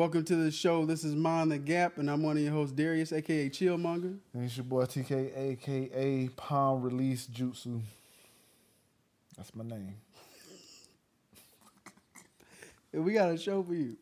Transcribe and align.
welcome 0.00 0.24
to 0.24 0.34
the 0.34 0.50
show. 0.50 0.86
This 0.86 1.04
is 1.04 1.14
Mind 1.14 1.52
the 1.52 1.58
Gap, 1.58 1.98
and 1.98 2.10
I'm 2.10 2.22
one 2.22 2.38
of 2.38 2.42
your 2.42 2.54
hosts, 2.54 2.74
Darius, 2.74 3.12
aka 3.12 3.50
Chillmonger. 3.50 4.16
And 4.32 4.44
it's 4.44 4.56
your 4.56 4.64
boy 4.64 4.86
TK, 4.86 5.36
aka 5.36 6.26
Palm 6.36 6.80
Release 6.80 7.26
Jutsu. 7.26 7.82
That's 9.36 9.54
my 9.54 9.62
name. 9.62 9.96
And 12.94 13.04
we 13.04 13.12
got 13.12 13.30
a 13.30 13.36
show 13.36 13.62
for 13.62 13.74
you. 13.74 13.98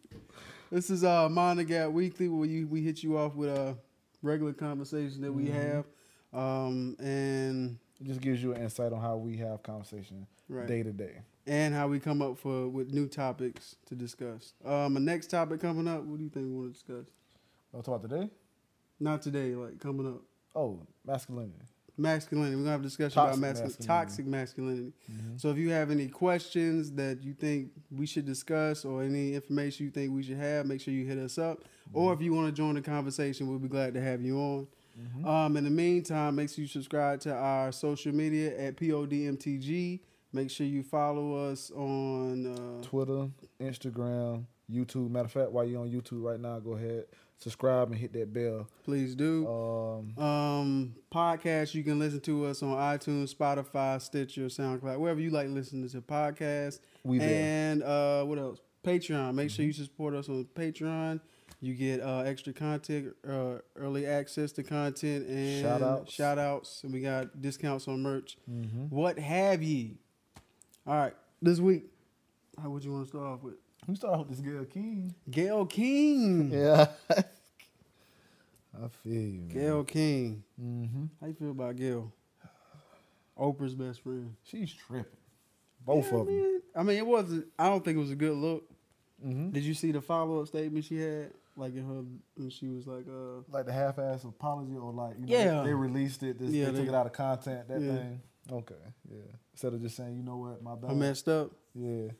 This 0.70 0.88
is 0.88 1.02
uh 1.02 1.28
Mind 1.28 1.58
the 1.58 1.64
Gap 1.64 1.90
Weekly, 1.90 2.28
where 2.28 2.46
you, 2.46 2.68
we 2.68 2.80
hit 2.80 3.02
you 3.02 3.18
off 3.18 3.34
with 3.34 3.50
a 3.50 3.76
regular 4.22 4.52
conversation 4.52 5.20
that 5.22 5.32
we 5.32 5.46
Mhm. 5.46 5.52
have, 5.52 5.84
um, 6.32 6.94
and 7.00 7.76
It 8.00 8.06
just 8.06 8.20
gives 8.20 8.40
you 8.40 8.52
an 8.54 8.62
insight 8.62 8.92
on 8.92 9.00
how 9.00 9.16
we 9.16 9.36
have 9.38 9.64
conversation 9.64 10.28
day 10.68 10.84
to 10.84 10.92
day. 10.92 11.22
And 11.48 11.74
how 11.74 11.88
we 11.88 11.98
come 11.98 12.20
up 12.22 12.38
for 12.38 12.68
with 12.68 12.92
new 12.92 13.08
topics 13.08 13.76
to 13.86 13.94
discuss. 13.94 14.52
Um, 14.64 14.96
a 14.96 15.00
next 15.00 15.28
topic 15.28 15.60
coming 15.60 15.88
up. 15.88 16.02
What 16.04 16.18
do 16.18 16.24
you 16.24 16.30
think 16.30 16.46
we 16.46 16.52
want 16.52 16.68
to 16.68 16.72
discuss? 16.74 17.06
What 17.70 17.84
talk 17.84 17.96
about 18.04 18.10
today? 18.10 18.30
Not 19.00 19.22
today, 19.22 19.54
like 19.54 19.80
coming 19.80 20.06
up. 20.06 20.20
Oh, 20.54 20.80
masculinity. 21.06 21.54
Masculinity. 21.96 22.54
We're 22.54 22.62
gonna 22.62 22.70
have 22.72 22.80
a 22.80 22.84
discussion 22.84 23.14
Toxic 23.14 23.38
about 23.38 23.48
masculinity, 23.48 23.78
masculinity. 23.78 23.86
toxic 23.86 24.26
masculinity. 24.26 24.92
Mhm. 25.10 25.40
So 25.40 25.50
if 25.50 25.58
you 25.58 25.70
have 25.70 25.90
any 25.90 26.06
questions 26.08 26.92
that 26.92 27.22
you 27.24 27.32
think 27.32 27.72
we 27.90 28.06
should 28.06 28.24
discuss 28.26 28.84
or 28.84 29.02
any 29.02 29.34
information 29.34 29.86
you 29.86 29.90
think 29.90 30.12
we 30.12 30.22
should 30.22 30.36
have, 30.36 30.66
make 30.66 30.80
sure 30.80 30.94
you 30.94 31.04
hit 31.06 31.18
us 31.18 31.38
up. 31.38 31.64
Or 31.92 32.12
if 32.12 32.20
you 32.20 32.32
want 32.34 32.46
to 32.48 32.52
join 32.52 32.74
the 32.74 32.82
conversation, 32.82 33.48
we'll 33.48 33.58
be 33.58 33.68
glad 33.68 33.94
to 33.94 34.00
have 34.00 34.22
you 34.22 34.36
on. 34.38 34.66
Mhm. 35.00 35.24
Um, 35.26 35.56
in 35.56 35.64
the 35.64 35.70
meantime, 35.70 36.36
make 36.36 36.50
sure 36.50 36.62
you 36.62 36.68
subscribe 36.68 37.20
to 37.20 37.32
our 37.34 37.72
social 37.72 38.12
media 38.14 38.56
at 38.58 38.76
PODMTG. 38.76 40.00
Make 40.32 40.50
sure 40.50 40.66
you 40.66 40.82
follow 40.82 41.50
us 41.50 41.70
on 41.70 42.46
uh, 42.46 42.82
Twitter, 42.82 43.28
Instagram, 43.60 44.44
YouTube. 44.70 45.10
Matter 45.10 45.24
of 45.26 45.32
fact, 45.32 45.50
while 45.52 45.64
you're 45.64 45.80
on 45.80 45.90
YouTube 45.90 46.22
right 46.22 46.38
now, 46.38 46.58
go 46.58 46.72
ahead, 46.72 47.06
subscribe 47.38 47.90
and 47.90 47.98
hit 47.98 48.12
that 48.12 48.32
bell. 48.32 48.68
please 48.84 49.14
do. 49.14 49.46
Um, 49.48 50.22
Um, 50.22 50.94
podcast 51.12 51.74
you 51.74 51.82
can 51.82 51.98
listen 51.98 52.20
to 52.20 52.44
us 52.46 52.62
on 52.62 52.70
iTunes, 52.76 53.34
Spotify, 53.34 54.00
Stitcher, 54.02 54.46
SoundCloud, 54.46 54.98
wherever 54.98 55.18
you 55.20 55.30
like 55.30 55.48
listening 55.48 55.88
to 55.88 56.00
podcasts. 56.02 56.80
we 57.04 57.18
there. 57.18 57.70
and 57.72 57.82
uh, 57.82 58.22
what 58.24 58.38
else? 58.38 58.60
Patreon. 58.84 59.34
Make 59.34 59.50
sure 59.50 59.64
you 59.64 59.72
support 59.72 60.14
us 60.14 60.28
on 60.28 60.46
Patreon. 60.54 61.20
You 61.60 61.74
get 61.74 62.00
uh, 62.00 62.20
extra 62.20 62.52
content, 62.52 63.14
uh, 63.28 63.56
early 63.76 64.06
access 64.06 64.52
to 64.52 64.62
content, 64.62 65.26
and 65.26 65.62
Shout 65.62 65.82
outs. 65.82 66.12
Shout 66.12 66.38
outs. 66.38 66.84
And 66.84 66.92
we 66.92 67.00
got 67.00 67.40
discounts 67.42 67.88
on 67.88 68.02
merch. 68.02 68.36
Mhm. 68.48 68.90
What 68.90 69.18
have 69.18 69.62
ye? 69.62 69.96
All 70.88 70.94
right, 70.94 71.12
this 71.42 71.58
week, 71.60 71.84
how 72.62 72.70
would 72.70 72.82
you 72.82 72.90
want 72.92 73.04
to 73.04 73.08
start 73.10 73.26
off 73.26 73.42
with? 73.42 73.56
We 73.86 73.94
start 73.94 74.14
off 74.14 74.20
with 74.26 74.30
this 74.30 74.40
girl 74.40 74.64
King. 74.64 75.14
Gayle 75.30 75.66
King. 75.66 76.50
Yeah. 76.52 76.86
I 77.10 78.86
feel 79.02 79.12
you. 79.12 79.40
Man. 79.40 79.48
Gayle 79.48 79.84
King. 79.84 80.42
Mm-hmm. 80.60 81.04
How 81.20 81.26
you 81.26 81.34
feel 81.34 81.50
about 81.50 81.76
Gayle? 81.76 82.10
Oprah's 83.38 83.74
best 83.74 84.00
friend. 84.02 84.34
She's 84.44 84.72
tripping. 84.72 85.04
Both 85.84 86.10
Yeah, 86.12 86.18
of 86.20 86.26
them. 86.26 86.36
man. 86.40 86.60
I 86.76 86.82
mean, 86.84 86.96
it 86.96 87.06
wasn't. 87.06 87.46
I 87.58 87.68
don't 87.68 87.84
think 87.84 87.96
it 87.98 88.00
was 88.00 88.10
a 88.10 88.16
good 88.16 88.34
look. 88.36 88.64
Mm-hmm. 89.24 89.50
Did 89.50 89.64
you 89.64 89.74
see 89.74 89.92
the 89.92 90.00
follow 90.00 90.40
up 90.40 90.46
statement 90.48 90.84
she 90.86 90.98
had? 90.98 91.32
Like 91.56 91.74
in 91.74 91.84
her, 91.86 92.02
when 92.36 92.48
she 92.50 92.68
was 92.68 92.86
like, 92.86 93.04
uh, 93.08 93.42
like 93.50 93.66
the 93.66 93.72
half-ass 93.72 94.24
apology, 94.24 94.76
or 94.76 94.92
like 94.92 95.16
you 95.18 95.26
know, 95.26 95.32
Yeah. 95.32 95.60
they, 95.62 95.68
they 95.68 95.74
released 95.74 96.22
it. 96.22 96.38
This, 96.38 96.50
Yeah, 96.50 96.66
they, 96.66 96.70
they- 96.72 96.78
took 96.80 96.88
it 96.88 96.94
out 96.94 97.06
of 97.06 97.12
content. 97.12 97.68
That 97.68 97.80
Yeah. 97.82 97.94
thing. 97.96 98.20
Okay, 98.50 98.74
yeah. 99.10 99.18
Instead 99.58 99.74
of 99.74 99.82
just 99.82 99.96
saying, 99.96 100.16
you 100.16 100.22
know 100.22 100.36
what, 100.36 100.62
my 100.62 100.76
bad. 100.76 100.92
I 100.92 100.94
messed 100.94 101.28
up. 101.28 101.50
yeah. 101.74 102.12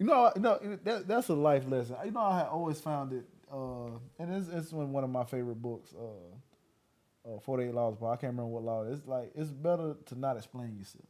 You 0.00 0.06
know, 0.06 0.32
you 0.34 0.42
know 0.42 0.58
that, 0.82 1.06
that's 1.06 1.28
a 1.28 1.34
life 1.34 1.62
lesson. 1.68 1.94
You 2.04 2.10
know, 2.10 2.18
I 2.18 2.38
had 2.38 2.48
always 2.48 2.80
found 2.80 3.12
it, 3.12 3.26
uh, 3.48 3.90
and 4.18 4.34
it's, 4.34 4.48
it's 4.48 4.72
one 4.72 5.04
of 5.04 5.10
my 5.10 5.22
favorite 5.22 5.62
books. 5.62 5.94
Uh, 5.94 7.28
uh, 7.28 7.38
Forty 7.38 7.66
Eight 7.66 7.74
Laws, 7.74 7.94
but 8.00 8.08
I 8.08 8.16
can't 8.16 8.32
remember 8.32 8.46
what 8.46 8.64
law. 8.64 8.82
it 8.82 8.88
is. 8.88 8.98
It's 8.98 9.06
like 9.06 9.30
it's 9.36 9.50
better 9.50 9.94
to 10.06 10.18
not 10.18 10.36
explain 10.36 10.76
yourself. 10.76 11.04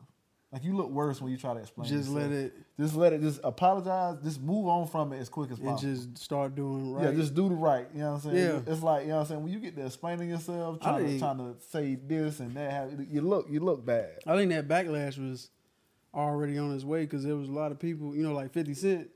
Like 0.52 0.64
you 0.64 0.76
look 0.76 0.90
worse 0.90 1.18
when 1.22 1.30
you 1.30 1.38
try 1.38 1.54
to 1.54 1.60
explain. 1.60 1.88
Just 1.88 2.10
yourself. 2.10 2.30
let 2.30 2.32
it 2.32 2.52
Just 2.78 2.94
let 2.96 3.12
it. 3.14 3.22
Just 3.22 3.40
apologize. 3.42 4.18
Just 4.22 4.42
move 4.42 4.66
on 4.66 4.86
from 4.86 5.14
it 5.14 5.20
as 5.20 5.30
quick 5.30 5.50
as 5.50 5.60
and 5.60 5.68
possible. 5.68 5.94
just 5.94 6.18
start 6.18 6.56
doing 6.56 6.92
right. 6.92 7.04
Yeah, 7.04 7.12
just 7.12 7.34
do 7.34 7.48
the 7.48 7.54
right. 7.54 7.86
You 7.94 8.00
know 8.00 8.12
what 8.14 8.24
I'm 8.26 8.32
saying? 8.32 8.36
Yeah. 8.36 8.72
It's 8.72 8.82
like, 8.82 9.02
you 9.04 9.08
know 9.08 9.14
what 9.14 9.20
I'm 9.20 9.26
saying? 9.28 9.42
When 9.44 9.52
you 9.52 9.60
get 9.60 9.76
to 9.76 9.86
explaining 9.86 10.28
yourself, 10.28 10.80
trying 10.80 11.06
to, 11.06 11.18
trying 11.20 11.38
to 11.38 11.54
say 11.70 11.94
this 11.94 12.40
and 12.40 12.54
that, 12.56 12.90
you 13.08 13.20
look 13.22 13.46
you 13.48 13.60
look 13.60 13.86
bad. 13.86 14.18
I 14.26 14.36
think 14.36 14.50
that 14.50 14.66
backlash 14.66 15.16
was 15.18 15.50
already 16.14 16.58
on 16.58 16.70
his 16.72 16.84
way 16.84 17.02
because 17.02 17.24
there 17.24 17.36
was 17.36 17.48
a 17.48 17.52
lot 17.52 17.72
of 17.72 17.78
people, 17.78 18.14
you 18.14 18.22
know, 18.22 18.32
like 18.32 18.52
Fifty 18.52 18.74
Cent 18.74 19.08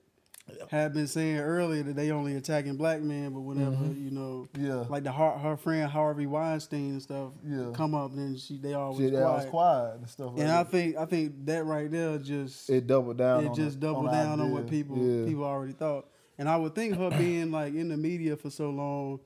had 0.70 0.92
been 0.92 1.06
saying 1.06 1.38
earlier 1.38 1.82
that 1.82 1.96
they 1.96 2.10
only 2.10 2.36
attacking 2.36 2.76
black 2.76 3.00
men, 3.00 3.32
but 3.32 3.40
whenever 3.40 3.76
Mhm. 3.76 4.04
you 4.04 4.10
know, 4.10 4.46
Yeah. 4.58 4.84
like 4.90 5.02
the 5.02 5.10
her, 5.10 5.30
her 5.38 5.56
friend 5.56 5.90
Harvey 5.90 6.26
Weinstein 6.26 6.90
and 6.90 7.02
stuff 7.02 7.32
yeah. 7.46 7.70
come 7.72 7.94
up, 7.94 8.14
then 8.14 8.36
she 8.36 8.58
they 8.58 8.74
always 8.74 8.98
Shit, 8.98 9.12
quiet. 9.12 9.24
I 9.26 9.34
was 9.36 9.44
quiet 9.46 9.94
and 10.00 10.08
stuff 10.10 10.32
like 10.32 10.40
and 10.42 10.50
I 10.50 10.64
think 10.64 10.96
I 10.98 11.06
think 11.06 11.46
that 11.46 11.64
right 11.64 11.90
there 11.90 12.18
just 12.18 12.68
it 12.68 12.86
doubled 12.86 13.16
down 13.16 13.44
it 13.44 13.48
on 13.48 13.54
just 13.54 13.80
the, 13.80 13.86
doubled 13.86 14.06
on 14.08 14.12
the 14.12 14.22
down 14.22 14.40
on 14.40 14.52
what 14.52 14.68
people 14.68 14.98
yeah. 14.98 15.24
people 15.26 15.44
already 15.44 15.72
thought. 15.72 16.08
And 16.36 16.46
I 16.48 16.56
would 16.58 16.74
think 16.74 16.96
her 16.96 17.08
being 17.18 17.50
like 17.50 17.72
in 17.74 17.88
the 17.88 17.96
media 17.96 18.36
for 18.36 18.50
so 18.50 18.68
long, 18.68 19.20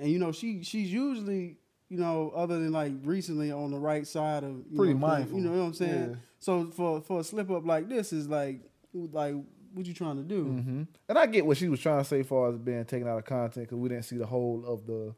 and 0.00 0.10
you 0.10 0.18
know 0.18 0.32
she 0.32 0.64
she's 0.64 0.92
usually 0.92 1.56
you 1.88 1.98
know 1.98 2.32
other 2.34 2.58
than 2.58 2.72
like 2.72 2.94
recently 3.04 3.52
on 3.52 3.70
the 3.70 3.78
right 3.78 4.08
side 4.08 4.42
of 4.42 4.56
you 4.68 4.76
Pretty 4.76 4.94
know, 4.94 4.98
mindful. 5.06 5.38
You 5.38 5.44
know 5.44 5.52
what 5.52 5.66
I'm 5.66 5.74
saying? 5.74 6.10
Yeah. 6.10 6.16
So 6.44 6.66
for 6.66 7.00
for 7.00 7.20
a 7.20 7.24
slip 7.24 7.50
up 7.50 7.64
like 7.64 7.88
this 7.88 8.12
is 8.12 8.28
like 8.28 8.60
like 8.92 9.34
what 9.72 9.86
you 9.86 9.94
trying 9.94 10.16
to 10.16 10.22
do? 10.22 10.44
hmm 10.44 10.82
And 11.08 11.18
I 11.18 11.24
get 11.24 11.46
what 11.46 11.56
she 11.56 11.68
was 11.68 11.80
trying 11.80 12.00
to 12.00 12.04
say 12.04 12.20
as 12.20 12.26
far 12.26 12.50
as 12.50 12.58
being 12.58 12.84
taken 12.84 13.08
out 13.08 13.16
of 13.16 13.24
content 13.24 13.66
because 13.66 13.78
we 13.78 13.88
didn't 13.88 14.04
see 14.04 14.18
the 14.18 14.26
whole 14.26 14.62
of 14.66 14.86
the 14.86 15.14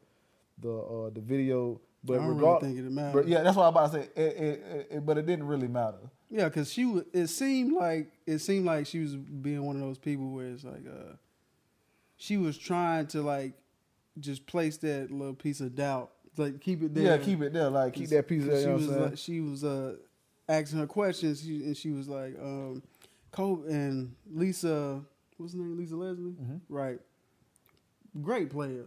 the 0.61 0.73
uh, 0.73 1.11
the 1.11 1.21
video. 1.21 1.81
But 2.05 2.13
I 2.13 2.17
don't 2.19 2.37
regard, 2.37 2.63
really 2.63 2.75
think 2.77 2.87
it 2.87 3.13
but 3.13 3.27
yeah, 3.27 3.43
that's 3.43 3.57
what 3.57 3.65
I'm 3.65 3.71
about 3.71 3.93
to 3.93 4.03
say. 4.03 4.09
It, 4.15 4.37
it, 4.37 4.89
it, 4.93 5.07
but 5.07 5.19
it 5.19 5.27
didn't 5.27 5.49
really 5.49 5.67
matter. 5.67 5.99
Yeah, 6.31 6.45
because 6.45 6.73
she 6.73 6.85
was. 6.85 7.03
It 7.13 7.27
seemed 7.27 7.73
like 7.73 8.13
it 8.25 8.39
seemed 8.39 8.65
like 8.65 8.87
she 8.87 9.01
was 9.01 9.17
being 9.17 9.65
one 9.65 9.75
of 9.75 9.83
those 9.83 9.99
people 9.99 10.31
where 10.31 10.47
it's 10.47 10.63
like, 10.63 10.87
uh, 10.87 11.17
she 12.17 12.37
was 12.37 12.57
trying 12.57 13.09
to 13.09 13.23
like 13.23 13.55
just 14.21 14.47
place 14.47 14.77
that 14.79 15.11
little 15.11 15.35
piece 15.35 15.61
of 15.61 15.75
doubt, 15.75 16.13
like 16.37 16.61
keep 16.61 16.85
it 16.85 16.95
there. 16.95 17.05
Yeah, 17.05 17.19
keep 17.19 17.43
it 17.43 17.53
there. 17.53 17.71
Like 17.71 17.95
keep 17.95 18.11
that 18.11 18.29
piece 18.29 18.45
of. 18.45 18.51
You 18.53 18.61
she 18.61 18.67
know 18.67 18.73
what 18.73 18.79
was 18.79 18.89
like, 18.89 19.19
she 19.19 19.41
was 19.41 19.65
uh, 19.65 19.97
asking 20.49 20.79
her 20.79 20.87
questions, 20.87 21.43
she, 21.43 21.57
and 21.65 21.77
she 21.77 21.91
was 21.91 22.09
like, 22.09 22.37
um, 22.41 22.83
Kobe 23.33 23.71
and 23.73 24.15
Lisa, 24.33 25.01
what's 25.37 25.53
her 25.53 25.59
name? 25.59 25.77
Lisa 25.79 25.97
Leslie, 25.97 26.33
Mhm. 26.41 26.61
right? 26.69 27.01
Great 28.23 28.49
player, 28.51 28.87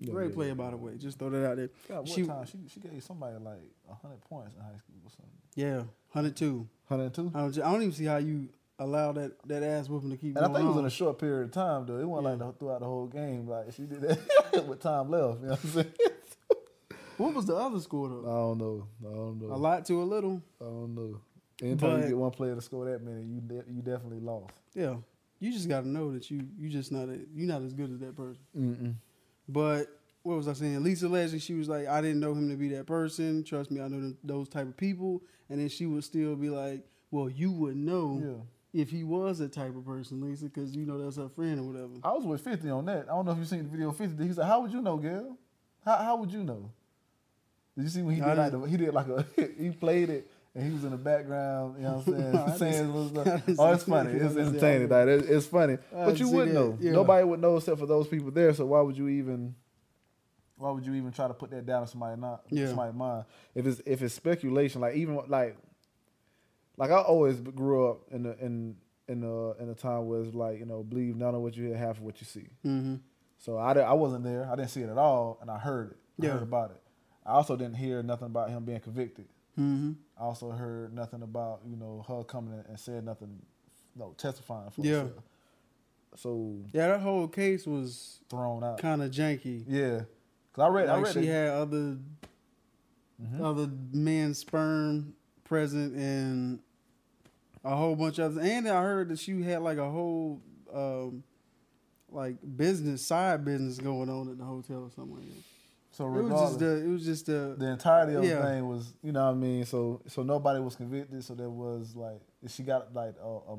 Yeah, 0.00 0.12
great 0.12 0.28
yeah, 0.30 0.34
player 0.34 0.48
yeah. 0.48 0.54
by 0.54 0.70
the 0.70 0.76
way. 0.76 0.96
Just 0.98 1.18
throw 1.18 1.30
that 1.30 1.46
out 1.50 1.56
there. 1.56 1.70
God, 1.88 2.06
she- 2.08 2.26
time 2.26 2.44
she 2.46 2.58
she 2.68 2.80
gave 2.80 3.02
somebody 3.02 3.36
like 3.38 3.62
hundred 4.02 4.20
points 4.22 4.54
in 4.54 4.60
high 4.60 4.76
school 4.76 4.96
or 5.04 5.10
something. 5.10 5.32
Yeah, 5.54 5.84
hundred 6.10 6.36
two. 6.36 6.68
Hundred 6.88 7.14
two. 7.14 7.30
I 7.34 7.40
don't, 7.40 7.58
I 7.58 7.72
don't 7.72 7.82
even 7.82 7.92
see 7.94 8.04
how 8.04 8.18
you 8.18 8.50
allow 8.78 9.12
that 9.12 9.32
that 9.48 9.62
ass 9.62 9.88
whooping 9.88 10.10
to 10.10 10.16
keep 10.18 10.36
And 10.36 10.44
I 10.44 10.48
think 10.48 10.58
it 10.64 10.66
was 10.68 10.74
on. 10.74 10.80
in 10.80 10.86
a 10.86 10.90
short 10.90 11.18
period 11.18 11.44
of 11.46 11.52
time 11.52 11.86
though. 11.86 11.98
It 11.98 12.04
wasn't 12.04 12.38
like 12.40 12.52
the, 12.52 12.58
throughout 12.58 12.80
the 12.80 12.86
whole 12.86 13.06
game. 13.06 13.48
Like 13.48 13.72
she 13.72 13.84
did 13.84 14.02
that 14.02 14.66
with 14.68 14.80
time 14.80 15.08
left. 15.10 15.40
You 15.40 15.46
know 15.46 15.50
what 15.52 15.64
I'm 15.64 15.70
saying? 15.70 15.92
What 17.18 17.34
was 17.34 17.46
the 17.46 17.56
other 17.56 17.80
score 17.80 18.06
I 18.08 18.10
don't 18.10 18.58
know. 18.58 18.86
I 19.00 19.12
don't 19.14 19.40
know. 19.40 19.54
A 19.54 19.56
lot 19.56 19.84
to 19.86 20.02
a 20.02 20.04
little. 20.04 20.42
I 20.60 20.64
don't 20.64 20.94
know. 20.94 21.20
Anytime 21.62 21.90
But- 21.92 22.00
you 22.02 22.08
get 22.08 22.18
one 22.18 22.30
player 22.32 22.54
to 22.54 22.60
score 22.60 22.84
that 22.90 23.02
many, 23.02 23.24
you 23.24 23.40
de- 23.40 23.64
you 23.72 23.80
definitely 23.82 24.20
lost. 24.20 24.52
Yeah, 24.74 24.96
you 25.40 25.50
just 25.52 25.68
got 25.68 25.82
to 25.82 25.88
know 25.88 26.12
that 26.12 26.30
you 26.30 26.46
you 26.58 26.68
just 26.68 26.92
not 26.92 27.08
a, 27.08 27.18
you 27.34 27.46
not 27.46 27.62
as 27.62 27.72
good 27.72 27.90
as 27.90 27.98
that 28.00 28.14
person. 28.14 28.42
Mm-mm. 28.56 28.94
But 29.48 29.86
what 30.22 30.36
was 30.36 30.48
I 30.48 30.52
saying? 30.52 30.82
Lisa 30.82 31.08
Leslie, 31.08 31.38
she 31.38 31.54
was 31.54 31.68
like, 31.68 31.86
I 31.86 32.00
didn't 32.00 32.20
know 32.20 32.32
him 32.32 32.50
to 32.50 32.56
be 32.56 32.68
that 32.70 32.86
person. 32.86 33.44
Trust 33.44 33.70
me, 33.70 33.80
I 33.80 33.84
know 33.88 34.00
them, 34.00 34.18
those 34.24 34.48
type 34.48 34.66
of 34.66 34.76
people. 34.76 35.22
And 35.48 35.60
then 35.60 35.68
she 35.68 35.86
would 35.86 36.02
still 36.04 36.34
be 36.36 36.50
like, 36.50 36.84
Well, 37.12 37.30
you 37.30 37.52
would 37.52 37.76
know 37.76 38.20
Yeah. 38.74 38.80
if 38.82 38.90
he 38.90 39.04
was 39.04 39.38
that 39.38 39.52
type 39.52 39.74
of 39.76 39.86
person, 39.86 40.20
Lisa, 40.20 40.46
because 40.46 40.74
you 40.76 40.84
know 40.84 40.98
that's 41.02 41.16
her 41.16 41.28
friend 41.30 41.60
or 41.60 41.62
whatever. 41.62 41.92
I 42.04 42.10
was 42.12 42.24
with 42.26 42.42
Fifty 42.42 42.68
on 42.68 42.84
that. 42.86 43.04
I 43.04 43.12
don't 43.14 43.24
know 43.24 43.32
if 43.32 43.38
you've 43.38 43.48
seen 43.48 43.62
the 43.62 43.68
video. 43.70 43.88
of 43.90 43.96
Fifty. 43.96 44.26
He 44.26 44.32
said, 44.34 44.44
"How 44.44 44.60
would 44.60 44.72
you 44.72 44.82
know, 44.82 44.96
girl? 44.98 45.38
How 45.84 45.96
how 45.96 46.16
would 46.16 46.32
you 46.32 46.42
know?" 46.42 46.70
Did 47.76 47.84
you 47.84 47.90
see 47.90 48.02
when 48.02 48.14
he 48.14 48.20
did 48.20 48.36
like 48.38 48.52
the, 48.52 48.60
he 48.62 48.76
did 48.76 48.94
like 48.94 49.08
a 49.08 49.26
he 49.58 49.70
played 49.70 50.08
it 50.10 50.30
and 50.54 50.64
he 50.64 50.72
was 50.72 50.84
in 50.84 50.90
the 50.92 50.96
background. 50.96 51.76
You 51.76 51.82
know 51.82 51.98
what 51.98 52.06
I'm 52.08 52.14
saying? 52.14 52.32
didn't- 52.32 52.58
saying 52.58 52.94
little 52.94 53.20
I 53.20 53.22
stuff. 53.24 53.46
didn't 53.46 53.60
Oh, 53.60 53.72
it's 53.72 53.84
funny. 53.84 54.12
It's 54.12 54.36
entertaining. 54.36 54.88
Like 54.88 55.08
it- 55.08 55.28
it's 55.30 55.46
funny, 55.46 55.78
but 55.92 56.18
you 56.18 56.28
wouldn't 56.30 56.54
that. 56.54 56.60
know. 56.60 56.78
Yeah. 56.80 56.92
Nobody 56.92 57.24
would 57.24 57.40
know 57.40 57.56
except 57.58 57.78
for 57.78 57.86
those 57.86 58.08
people 58.08 58.30
there. 58.30 58.54
So 58.54 58.66
why 58.66 58.80
would 58.80 58.96
you 58.96 59.08
even? 59.08 59.54
Why 60.58 60.70
would 60.70 60.86
you 60.86 60.94
even 60.94 61.12
try 61.12 61.28
to 61.28 61.34
put 61.34 61.50
that 61.50 61.66
down 61.66 61.82
in 61.82 61.88
somebody's 61.88 62.18
not 62.18 62.40
Yeah. 62.48 62.68
somebody's 62.68 62.94
mind? 62.94 63.24
If 63.54 63.66
it's 63.66 63.82
if 63.84 64.00
it's 64.02 64.14
speculation, 64.14 64.80
like 64.80 64.94
even 64.96 65.20
like 65.28 65.56
like 66.78 66.90
I 66.90 66.96
always 67.02 67.38
grew 67.40 67.90
up 67.90 68.00
in 68.10 68.22
the 68.22 68.38
in 68.42 68.76
in 69.08 69.22
a 69.22 69.50
in 69.62 69.68
a 69.68 69.74
time 69.74 70.06
where 70.06 70.20
it's 70.22 70.34
like 70.34 70.58
you 70.58 70.64
know 70.64 70.82
believe 70.82 71.14
none 71.14 71.34
of 71.34 71.42
what 71.42 71.54
you 71.56 71.66
hear, 71.66 71.76
half 71.76 71.98
of 71.98 72.02
what 72.02 72.18
you 72.22 72.26
see. 72.26 72.48
Mm-hmm. 72.64 72.94
So 73.38 73.58
I, 73.58 73.74
I 73.74 73.92
wasn't 73.92 74.24
there. 74.24 74.48
I 74.50 74.56
didn't 74.56 74.70
see 74.70 74.80
it 74.80 74.88
at 74.88 74.96
all, 74.96 75.36
and 75.42 75.50
I 75.50 75.58
heard 75.58 75.90
it. 75.90 75.96
I 76.22 76.26
Yeah. 76.26 76.32
heard 76.32 76.42
about 76.42 76.70
it. 76.70 76.80
I 77.26 77.32
also 77.32 77.56
didn't 77.56 77.74
hear 77.76 78.02
nothing 78.02 78.26
about 78.26 78.50
him 78.50 78.64
being 78.64 78.80
convicted. 78.80 79.26
Mm-hmm. 79.58 79.92
I 80.18 80.22
also 80.22 80.50
heard 80.50 80.92
nothing 80.94 81.22
about 81.22 81.60
you 81.66 81.76
know 81.76 82.04
her 82.06 82.22
coming 82.24 82.62
and 82.68 82.78
said 82.78 83.04
nothing, 83.04 83.40
no 83.96 84.14
testifying 84.16 84.70
for 84.70 84.82
Yeah. 84.82 84.92
herself. 85.04 85.24
so 86.16 86.56
Yeah, 86.72 86.88
that 86.88 87.00
whole 87.00 87.26
case 87.28 87.66
was 87.66 88.20
thrown 88.28 88.62
out. 88.64 88.78
kind 88.78 89.02
of 89.02 89.10
janky. 89.10 89.64
Yeah, 89.66 90.02
cause 90.52 90.64
I 90.64 90.68
read, 90.68 90.88
I 90.88 90.94
Like 90.96 91.04
read 91.06 91.14
she 91.14 91.20
it. 91.20 91.32
had 91.32 91.48
other 91.50 91.98
Mhm. 93.22 93.40
other 93.40 93.70
men's 93.92 94.38
sperm 94.38 95.14
present 95.44 95.94
and 95.96 96.60
a 97.64 97.74
whole 97.74 97.96
bunch 97.96 98.18
of 98.18 98.36
others. 98.36 98.46
And 98.46 98.68
I 98.68 98.82
heard 98.82 99.08
that 99.08 99.18
she 99.18 99.40
had 99.42 99.62
like 99.62 99.78
a 99.78 99.90
whole 99.90 100.40
um, 100.72 101.22
like 102.10 102.36
business 102.56 103.04
side 103.06 103.44
business 103.44 103.78
going 103.78 104.08
on 104.10 104.28
at 104.30 104.36
the 104.38 104.44
hotel 104.44 104.82
or 104.84 104.90
something 104.90 105.16
like 105.16 105.24
that. 105.24 105.42
So 105.96 106.04
It 106.04 106.10
was 106.10 106.22
regardless, 106.24 106.48
just 106.50 106.58
the 106.58 106.76
it 106.84 106.88
was 106.88 107.04
just 107.04 107.26
the 107.26 107.54
the 107.58 107.66
entirety 107.70 108.14
of 108.16 108.24
Yeah. 108.24 108.36
the 108.36 108.42
thing 108.42 108.68
was, 108.68 108.92
you 109.02 109.12
know 109.12 109.24
what 109.24 109.30
I 109.30 109.34
mean. 109.34 109.64
So 109.64 110.02
so 110.06 110.22
nobody 110.22 110.60
was 110.60 110.76
convicted. 110.76 111.24
So 111.24 111.34
there 111.34 111.48
was 111.48 111.96
like 111.96 112.20
she 112.48 112.62
got 112.62 112.94
like 112.94 113.14
a, 113.22 113.26
a, 113.26 113.54
a 113.54 113.56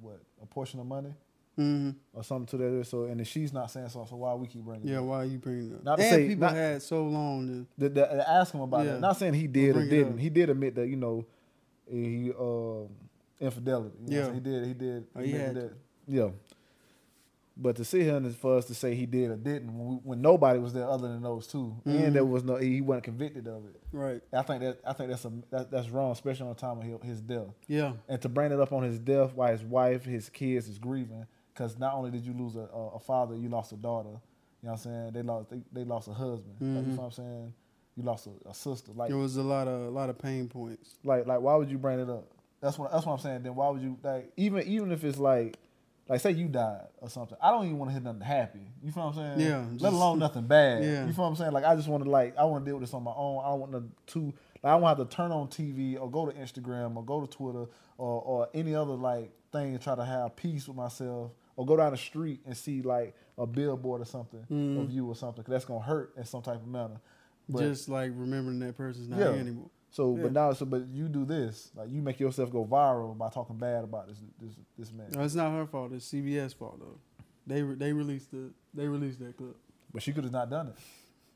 what 0.00 0.20
a 0.42 0.46
portion 0.46 0.80
of 0.80 0.86
money 0.86 1.14
hmm 1.54 1.90
or 2.12 2.24
something 2.24 2.46
to 2.46 2.56
that. 2.78 2.86
So 2.86 3.04
and 3.04 3.18
then 3.20 3.24
she's 3.24 3.52
not 3.52 3.70
saying 3.70 3.88
so. 3.90 4.04
So 4.10 4.16
why 4.16 4.34
we 4.34 4.48
keep 4.48 4.62
bringing? 4.64 4.88
it 4.88 4.92
yeah. 4.92 4.98
up? 4.98 5.04
Why 5.04 5.24
you 5.24 5.38
bringing 5.38 5.70
it 5.70 5.74
up? 5.76 5.84
Not 5.84 5.96
to 5.98 6.02
and 6.04 6.14
say- 6.14 6.28
people 6.28 6.46
not- 6.48 6.54
had 6.56 6.82
so 6.82 7.04
long 7.04 7.46
to 7.78 7.88
the, 7.88 7.88
the 7.88 8.30
ask 8.30 8.52
him 8.52 8.62
about 8.62 8.84
Yeah. 8.84 8.92
that. 8.94 9.00
Not 9.00 9.16
saying 9.16 9.34
he 9.34 9.46
did 9.46 9.70
or 9.70 9.74
Bring 9.74 9.86
it 9.86 9.90
didn't. 9.90 10.18
He 10.18 10.28
did 10.28 10.50
admit 10.50 10.74
that 10.74 10.88
you 10.88 10.96
know 10.96 11.24
he 11.88 12.32
um 12.38 12.88
infidelity. 13.40 13.96
You 14.06 14.16
Yeah. 14.18 14.18
I'm 14.18 14.24
saying? 14.32 14.34
he 14.34 14.40
did. 14.50 14.66
He 14.66 14.74
did. 14.74 15.06
Oh, 15.14 15.20
he 15.20 15.30
had 15.32 15.54
that. 15.54 15.72
Yeah. 16.08 16.28
But 17.58 17.76
to 17.76 17.84
sit 17.86 18.02
here 18.02 18.16
and 18.16 18.36
for 18.36 18.58
us 18.58 18.66
to 18.66 18.74
say 18.74 18.94
he 18.94 19.06
did 19.06 19.30
or 19.30 19.36
didn't 19.36 19.76
when, 19.76 19.88
we, 19.88 19.94
when 20.04 20.20
nobody 20.20 20.58
was 20.58 20.74
there 20.74 20.86
other 20.86 21.08
than 21.08 21.22
those 21.22 21.46
2 21.46 21.76
Mhm. 21.86 22.04
and 22.04 22.14
there 22.14 22.24
was 22.24 22.44
no 22.44 22.56
he 22.56 22.82
wasn't 22.82 23.04
convicted 23.04 23.46
of 23.48 23.64
it. 23.66 23.80
right. 23.92 24.20
I 24.32 24.42
think 24.42 24.60
that 24.60 24.78
I 24.84 24.92
think 24.92 25.08
that's 25.10 25.24
a 25.24 25.32
that, 25.50 25.70
that's 25.70 25.88
wrong, 25.88 26.12
especially 26.12 26.42
on 26.48 26.54
the 26.54 26.60
time 26.60 26.78
of 26.78 27.02
his, 27.02 27.20
death. 27.22 27.48
Yeah. 27.66 27.92
And 28.08 28.20
to 28.20 28.28
bring 28.28 28.52
it 28.52 28.60
up 28.60 28.72
on 28.72 28.82
his 28.82 28.98
death 28.98 29.32
while 29.34 29.50
his 29.52 29.62
wife, 29.64 30.04
his 30.04 30.28
kids 30.28 30.68
is 30.68 30.78
grieving, 30.78 31.24
because 31.54 31.78
not 31.78 31.94
only 31.94 32.10
did 32.10 32.26
you 32.26 32.34
lose 32.34 32.56
a, 32.56 32.68
a, 32.74 32.88
a 32.96 32.98
father, 33.00 33.34
you 33.34 33.48
lost 33.48 33.72
a 33.72 33.76
daughter. 33.76 34.10
You 34.62 34.68
know 34.68 34.72
what 34.72 34.72
I'm 34.72 34.78
saying? 34.78 35.12
They 35.14 35.22
lost 35.22 35.48
they, 35.50 35.62
they 35.72 35.84
lost 35.84 36.08
a 36.08 36.12
husband. 36.12 36.56
Like, 36.60 36.84
you 36.84 36.92
Mhm. 36.92 36.96
know 36.96 36.96
what 36.96 37.04
I'm 37.06 37.10
saying? 37.12 37.54
You 37.96 38.02
lost 38.02 38.26
a, 38.26 38.48
a 38.50 38.52
sister. 38.54 38.92
Like 38.94 39.08
There 39.08 39.16
was 39.16 39.36
a 39.38 39.42
lot 39.42 39.66
of 39.66 39.86
a 39.86 39.90
lot 39.90 40.10
of 40.10 40.18
pain 40.18 40.48
points. 40.48 40.98
like 41.04 41.26
like 41.26 41.40
why 41.40 41.54
would 41.54 41.70
you 41.70 41.78
bring 41.78 42.00
it 42.00 42.10
up? 42.10 42.28
That's 42.60 42.78
what 42.78 42.92
that's 42.92 43.06
what 43.06 43.14
I'm 43.14 43.18
saying. 43.20 43.44
Then 43.44 43.54
why 43.54 43.70
would 43.70 43.80
you 43.80 43.96
like 44.02 44.30
even 44.36 44.62
even 44.66 44.92
if 44.92 45.04
it's 45.04 45.18
like 45.18 45.56
like 46.08 46.20
say 46.20 46.30
you 46.30 46.48
died 46.48 46.86
or 46.98 47.08
something, 47.10 47.36
I 47.42 47.50
don't 47.50 47.64
even 47.64 47.78
want 47.78 47.88
to 47.90 47.92
hear 47.94 48.02
nothing 48.02 48.20
happy. 48.20 48.60
You 48.82 48.92
feel 48.92 49.04
what 49.06 49.16
I'm 49.16 49.36
saying? 49.38 49.48
Yeah, 49.48 49.58
Let 49.72 49.72
just- 49.80 49.84
alone 49.94 50.18
nothing 50.18 50.46
bad. 50.46 50.84
Yeah. 50.84 51.06
You 51.06 51.12
feel 51.12 51.24
what 51.24 51.30
I'm 51.30 51.36
saying? 51.36 51.52
Like 51.52 51.64
I 51.64 51.74
just 51.76 51.88
want 51.88 52.04
to 52.04 52.10
like 52.10 52.36
I 52.38 52.44
want 52.44 52.64
to 52.64 52.68
deal 52.70 52.78
with 52.78 52.88
this 52.88 52.94
on 52.94 53.02
my 53.02 53.12
own. 53.16 53.42
I 53.44 53.48
don't 53.48 53.60
want 53.60 53.72
to 53.72 54.12
to 54.14 54.20
like 54.62 54.64
I 54.64 54.70
don't 54.78 54.82
have 54.82 54.98
to 54.98 55.04
turn 55.06 55.32
on 55.32 55.48
TV 55.48 56.00
or 56.00 56.10
go 56.10 56.26
to 56.26 56.32
Instagram 56.32 56.96
or 56.96 57.04
go 57.04 57.20
to 57.20 57.26
Twitter 57.26 57.66
or 57.98 58.22
or 58.22 58.48
any 58.54 58.74
other 58.74 58.92
like 58.94 59.32
thing 59.52 59.74
and 59.74 59.80
try 59.82 59.94
to 59.94 60.04
have 60.04 60.36
peace 60.36 60.68
with 60.68 60.76
myself 60.76 61.32
or 61.56 61.64
go 61.66 61.76
down 61.76 61.90
the 61.92 61.96
street 61.98 62.40
and 62.46 62.56
see 62.56 62.82
like 62.82 63.14
a 63.38 63.46
billboard 63.46 64.00
or 64.02 64.04
something 64.04 64.44
Mhm. 64.50 64.82
of 64.82 64.90
you 64.90 65.06
or 65.08 65.14
something 65.16 65.42
'cause 65.42 65.50
that's 65.52 65.64
gonna 65.64 65.80
hurt 65.80 66.12
in 66.16 66.24
some 66.24 66.42
type 66.42 66.56
of 66.56 66.66
manner. 66.66 67.00
But- 67.48 67.60
just 67.60 67.88
like 67.88 68.10
remembering 68.14 68.58
that 68.60 68.76
person's 68.76 69.08
not 69.08 69.18
Yeah. 69.18 69.32
here 69.32 69.40
anymore. 69.40 69.70
So, 69.96 70.14
Yeah. 70.16 70.22
but 70.24 70.32
now, 70.32 70.52
so, 70.52 70.66
but 70.66 70.86
you 70.88 71.08
do 71.08 71.24
this, 71.24 71.70
like 71.74 71.88
you 71.90 72.02
make 72.02 72.20
yourself 72.20 72.50
go 72.50 72.64
viral 72.66 73.16
by 73.16 73.30
talking 73.30 73.56
bad 73.56 73.82
about 73.84 74.08
this, 74.08 74.18
this, 74.40 74.52
this 74.78 74.92
man. 74.92 75.06
No, 75.12 75.22
it's 75.22 75.34
not 75.34 75.50
her 75.52 75.66
fault. 75.66 75.92
It's 75.92 76.06
CBS 76.12 76.54
fault 76.54 76.78
though. 76.78 76.98
They 77.46 77.62
re- 77.62 77.76
they 77.76 77.92
released 77.92 78.30
the 78.30 78.50
they 78.74 78.86
released 78.86 79.18
that 79.20 79.36
clip. 79.36 79.56
But 79.94 80.02
she 80.02 80.12
could 80.12 80.24
have 80.24 80.32
not 80.32 80.50
done 80.50 80.66
it. 80.68 80.74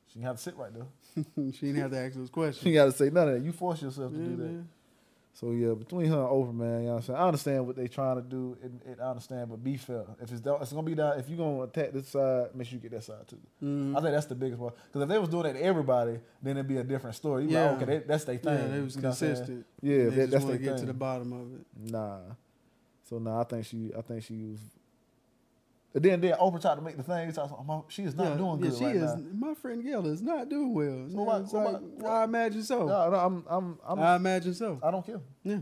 She 0.08 0.14
didn't 0.14 0.26
have 0.26 0.36
to 0.36 0.42
sit 0.42 0.56
right 0.56 0.72
there. 0.74 0.88
she 1.52 1.66
didn't 1.66 1.76
have 1.82 1.90
to 1.92 1.98
ask 1.98 2.16
those 2.16 2.28
questions. 2.30 2.62
She 2.64 2.72
got 2.72 2.86
to 2.86 2.92
say 2.92 3.08
none 3.10 3.28
of 3.28 3.34
that. 3.34 3.40
You 3.44 3.52
force 3.52 3.80
yourself 3.80 4.12
to 4.12 4.18
Yeah, 4.18 4.24
do 4.24 4.36
that. 4.36 4.42
man. 4.42 4.68
So 5.32 5.52
yeah, 5.52 5.72
between 5.74 6.06
her 6.06 6.18
and 6.20 6.28
Oprah, 6.28 6.52
man, 6.54 6.80
you 6.80 6.86
know 6.86 6.90
what 6.92 6.96
I'm 6.96 7.02
saying. 7.02 7.18
I 7.18 7.26
understand 7.26 7.66
what 7.66 7.76
they 7.76 7.86
trying 7.88 8.16
to 8.16 8.22
do, 8.22 8.58
and, 8.62 8.80
and 8.84 9.00
I 9.00 9.10
understand, 9.10 9.48
but 9.48 9.62
be 9.62 9.76
fair. 9.76 10.04
If 10.20 10.32
it's 10.32 10.42
it's 10.44 10.72
gonna 10.72 10.82
be 10.82 10.94
down, 10.94 11.18
if 11.18 11.28
you're 11.28 11.38
gonna 11.38 11.62
attack 11.62 11.92
this 11.92 12.08
side, 12.08 12.48
make 12.54 12.66
sure 12.66 12.74
you 12.76 12.80
get 12.80 12.90
that 12.90 13.04
side 13.04 13.26
too. 13.28 13.38
Mhm. 13.62 13.96
I 13.96 14.00
think 14.00 14.12
that's 14.12 14.26
the 14.26 14.34
biggest 14.34 14.60
one. 14.60 14.72
Because 14.88 15.02
if 15.02 15.08
they 15.08 15.18
was 15.18 15.28
doing 15.28 15.44
that 15.44 15.52
to 15.54 15.62
everybody, 15.62 16.18
then 16.42 16.56
it'd 16.56 16.66
be 16.68 16.78
a 16.78 16.84
different 16.84 17.16
story. 17.16 17.42
You'd 17.44 17.50
be 17.50 17.54
like, 17.54 17.64
Yeah. 17.64 17.76
okay, 17.76 17.84
they, 17.84 17.98
that's 18.00 18.24
their 18.24 18.36
thing. 18.38 18.58
Yeah, 18.58 18.66
they 18.68 18.80
was 18.80 18.96
You 18.96 19.02
know 19.02 19.08
what 19.08 19.12
I'm 19.12 19.18
saying? 19.18 19.34
consistent. 19.36 19.66
Yeah, 19.80 19.96
they 19.96 20.02
that, 20.04 20.16
just 20.16 20.30
that's 20.32 20.44
their 20.44 20.56
to 20.58 20.62
get 20.62 20.70
thing. 20.72 20.80
to 20.80 20.86
the 20.86 20.94
bottom 20.94 21.32
of 21.32 21.54
it. 21.60 21.92
Nah. 21.92 22.18
So 23.08 23.18
nah, 23.18 23.40
I 23.40 23.44
think 23.44 23.64
she 23.66 23.92
I 23.96 24.02
think 24.02 24.22
she 24.24 24.44
was 24.44 24.60
and 25.94 26.04
then 26.04 26.20
then 26.20 26.34
Oprah 26.34 26.60
tried 26.60 26.76
to 26.76 26.80
make 26.82 26.96
the 26.96 27.02
thing. 27.02 27.32
She, 27.32 27.40
was 27.40 27.50
like, 27.50 27.60
"Oh, 27.68 27.84
she 27.88 28.02
is 28.04 28.14
not 28.14 28.30
yeah, 28.30 28.36
doing 28.36 28.58
yeah, 28.62 28.70
good 28.70 28.78
she 28.78 28.84
right 28.84 28.96
is. 28.96 29.14
now. 29.16 29.22
My 29.48 29.54
friend 29.54 29.82
Gayle 29.82 30.06
is 30.06 30.22
not 30.22 30.48
doing 30.48 30.72
well. 30.72 31.08
So 31.10 31.22
why- 31.22 31.38
It's 31.40 31.52
why- 31.52 31.64
like, 31.64 31.80
why- 31.98 32.10
I 32.20 32.24
imagine 32.24 32.62
so. 32.62 32.86
No, 32.86 33.10
no, 33.10 33.16
I'm 33.16 33.44
I'm 33.48 33.78
I'm 33.86 33.98
I 34.00 34.16
imagine 34.16 34.54
so. 34.54 34.78
I 34.82 34.90
don't 34.90 35.04
care. 35.04 35.20
Yeah. 35.42 35.58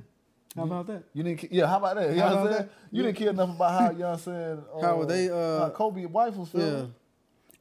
How 0.56 0.64
about 0.64 0.86
that? 0.88 1.04
You 1.14 1.22
didn't 1.22 1.52
yeah, 1.52 1.66
how 1.66 1.76
about 1.78 1.96
that? 1.96 2.12
You 2.14 2.20
How 2.20 2.28
know 2.30 2.34
what 2.36 2.46
I'm 2.46 2.52
saying? 2.52 2.66
that? 2.66 2.72
You 2.90 3.02
didn't 3.04 3.16
care 3.16 3.28
enough 3.30 3.50
about 3.54 3.80
how 3.80 3.90
you 3.90 3.98
know 3.98 4.04
what 4.06 4.12
I'm 4.14 4.18
saying 4.18 4.62
How 4.82 4.96
were 4.96 5.06
they, 5.06 5.30
uh, 5.30 5.58
how 5.60 5.70
Kobe's 5.70 6.06
wife 6.08 6.34
was 6.36 6.50
Yeah. 6.52 6.86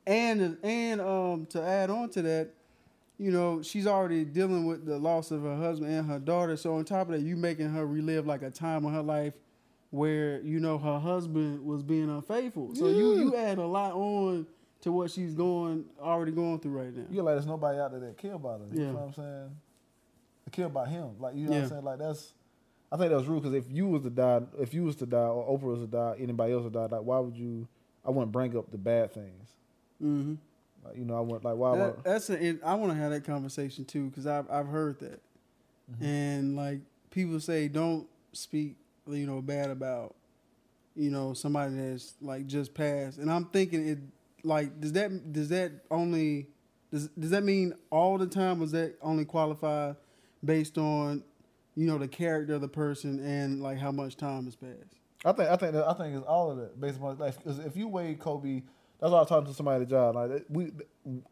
And 0.05 0.57
and 0.63 1.01
um 1.01 1.45
to 1.47 1.61
add 1.61 1.89
on 1.89 2.09
to 2.11 2.21
that, 2.23 2.49
you 3.17 3.31
know, 3.31 3.61
she's 3.61 3.87
already 3.87 4.23
dealing 4.25 4.65
with 4.65 4.85
the 4.85 4.97
loss 4.97 5.31
of 5.31 5.43
her 5.43 5.55
husband 5.57 5.91
and 5.91 6.07
her 6.09 6.19
daughter. 6.19 6.55
So 6.55 6.75
on 6.75 6.85
top 6.85 7.07
of 7.07 7.13
that, 7.13 7.21
you 7.21 7.35
making 7.35 7.69
her 7.69 7.85
relive 7.85 8.25
like 8.25 8.41
a 8.41 8.49
time 8.49 8.85
of 8.85 8.93
her 8.93 9.01
life 9.03 9.33
where 9.91 10.41
you 10.41 10.59
know 10.59 10.77
her 10.77 10.99
husband 10.99 11.65
was 11.65 11.81
being 11.83 12.09
unfaithful. 12.09 12.75
So 12.75 12.87
you 12.89 13.13
Yeah. 13.15 13.23
you 13.23 13.35
add 13.35 13.57
a 13.57 13.65
lot 13.65 13.93
on 13.93 14.45
to 14.81 14.91
what 14.91 15.09
she's 15.11 15.33
going 15.33 15.85
already 15.99 16.31
going 16.31 16.59
through 16.59 16.71
right 16.79 16.95
now. 16.95 17.05
You 17.09 17.21
like 17.23 17.35
there's 17.35 17.47
nobody 17.47 17.79
out 17.79 17.91
there 17.91 17.99
that 18.01 18.17
care 18.17 18.33
about 18.33 18.59
her. 18.61 18.65
You 18.71 18.81
Yeah. 18.81 18.87
know 18.91 18.97
what 18.97 19.03
I'm 19.07 19.13
saying? 19.13 19.49
That 20.45 20.51
care 20.51 20.65
about 20.65 20.87
him. 20.89 21.11
Like 21.19 21.35
you 21.35 21.45
know 21.45 21.51
what 21.51 21.63
I'm 21.63 21.69
saying? 21.69 21.83
Like 21.83 21.99
that's 21.99 22.33
I 22.91 22.97
think 22.97 23.09
that 23.09 23.17
was 23.17 23.27
rude 23.27 23.43
because 23.43 23.53
if 23.55 23.69
you 23.71 23.87
was 23.87 24.03
to 24.03 24.09
die, 24.09 24.41
if 24.59 24.73
you 24.73 24.83
was 24.83 24.95
to 24.97 25.05
die, 25.05 25.17
or 25.17 25.57
Oprah 25.57 25.63
was 25.63 25.79
to 25.81 25.87
die, 25.87 26.15
anybody 26.19 26.53
else 26.53 26.63
would 26.63 26.71
die. 26.73 26.85
Like, 26.85 27.01
why 27.01 27.19
would 27.19 27.35
you? 27.35 27.67
I 28.05 28.11
wouldn't 28.11 28.31
bring 28.31 28.55
up 28.57 28.71
the 28.71 28.77
bad 28.77 29.13
things. 29.13 29.49
Mm-hmm. 30.01 30.35
Like, 30.85 30.95
you 30.95 31.03
know, 31.03 31.17
I 31.17 31.19
want 31.19 31.43
like 31.43 31.55
why? 31.57 31.75
That, 31.77 31.95
would, 31.97 32.03
that's 32.05 32.29
a, 32.29 32.57
I 32.63 32.75
want 32.75 32.93
to 32.93 32.97
have 32.97 33.11
that 33.11 33.25
conversation 33.25 33.83
too 33.83 34.07
because 34.09 34.25
I've 34.27 34.49
I've 34.49 34.67
heard 34.67 34.99
that, 34.99 35.21
Mm-hmm. 35.91 36.03
and 36.05 36.55
like 36.55 36.79
people 37.11 37.39
say, 37.41 37.67
don't 37.67 38.07
speak 38.33 38.75
you 39.15 39.27
know 39.27 39.41
bad 39.41 39.69
about 39.69 40.15
you 40.95 41.11
know 41.11 41.33
somebody 41.33 41.75
that's 41.75 42.15
like 42.21 42.47
just 42.47 42.73
passed, 42.73 43.17
and 43.17 43.31
I'm 43.31 43.45
thinking 43.45 43.87
it 43.87 43.99
like 44.43 44.79
does 44.79 44.93
that 44.93 45.33
does 45.33 45.49
that 45.49 45.71
only 45.91 46.47
does 46.91 47.07
does 47.09 47.31
that 47.31 47.43
mean 47.43 47.73
all 47.89 48.17
the 48.17 48.27
time 48.27 48.59
was 48.59 48.71
that 48.71 48.95
only 49.01 49.25
qualified 49.25 49.95
based 50.43 50.77
on 50.77 51.23
you 51.75 51.85
know 51.85 51.97
the 51.97 52.07
character 52.07 52.55
of 52.55 52.61
the 52.61 52.67
person 52.67 53.19
and 53.19 53.61
like 53.61 53.77
how 53.77 53.91
much 53.91 54.17
time 54.17 54.45
has 54.45 54.55
passed. 54.55 54.95
I 55.25 55.31
think 55.31 55.49
I 55.49 55.55
think 55.55 55.73
that, 55.73 55.87
I 55.87 55.93
think 55.93 56.15
it's 56.15 56.25
all 56.25 56.51
of 56.51 56.57
that 56.57 56.79
based 56.79 56.99
on 57.01 57.17
like 57.17 57.35
if 57.45 57.75
you 57.75 57.87
weigh 57.87 58.15
Kobe, 58.15 58.63
that's 58.99 59.11
why 59.11 59.17
I 59.17 59.21
was 59.21 59.29
talking 59.29 59.47
to 59.47 59.53
somebody 59.53 59.83
at 59.83 59.89
the 59.89 59.95
job. 59.95 60.15
Like 60.15 60.45
we, 60.49 60.71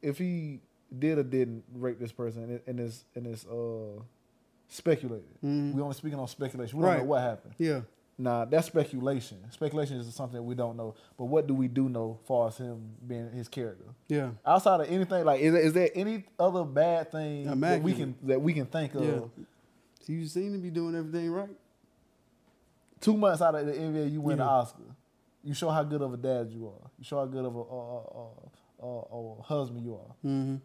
if 0.02 0.18
he 0.18 0.62
did 0.98 1.18
or 1.18 1.24
didn't 1.24 1.64
rape 1.74 2.00
this 2.00 2.12
person, 2.12 2.44
in 2.44 2.80
it, 2.80 3.06
in 3.16 3.26
it's 3.26 3.46
uh 3.46 4.02
speculated. 4.68 5.28
Mhm. 5.44 5.74
We 5.74 5.82
only 5.82 5.94
speaking 5.96 6.20
on 6.20 6.28
speculation. 6.28 6.78
We 6.78 6.84
don't 6.84 6.92
Right. 6.92 7.00
know 7.00 7.06
what 7.06 7.22
happened. 7.22 7.54
Yeah, 7.58 7.82
Nah, 8.18 8.46
that's 8.46 8.68
speculation. 8.68 9.38
Speculation 9.52 9.98
is 9.98 10.14
something 10.16 10.38
that 10.38 10.44
we 10.44 10.56
don't 10.56 10.78
know. 10.78 10.96
But 11.18 11.26
what 11.26 11.48
do 11.48 11.54
we 11.54 11.68
do 11.68 11.90
know 11.90 12.18
as 12.22 12.28
far 12.28 12.48
as 12.48 12.58
him 12.58 12.82
being 13.06 13.30
his 13.32 13.48
character? 13.50 13.86
yeah, 14.08 14.32
Outside 14.46 14.80
of 14.82 14.90
anything, 14.90 15.26
like 15.26 15.42
is, 15.42 15.52
there- 15.54 15.62
is 15.62 15.74
there 15.74 15.90
any 15.94 16.24
other 16.40 16.64
bad 16.64 17.12
thing 17.12 17.60
that 17.60 17.82
we 17.84 17.94
can 17.94 18.16
that 18.24 18.42
we 18.42 18.54
can 18.54 18.66
think 18.68 18.96
of? 18.96 19.04
yeah. 19.04 19.20
So 20.02 20.14
you 20.14 20.26
seem 20.28 20.54
to 20.54 20.60
be 20.60 20.70
doing 20.70 20.96
everything 20.96 21.30
right. 21.32 21.50
Two 23.02 23.18
months 23.18 23.42
out 23.42 23.56
of 23.56 23.66
the 23.66 23.74
NBA, 23.74 24.12
you 24.12 24.22
win 24.22 24.38
the 24.38 24.44
Oscar. 24.44 24.82
You 25.44 25.54
show 25.54 25.70
how 25.70 25.84
good 25.84 26.02
of 26.02 26.14
a 26.14 26.18
dad 26.18 26.50
you 26.52 26.66
are. 26.68 26.90
You 26.98 27.04
show 27.04 27.18
how 27.20 27.26
good 27.26 27.46
of 27.46 27.56
a, 27.56 27.60
a, 27.60 28.02
a, 28.82 28.88
a, 28.88 29.40
a 29.40 29.42
husband 29.44 29.84
you 29.86 29.94
are. 29.96 30.16
Mm-hmm. 30.26 30.56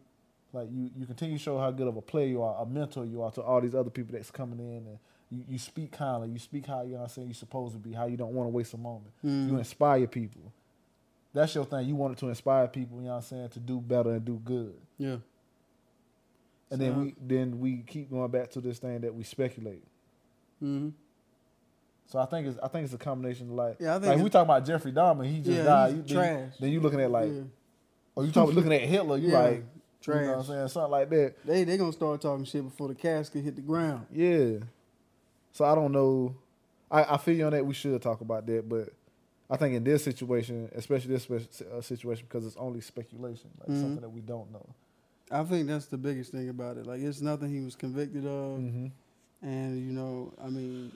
Like 0.53 0.69
you, 0.73 0.91
you 0.99 1.07
continue 1.07 1.37
to 1.39 1.43
show 1.43 1.59
how 1.59 1.71
good 1.71 1.87
of 1.87 1.97
a 1.97 2.03
player 2.03 2.27
you 2.27 2.43
are, 2.43 2.61
a 2.63 2.67
mentor 2.67 3.05
you 3.05 3.23
are 3.23 3.31
to 3.33 3.43
all 3.43 3.61
these 3.61 3.75
other 3.75 3.91
people 3.91 4.13
that's 4.15 4.31
coming 4.31 4.59
in, 4.59 4.87
and 4.87 4.99
you, 5.31 5.45
you 5.51 5.59
speak 5.59 5.93
kindly. 5.93 6.29
You 6.31 6.39
speak 6.39 6.67
how 6.67 6.83
you 6.83 6.93
know 6.93 6.97
what 6.99 7.03
I'm 7.05 7.09
saying 7.09 7.29
you're 7.29 7.35
supposed 7.35 7.75
to 7.75 7.79
be. 7.79 7.93
How 7.93 8.07
you 8.07 8.17
don't 8.17 8.33
want 8.35 8.47
to 8.47 8.51
waste 8.51 8.75
a 8.75 8.79
moment. 8.79 9.13
Mhm. 9.25 9.51
You 9.51 9.59
inspire 9.59 10.07
people. 10.09 10.53
That's 11.33 11.55
your 11.55 11.65
thing. 11.65 11.87
You 11.87 11.95
wanted 11.95 12.19
to 12.19 12.29
inspire 12.29 12.67
people. 12.67 12.99
You 12.99 13.05
know 13.05 13.11
what 13.11 13.17
I'm 13.19 13.23
saying 13.23 13.49
to 13.51 13.61
do 13.61 13.81
better 13.81 14.11
and 14.11 14.25
do 14.25 14.41
good. 14.45 14.75
Yeah. 14.99 15.17
And 16.73 16.81
then 16.81 17.01
we 17.01 17.15
then 17.21 17.59
we 17.61 17.83
keep 17.87 18.11
going 18.11 18.31
back 18.31 18.51
to 18.53 18.61
this 18.61 18.79
thing 18.79 19.01
that 19.01 19.15
we 19.15 19.23
speculate. 19.25 19.85
Mm-hmm. 20.63 20.91
So 22.07 22.19
I 22.19 22.27
think 22.27 22.49
it's 22.49 22.59
I 22.63 22.69
think 22.69 22.85
it's 22.85 22.95
a 22.95 22.99
combination 22.99 23.49
of 23.51 23.55
like 23.55 23.77
Yeah, 23.81 23.97
I 23.97 23.99
think 24.01 24.15
like 24.15 24.25
we 24.25 24.31
talking 24.31 24.51
about 24.51 24.65
Jeffrey 24.67 24.93
Dahmer, 24.93 25.25
he 25.25 25.39
just 25.39 25.51
Yeah, 25.59 25.63
died. 25.65 25.95
he's 25.95 26.11
You, 26.11 26.17
then, 26.17 26.53
then 26.61 26.71
you 26.71 26.81
looking 26.81 27.01
at 27.01 27.11
like, 27.11 27.31
yeah. 27.33 27.43
or 28.17 28.25
you 28.25 28.33
talking 28.33 28.55
looking 28.55 28.73
at 28.73 28.83
Hitler, 28.83 29.17
you 29.17 29.29
Yeah, 29.33 29.39
like, 29.39 29.65
trash. 30.01 30.21
you 30.21 30.27
know 30.27 30.33
what 30.33 30.39
I'm 30.41 30.45
saying, 30.47 30.69
something 30.69 30.91
like 30.91 31.11
that. 31.11 31.35
They 31.45 31.65
they 31.65 31.77
gonna 31.77 31.93
start 31.93 32.21
talking 32.21 32.45
shit 32.45 32.65
before 32.65 32.89
the 32.89 32.95
casket 32.95 33.45
hit 33.45 33.57
the 33.57 33.63
ground. 33.63 34.07
Yeah. 34.13 34.59
So 35.53 35.65
I 35.65 35.75
don't 35.75 35.93
know. 35.93 36.35
I, 36.91 37.15
I 37.15 37.17
feel 37.19 37.37
you 37.37 37.45
on 37.47 37.53
that. 37.53 37.65
We 37.67 37.75
should 37.75 38.01
talk 38.03 38.21
about 38.21 38.47
that, 38.47 38.69
but 38.69 38.91
I 39.49 39.57
think 39.57 39.75
in 39.75 39.85
this 39.85 40.05
situation, 40.05 40.69
especially 40.75 41.15
this 41.15 41.29
uh, 41.63 41.81
situation, 41.81 42.27
because 42.29 42.47
it's 42.47 42.57
only 42.57 42.81
speculation, 42.81 43.51
like 43.61 43.69
Mhm. 43.71 43.81
something 43.81 44.01
that 44.01 44.09
we 44.11 44.21
don't 44.21 44.51
know. 44.53 44.67
I 45.31 45.45
think 45.45 45.69
that's 45.69 45.87
the 45.87 45.97
biggest 45.99 46.33
thing 46.33 46.49
about 46.49 46.77
it. 46.77 46.87
Like 46.87 47.01
it's 47.01 47.21
nothing 47.21 47.53
he 47.55 47.61
was 47.61 47.77
convicted 47.77 48.27
of, 48.27 48.59
Mm-hmm. 48.59 48.87
and 49.43 49.79
you 49.79 49.93
know, 49.93 50.33
I 50.45 50.49
mean, 50.51 50.93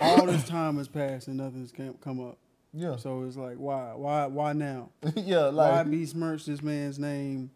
all 0.00 0.26
this 0.26 0.46
time 0.48 0.78
has 0.78 0.88
passed 0.88 1.28
and 1.28 1.36
nothing's 1.36 1.72
come 2.00 2.20
up. 2.20 2.38
Yeah, 2.74 2.96
So 2.96 3.22
it's 3.24 3.36
like, 3.36 3.56
why, 3.56 3.92
why, 3.94 4.26
why 4.26 4.52
now? 4.54 4.88
yeah, 5.16 5.50
why 5.50 5.82
like 5.82 5.90
besmirch 5.90 6.46
this 6.46 6.62
man's 6.62 6.98
name? 6.98 7.50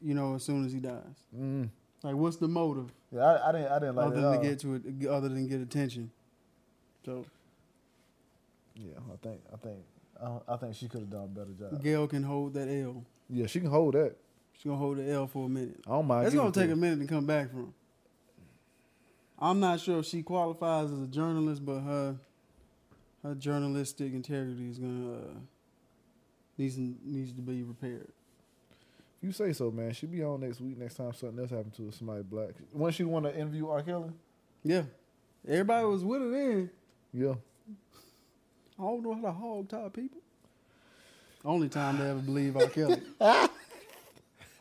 You 0.00 0.14
know, 0.14 0.34
as 0.36 0.44
soon 0.44 0.64
as 0.64 0.72
he 0.72 0.78
dies. 0.80 1.02
mm, 1.36 1.68
Like, 2.02 2.14
what's 2.14 2.36
the 2.36 2.48
motive 2.48 2.92
yeah, 3.12 3.20
I, 3.24 3.48
I 3.48 3.52
didn't, 3.52 3.72
I 3.72 3.78
didn't 3.80 3.96
like 3.96 4.06
other 4.08 4.20
than 4.30 4.42
get 4.42 4.58
to 4.60 4.74
it, 4.74 5.06
other 5.08 5.28
than 5.28 5.48
get 5.48 5.60
attention? 5.60 6.10
So 7.04 7.24
Yeah, 8.76 8.92
I 9.12 9.16
think, 9.26 9.40
I 9.52 9.56
think, 9.56 9.78
I, 10.22 10.54
I 10.54 10.56
think 10.56 10.74
she 10.76 10.88
could 10.88 11.00
have 11.00 11.10
done 11.10 11.24
a 11.24 11.26
better 11.26 11.52
job. 11.52 11.82
Gayle 11.82 12.06
can 12.06 12.22
hold 12.22 12.54
that 12.54 12.68
L. 12.68 13.04
Yeah, 13.28 13.46
she 13.46 13.60
can 13.60 13.70
hold 13.70 13.94
that. 13.94 14.14
She's 14.52 14.64
gonna 14.64 14.76
hold 14.76 14.98
the 14.98 15.10
L 15.10 15.26
for 15.26 15.46
a 15.46 15.48
minute. 15.48 15.82
Don't 15.84 16.06
mind. 16.06 16.26
It's 16.26 16.34
gonna 16.34 16.50
take 16.52 16.70
a 16.70 16.76
minute 16.76 17.00
to 17.00 17.06
come 17.06 17.26
back 17.26 17.50
from. 17.50 17.72
I'm 19.38 19.60
not 19.60 19.80
sure 19.80 20.00
if 20.00 20.06
she 20.06 20.22
qualifies 20.22 20.90
as 20.90 21.00
a 21.00 21.06
journalist, 21.06 21.64
but 21.64 21.80
her 21.80 22.16
her 23.22 23.34
journalistic 23.34 24.12
integrity 24.12 24.68
is 24.68 24.78
gonna 24.78 25.12
uh, 25.12 25.34
needs 26.56 26.76
needs 26.76 27.32
to 27.32 27.40
be 27.42 27.62
repaired. 27.62 28.12
You 29.20 29.32
say 29.32 29.52
so, 29.52 29.70
man. 29.70 29.92
She 29.92 30.06
be 30.06 30.22
on 30.22 30.40
next 30.40 30.60
week. 30.60 30.78
Next 30.78 30.94
time 30.94 31.12
something 31.12 31.38
else 31.40 31.50
happens 31.50 31.76
to 31.76 31.90
somebody 31.90 32.22
black. 32.22 32.50
When 32.72 32.92
she 32.92 33.02
want 33.04 33.24
to 33.26 33.34
interview 33.34 33.68
R. 33.68 33.82
Kelly, 33.82 34.10
Yeah, 34.62 34.82
everybody 35.46 35.86
was 35.86 36.04
with 36.04 36.20
her 36.20 36.30
then. 36.30 36.70
yeah. 37.12 37.34
I 38.78 38.82
don't 38.82 39.02
know 39.02 39.14
how 39.14 39.22
to 39.22 39.32
hog 39.32 39.68
tie 39.68 39.88
people. 39.88 40.18
Only 41.44 41.68
time 41.68 41.98
they 41.98 42.08
ever 42.10 42.20
believe 42.20 42.56
R. 42.56 42.68
Kelly. 42.68 43.00
I 43.20 43.48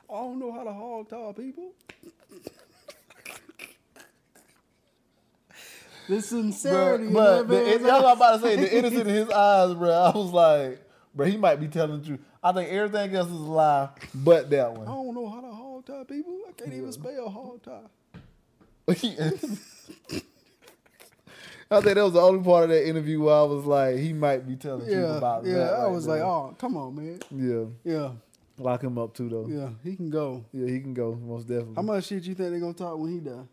don't 0.10 0.40
know 0.40 0.52
how 0.52 0.64
to 0.64 0.74
hog 0.74 1.08
tie 1.10 1.34
people. 1.34 1.72
The 6.08 6.22
sincerity, 6.22 7.10
But, 7.10 7.42
in 7.42 7.48
but 7.48 7.66
the, 7.66 7.78
that's 7.80 7.84
what 7.84 8.06
I'm 8.06 8.18
about 8.18 8.36
to 8.38 8.42
say. 8.42 8.56
The 8.56 8.78
innocence 8.78 9.02
in 9.02 9.08
his 9.08 9.30
eyes, 9.30 9.74
bro. 9.76 9.92
I 9.92 10.18
was 10.18 10.32
like, 10.32 10.82
bro, 11.14 11.26
he 11.28 11.36
might 11.38 11.60
be 11.60 11.68
telling 11.68 12.00
the 12.00 12.06
truth. 12.08 12.20
I 12.44 12.52
think 12.52 12.70
everything 12.72 13.16
else 13.16 13.28
is 13.28 13.34
a 13.34 13.36
lie, 13.36 13.90
but 14.14 14.50
that 14.52 14.72
one. 14.74 14.88
I 14.88 14.92
don't 14.92 15.14
know 15.16 15.28
how 15.30 15.42
to 15.42 15.52
hog 15.52 15.86
tie 15.86 16.04
people. 16.04 16.38
I 16.48 16.52
can't 16.54 16.74
even 16.74 16.92
spell 16.92 17.30
hog 17.30 17.64
tie. 17.64 17.82
I 21.70 21.82
think 21.82 21.96
that 21.96 22.04
was 22.04 22.14
the 22.14 22.22
only 22.22 22.42
part 22.44 22.64
of 22.66 22.70
that 22.70 22.88
interview 22.88 23.22
where 23.24 23.36
I 23.36 23.42
was 23.44 23.66
like, 23.66 23.98
he 23.98 24.14
might 24.14 24.48
be 24.48 24.56
telling 24.56 24.90
Yeah, 24.90 25.18
about 25.18 25.44
yeah. 25.46 25.56
that. 25.56 25.74
I 25.74 25.84
right 25.84 25.92
was 25.92 26.06
there. 26.06 26.16
like, 26.20 26.24
oh, 26.24 26.56
come 26.58 26.78
on, 26.78 26.96
man. 26.96 27.20
yeah, 27.30 27.66
Yeah, 27.84 28.12
lock 28.58 28.82
him 28.84 28.98
up 28.98 29.14
too 29.14 29.28
though. 29.28 29.48
Yeah, 29.50 29.58
yeah. 29.58 29.70
He 29.84 29.96
can 29.98 30.10
go. 30.10 30.46
Yeah, 30.54 30.68
he 30.68 30.80
can 30.80 30.94
go 30.94 31.16
most 31.16 31.48
definitely. 31.48 31.76
How 31.76 31.82
much 31.82 32.06
shit 32.06 32.24
you 32.24 32.36
think 32.36 32.52
they're 32.52 32.60
gonna 32.62 32.74
talk 32.74 32.98
when 32.98 33.12
he 33.12 33.20
die? 33.20 33.44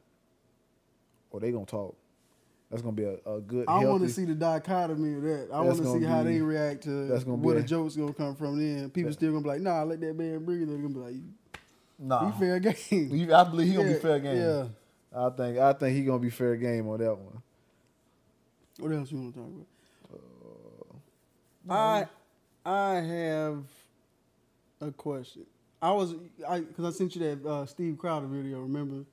or 1.33 1.41
they 1.41 1.51
gonna 1.51 1.67
talk. 1.67 1.97
That's 2.71 2.83
gonna 2.83 2.97
be 2.97 3.05
a, 3.05 3.17
a 3.27 3.41
good. 3.41 3.67
I 3.69 3.85
want 3.85 4.03
to 4.03 4.09
see 4.09 4.25
the 4.25 4.35
dichotomy 4.35 5.15
of 5.15 5.23
that. 5.23 5.49
I 5.53 5.61
want 5.61 5.77
to 5.77 5.83
gonna 5.85 6.01
see 6.01 6.07
how 6.07 6.23
be- 6.25 6.33
they 6.35 6.41
react 6.41 6.83
to 6.85 7.07
that's 7.07 7.23
gonna 7.25 7.37
be 7.37 7.47
where 7.47 7.57
a- 7.59 7.61
the 7.63 7.67
jokes 7.69 7.95
gonna 7.95 8.13
come 8.15 8.35
from. 8.35 8.59
Then 8.59 8.91
people 8.91 9.11
That- 9.11 9.15
still 9.15 9.33
gonna 9.33 9.43
be 9.43 9.49
like, 9.49 9.61
"Nah, 9.61 9.83
let 9.85 10.01
that 10.01 10.17
man 10.17 10.45
breathe." 10.45 10.69
They're 10.69 10.79
gonna 10.79 10.89
be 10.89 11.01
like, 11.01 11.15
Nah, 11.99 12.27
"You 12.27 12.33
fair 12.39 12.59
game." 12.59 13.31
I 13.33 13.45
believe 13.45 13.69
he 13.69 13.75
gonna 13.77 13.93
be 13.93 13.99
fair 14.01 14.19
game. 14.19 14.37
Yeah. 14.37 14.67
I 15.17 15.31
think 15.31 15.59
I 15.59 15.73
think 15.75 15.97
he 15.97 16.05
gonna 16.05 16.19
be 16.19 16.31
fair 16.31 16.57
game 16.57 16.89
on 16.89 16.99
that 16.99 17.15
one. 17.17 17.41
What 18.81 18.91
else 18.93 19.13
you 19.13 19.19
want 19.19 19.35
to 19.35 19.41
talk 19.41 19.49
about? 19.49 19.67
Uh, 21.71 21.73
I 21.73 22.07
I 22.67 22.95
have 23.01 23.65
a 24.81 24.91
question. 24.91 25.43
I 25.81 25.93
was 25.93 26.15
I 26.49 26.61
because 26.61 26.85
I 26.95 26.97
sent 26.99 27.15
you 27.15 27.21
that 27.23 27.47
uh, 27.49 27.67
Steve 27.67 27.97
Crowder 27.99 28.27
video. 28.27 28.61
Remember 28.63 29.05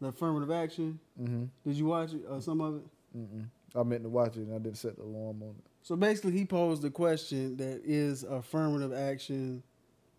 the 0.00 0.08
affirmative 0.08 0.50
action? 0.50 0.98
Mm-hmm. 1.20 1.44
Did 1.66 1.76
you 1.76 1.86
watch 1.86 2.12
it? 2.14 2.22
Uh, 2.28 2.40
some 2.40 2.60
of 2.60 2.76
it. 2.76 2.82
Mm-mm. 3.16 3.46
I 3.74 3.82
meant 3.82 4.02
to 4.04 4.08
watch 4.08 4.36
it 4.36 4.40
and 4.40 4.54
I 4.54 4.58
didn't 4.58 4.78
set 4.78 4.96
the 4.96 5.02
alarm 5.02 5.42
on 5.42 5.50
it. 5.58 5.64
So 5.82 5.96
basically, 5.96 6.32
he 6.32 6.44
posed 6.44 6.82
the 6.82 6.90
question 6.90 7.56
that 7.58 7.82
is 7.84 8.22
affirmative 8.22 8.92
action 8.92 9.62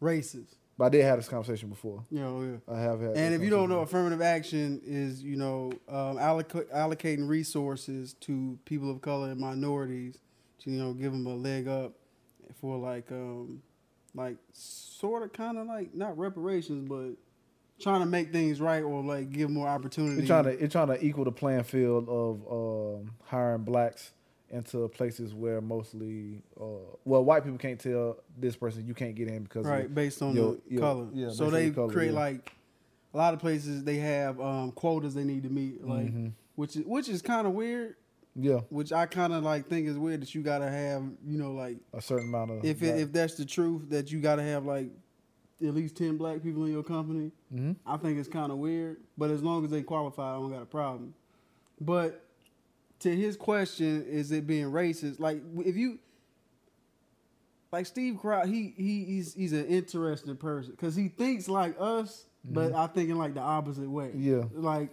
racist. 0.01 0.55
But 0.77 0.85
I 0.85 0.89
did 0.89 1.05
have 1.05 1.17
this 1.17 1.29
conversation 1.29 1.69
before. 1.69 2.03
You 2.11 2.19
know, 2.19 2.41
yeah. 2.41 2.73
I 2.73 2.79
have 2.79 2.99
had. 2.99 3.15
And 3.15 3.33
if 3.33 3.41
you 3.41 3.49
don't 3.49 3.69
know, 3.69 3.79
affirmative 3.79 4.21
action 4.21 4.81
is 4.85 5.23
you 5.23 5.37
know 5.37 5.71
um, 5.87 6.17
alloc- 6.17 6.69
allocating 6.73 7.27
resources 7.27 8.13
to 8.21 8.59
people 8.65 8.91
of 8.91 9.01
color 9.01 9.29
and 9.29 9.39
minorities 9.39 10.17
to 10.59 10.71
you 10.71 10.77
know 10.77 10.93
give 10.93 11.13
them 11.13 11.25
a 11.25 11.35
leg 11.35 11.67
up 11.67 11.93
for 12.59 12.77
like 12.77 13.11
um 13.11 13.61
like 14.13 14.37
sort 14.51 15.23
of 15.23 15.33
kind 15.33 15.57
of 15.57 15.67
like 15.67 15.93
not 15.93 16.17
reparations 16.17 16.87
but 16.87 17.11
trying 17.79 17.99
to 18.01 18.05
make 18.05 18.31
things 18.31 18.61
right 18.61 18.81
or 18.83 19.03
like 19.03 19.29
give 19.31 19.49
more 19.49 19.67
opportunity. 19.67 20.19
It's 20.19 20.27
trying 20.27 20.45
to 20.45 20.51
it's 20.51 20.71
trying 20.71 20.87
to 20.87 21.03
equal 21.03 21.25
the 21.25 21.31
playing 21.31 21.63
field 21.63 22.07
of 22.09 22.41
um, 22.51 23.11
hiring 23.23 23.63
blacks 23.63 24.11
into 24.49 24.87
places 24.89 25.33
where 25.33 25.59
mostly 25.59 26.41
uh, 26.59 26.65
well 27.03 27.23
white 27.25 27.43
people 27.43 27.57
can't 27.57 27.79
tell 27.79 28.17
this 28.37 28.55
person 28.55 28.85
you 28.85 28.93
can't 28.93 29.15
get 29.15 29.27
in 29.27 29.43
because 29.43 29.65
right 29.65 29.93
based 29.93 30.21
on 30.21 30.35
your- 30.35 30.53
the 30.53 30.61
your- 30.69 30.81
color. 30.81 31.07
yeah, 31.13 31.29
so 31.31 31.49
they 31.49 31.71
color, 31.71 31.91
create 31.91 32.13
yeah. 32.13 32.19
like 32.19 32.51
a 33.13 33.17
lot 33.17 33.33
of 33.33 33.39
places 33.39 33.83
they 33.83 33.97
have 33.97 34.39
um, 34.39 34.71
quotas 34.71 35.13
they 35.15 35.23
need 35.23 35.43
to 35.43 35.49
meet, 35.49 35.85
like 35.85 36.07
Mhm. 36.13 36.31
which 36.55 36.75
is 36.75 36.85
which 36.85 37.09
is 37.09 37.21
kind 37.21 37.47
of 37.47 37.53
weird. 37.53 37.95
yeah 38.35 38.59
Which 38.69 38.91
I 38.93 39.05
kind 39.07 39.33
of 39.33 39.43
like 39.43 39.67
think 39.67 39.87
is 39.87 39.97
weird 39.97 40.21
that 40.21 40.35
you 40.35 40.43
gotta 40.43 40.69
have 40.69 41.01
you 41.25 41.37
know 41.39 41.51
like 41.53 41.77
a 41.93 42.01
certain 42.01 42.27
amount 42.29 42.51
of 42.51 42.63
if 42.65 42.83
it, 42.83 42.99
if 42.99 43.11
that's 43.11 43.35
the 43.35 43.45
truth 43.45 43.89
that 43.89 44.11
you 44.11 44.19
gotta 44.21 44.43
have 44.43 44.65
like 44.65 44.91
at 45.61 45.73
least 45.73 45.95
ten 45.95 46.17
black 46.17 46.41
people 46.43 46.65
in 46.65 46.71
your 46.71 46.83
company. 46.83 47.31
hmm 47.49 47.73
I 47.85 47.97
think 47.97 48.17
it's 48.19 48.29
kind 48.29 48.51
of 48.51 48.57
weird, 48.57 48.97
but 49.17 49.29
as 49.31 49.41
long 49.43 49.63
as 49.65 49.71
they 49.71 49.81
qualify, 49.83 50.31
I 50.31 50.35
don't 50.35 50.51
got 50.51 50.61
a 50.61 50.65
problem. 50.65 51.13
But 51.79 52.23
to 52.99 53.15
his 53.15 53.35
question, 53.35 54.05
is 54.05 54.31
it 54.31 54.47
being 54.47 54.65
racist? 54.67 55.19
Like 55.19 55.41
if 55.59 55.75
you 55.75 55.99
like 57.71 57.85
Steve 57.85 58.17
Crowd, 58.19 58.47
he 58.47 58.73
he 58.77 59.03
he's 59.05 59.33
he's 59.33 59.53
an 59.53 59.65
interesting 59.65 60.37
person 60.37 60.71
because 60.71 60.95
he 60.95 61.09
thinks 61.09 61.47
like 61.47 61.75
us, 61.79 62.25
but 62.43 62.73
I 62.73 62.87
think 62.87 63.09
in 63.09 63.17
like 63.17 63.33
the 63.33 63.41
opposite 63.41 63.89
way. 63.89 64.11
yeah 64.15 64.43
Like 64.53 64.89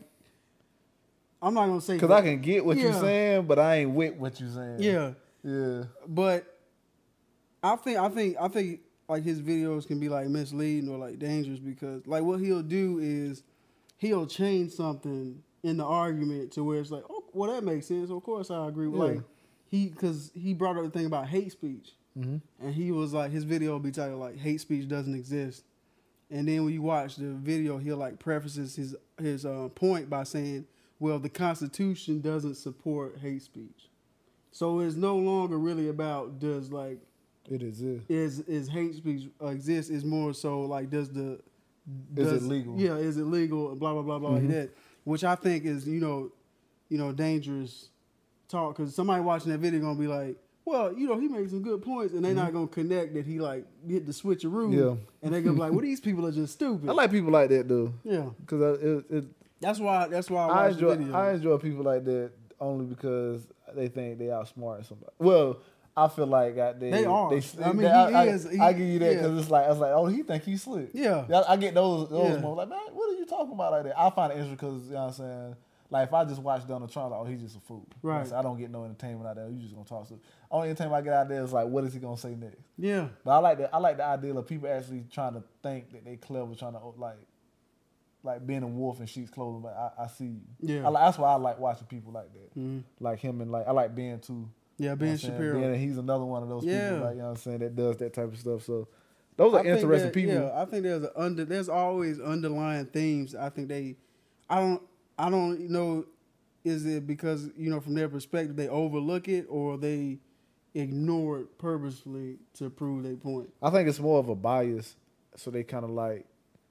I'm 1.40 1.54
not 1.54 1.66
gonna 1.66 1.80
say 1.80 1.94
because 1.94 2.10
I 2.10 2.22
can 2.22 2.40
get 2.40 2.64
what 2.64 2.76
you're 2.76 2.92
saying 2.92 3.46
but 3.46 3.58
I 3.58 3.76
ain't 3.78 3.90
with 3.90 4.14
what 4.14 4.38
you're 4.40 4.50
saying 4.50 4.76
yeah, 4.80 5.12
yeah 5.42 5.84
but 6.06 6.46
I 7.62 7.76
think 7.76 7.98
I 7.98 8.08
think 8.08 8.36
I 8.40 8.48
think 8.48 8.80
like 9.08 9.22
his 9.24 9.40
videos 9.42 9.86
can 9.86 10.00
be 10.00 10.08
like 10.08 10.28
misleading 10.28 10.88
or 10.88 10.96
like 10.98 11.18
dangerous 11.18 11.58
because 11.58 12.06
like 12.06 12.22
what 12.22 12.40
he'll 12.40 12.62
do 12.62 12.98
is 13.00 13.42
he'll 13.98 14.26
change 14.26 14.72
something 14.72 15.42
in 15.62 15.76
the 15.76 15.84
argument 15.84 16.50
to 16.52 16.64
where 16.64 16.80
it's 16.80 16.90
like 16.90 17.04
oh 17.10 17.24
well 17.32 17.52
that 17.52 17.62
makes 17.64 17.86
sense. 17.86 18.10
Of 18.10 18.22
course 18.22 18.50
I 18.50 18.66
agree. 18.68 18.88
With 18.88 19.00
Yeah. 19.00 19.06
like 19.16 19.20
he 19.70 19.88
because 19.88 20.30
he 20.34 20.54
brought 20.54 20.76
up 20.76 20.84
the 20.84 20.90
thing 20.90 21.06
about 21.06 21.28
hate 21.28 21.52
speech. 21.52 21.92
Hmm 22.14 22.38
and 22.60 22.74
he 22.74 22.92
was 22.92 23.12
like 23.12 23.30
his 23.32 23.44
video 23.44 23.72
will 23.72 23.80
be 23.80 23.90
titled 23.90 24.20
like 24.20 24.36
hate 24.38 24.60
speech 24.60 24.88
doesn't 24.88 25.14
exist. 25.14 25.64
And 26.30 26.48
then 26.48 26.64
when 26.64 26.72
you 26.72 26.82
watch 26.82 27.16
the 27.16 27.32
video 27.32 27.78
he'll 27.78 27.96
like 27.98 28.18
prefaces 28.18 28.76
his 28.76 28.94
his 29.18 29.44
uh, 29.44 29.68
point 29.74 30.08
by 30.10 30.24
saying 30.24 30.66
well 30.98 31.18
the 31.18 31.28
constitution 31.28 32.20
doesn't 32.20 32.54
support 32.56 33.18
hate 33.20 33.42
speech. 33.42 33.88
So 34.50 34.80
it's 34.80 34.94
no 34.96 35.16
longer 35.16 35.58
really 35.58 35.88
about 35.88 36.38
does 36.38 36.70
like 36.70 36.98
it 37.50 37.62
is 37.62 37.82
it 37.82 38.02
is 38.08 38.40
is 38.40 38.68
hate 38.68 38.94
speech 38.94 39.28
uh, 39.42 39.46
exist 39.46 39.90
is 39.90 40.04
more 40.04 40.32
so 40.32 40.60
like 40.62 40.90
does 40.90 41.10
the 41.10 41.40
Is 42.16 42.28
it 42.28 42.34
does- 42.34 42.46
legal? 42.46 42.78
yeah 42.78 42.94
is 42.96 43.16
it 43.16 43.24
legal 43.24 43.74
blah 43.74 43.92
blah 43.92 44.02
blah 44.02 44.18
blah 44.18 44.30
Mhm. 44.30 44.34
like 44.34 44.48
that 44.48 44.70
which 45.04 45.24
i 45.24 45.34
think 45.34 45.64
is 45.64 45.86
you 45.88 46.00
know 46.00 46.30
you 46.88 46.98
know 46.98 47.12
dangerous 47.12 47.88
talk 48.48 48.76
because 48.76 48.94
somebody 48.94 49.22
watching 49.22 49.50
that 49.50 49.58
video 49.58 49.80
gonna 49.80 49.98
be 49.98 50.06
like 50.06 50.36
well 50.64 50.92
you 50.92 51.08
know 51.08 51.18
he 51.18 51.26
made 51.26 51.48
some 51.50 51.62
good 51.62 51.82
points 51.82 52.14
and 52.14 52.24
they're 52.24 52.34
not 52.34 52.52
gonna 52.52 52.66
connect 52.68 53.14
that 53.14 53.26
he 53.26 53.40
like 53.40 53.66
hit 53.88 54.06
the 54.06 54.12
switcheroo 54.12 54.68
Mm-hmm. 54.68 54.78
Yeah. 54.78 54.94
and 55.22 55.34
they're 55.34 55.40
gonna 55.40 55.54
be 55.54 55.60
like 55.60 55.72
well 55.72 55.80
these 55.90 56.00
people 56.00 56.26
are 56.26 56.32
just 56.32 56.52
stupid 56.54 56.88
I 56.88 56.92
like 56.92 57.10
people 57.10 57.32
like 57.32 57.48
that 57.50 57.66
though 57.68 57.92
yeah 58.04 58.26
because 58.40 58.80
it, 58.82 59.04
it 59.10 59.24
that's 59.60 59.78
why 59.80 60.06
that's 60.08 60.30
why 60.30 60.46
i, 60.48 60.66
I 60.66 60.68
enjoy 60.70 61.12
I 61.12 61.32
enjoy 61.32 61.56
people 61.58 61.84
like 61.84 62.04
that 62.04 62.30
only 62.60 62.84
because 62.86 63.46
they 63.74 63.88
think 63.88 64.18
they 64.18 64.26
outsmart 64.26 64.84
somebody. 64.86 65.10
Well, 65.18 65.58
I 65.96 66.08
feel 66.08 66.26
like 66.26 66.56
I, 66.58 66.72
they 66.72 66.90
They 66.90 67.04
are. 67.04 67.28
They, 67.30 67.42
I 67.62 67.68
mean, 67.72 67.82
they- 67.82 67.88
he 67.88 67.92
I, 67.94 68.24
is- 68.28 68.46
I, 68.46 68.50
he- 68.52 68.58
I 68.60 68.72
give 68.72 68.86
you 68.88 68.98
that 69.00 69.12
yeah. 69.14 69.20
because 69.22 69.38
it's 69.42 69.50
like 69.50 69.66
I 69.66 69.68
was 69.68 69.78
like, 69.78 69.92
oh, 69.92 70.06
he 70.06 70.22
think 70.22 70.42
he's 70.44 70.62
slick. 70.62 70.90
yeah 70.94 71.26
Yeah, 71.28 71.42
I 71.46 71.56
get 71.56 71.74
those 71.74 72.08
those 72.08 72.30
Yeah. 72.36 72.40
moments 72.40 72.56
like, 72.58 72.68
man, 72.70 72.94
what 72.94 73.10
are 73.10 73.18
you 73.18 73.26
talking 73.26 73.52
about 73.52 73.72
like 73.72 73.84
that? 73.84 73.98
I 74.00 74.08
find 74.10 74.32
it 74.32 74.36
interesting 74.38 74.56
because 74.56 74.86
you 74.86 74.94
know 74.94 75.00
what 75.00 75.06
I'm 75.08 75.12
saying. 75.12 75.56
Like 75.90 76.08
if 76.08 76.14
I 76.14 76.24
just 76.24 76.40
watch 76.40 76.66
Donald 76.66 76.90
Trump, 76.90 77.10
like, 77.10 77.20
oh, 77.20 77.24
he's 77.24 77.42
just 77.42 77.56
a 77.56 77.60
fool. 77.60 77.86
You 78.02 78.08
know 78.08 78.14
what 78.14 78.22
I'm 78.24 78.30
Right. 78.30 78.38
I 78.38 78.42
don't 78.42 78.56
get 78.58 78.70
no 78.70 78.84
entertainment 78.84 79.26
out 79.28 79.36
there. 79.36 79.50
You 79.50 79.58
just 79.60 79.74
gonna 79.74 79.84
talk 79.84 80.08
to. 80.08 80.18
Only 80.50 80.70
entertainment 80.70 80.98
I 81.02 81.04
get 81.04 81.12
out 81.12 81.28
there 81.28 81.44
is 81.44 81.52
like, 81.52 81.66
what 81.66 81.84
is 81.84 81.92
he 81.92 82.00
gonna 82.00 82.16
say 82.16 82.34
next? 82.34 82.56
yeah 82.78 83.08
But 83.22 83.32
I 83.32 83.38
like 83.38 83.58
the 83.58 83.74
I 83.74 83.78
like 83.78 83.98
the 83.98 84.04
idea 84.06 84.34
of 84.34 84.46
people 84.46 84.70
actually 84.70 85.04
trying 85.12 85.34
to 85.34 85.42
think 85.62 85.92
that 85.92 86.06
they 86.06 86.16
clever, 86.16 86.54
trying 86.54 86.72
to 86.72 86.78
like 86.96 87.18
like 88.24 88.46
being 88.46 88.62
a 88.62 88.66
wolf 88.66 89.00
in 89.00 89.06
sheep's 89.06 89.30
clothing. 89.30 89.60
But 89.62 89.76
I, 89.76 90.04
I 90.04 90.06
see 90.06 90.24
you. 90.24 90.40
Yeah. 90.60 90.88
I 90.88 90.92
that's 90.92 91.18
why 91.18 91.28
I 91.32 91.34
like 91.34 91.58
watching 91.58 91.86
people 91.88 92.12
like 92.12 92.32
that. 92.32 92.58
Mhm. 92.58 92.84
Like 93.00 93.18
him 93.18 93.42
and 93.42 93.50
like 93.52 93.68
I 93.68 93.72
like 93.72 93.94
Ben 93.94 94.18
too. 94.20 94.48
Yeah 94.78 94.84
You 94.84 94.88
know 94.90 94.96
ben 94.96 95.08
I'm 95.10 95.16
saying? 95.18 95.32
shapiro 95.34 95.60
Ben, 95.60 95.74
he's 95.80 95.98
another 95.98 96.24
one 96.24 96.42
of 96.42 96.48
those 96.48 96.64
Yeah. 96.64 96.90
people. 96.90 97.04
Like 97.04 97.12
you 97.14 97.18
know 97.18 97.24
what 97.24 97.30
I'm 97.30 97.36
saying 97.36 97.58
that 97.60 97.76
does 97.76 97.96
that 97.98 98.12
type 98.12 98.32
of 98.32 98.38
stuff. 98.38 98.62
So 98.64 98.88
those 99.36 99.54
are 99.54 99.60
I 99.60 99.64
interesting 99.64 99.88
that- 100.08 100.12
people. 100.14 100.34
Yeah, 100.34 100.50
I 100.60 100.64
think 100.66 100.82
there's 100.84 101.02
a 101.04 101.20
under 101.20 101.44
there's 101.44 101.68
always 101.68 102.20
underlying 102.20 102.86
themes. 102.86 103.34
I 103.34 103.48
think 103.50 103.68
they, 103.68 103.96
I 104.50 104.60
don't 104.60 104.82
I 105.18 105.30
don't 105.30 105.68
know, 105.70 106.04
is 106.64 106.84
it 106.86 107.06
because 107.06 107.48
you 107.56 107.70
know 107.70 107.80
from 107.80 107.94
their 107.94 108.08
perspective 108.08 108.56
they 108.56 108.68
overlook 108.68 109.28
it 109.28 109.46
or 109.48 109.76
they 109.78 110.18
ignore 110.74 111.40
it 111.40 111.58
purposefully 111.58 112.38
to 112.54 112.70
prove 112.70 113.02
their 113.02 113.16
point. 113.16 113.50
I 113.62 113.70
think 113.70 113.88
it's 113.88 114.00
more 114.00 114.18
of 114.18 114.28
a 114.28 114.34
bias, 114.34 114.96
so 115.36 115.50
they 115.50 115.62
kind 115.64 115.84
of 115.84 115.90
like 115.90 116.26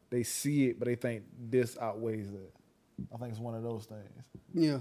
they 0.10 0.24
see 0.24 0.67
it, 0.70 0.79
but 0.79 0.88
they 0.88 0.96
think 0.96 1.24
this 1.50 1.77
outweighs 1.79 2.31
that. 2.31 2.51
I 3.13 3.17
think 3.17 3.31
it's 3.31 3.39
one 3.39 3.55
of 3.55 3.63
those 3.63 3.86
things. 3.86 4.10
Yeah. 4.53 4.79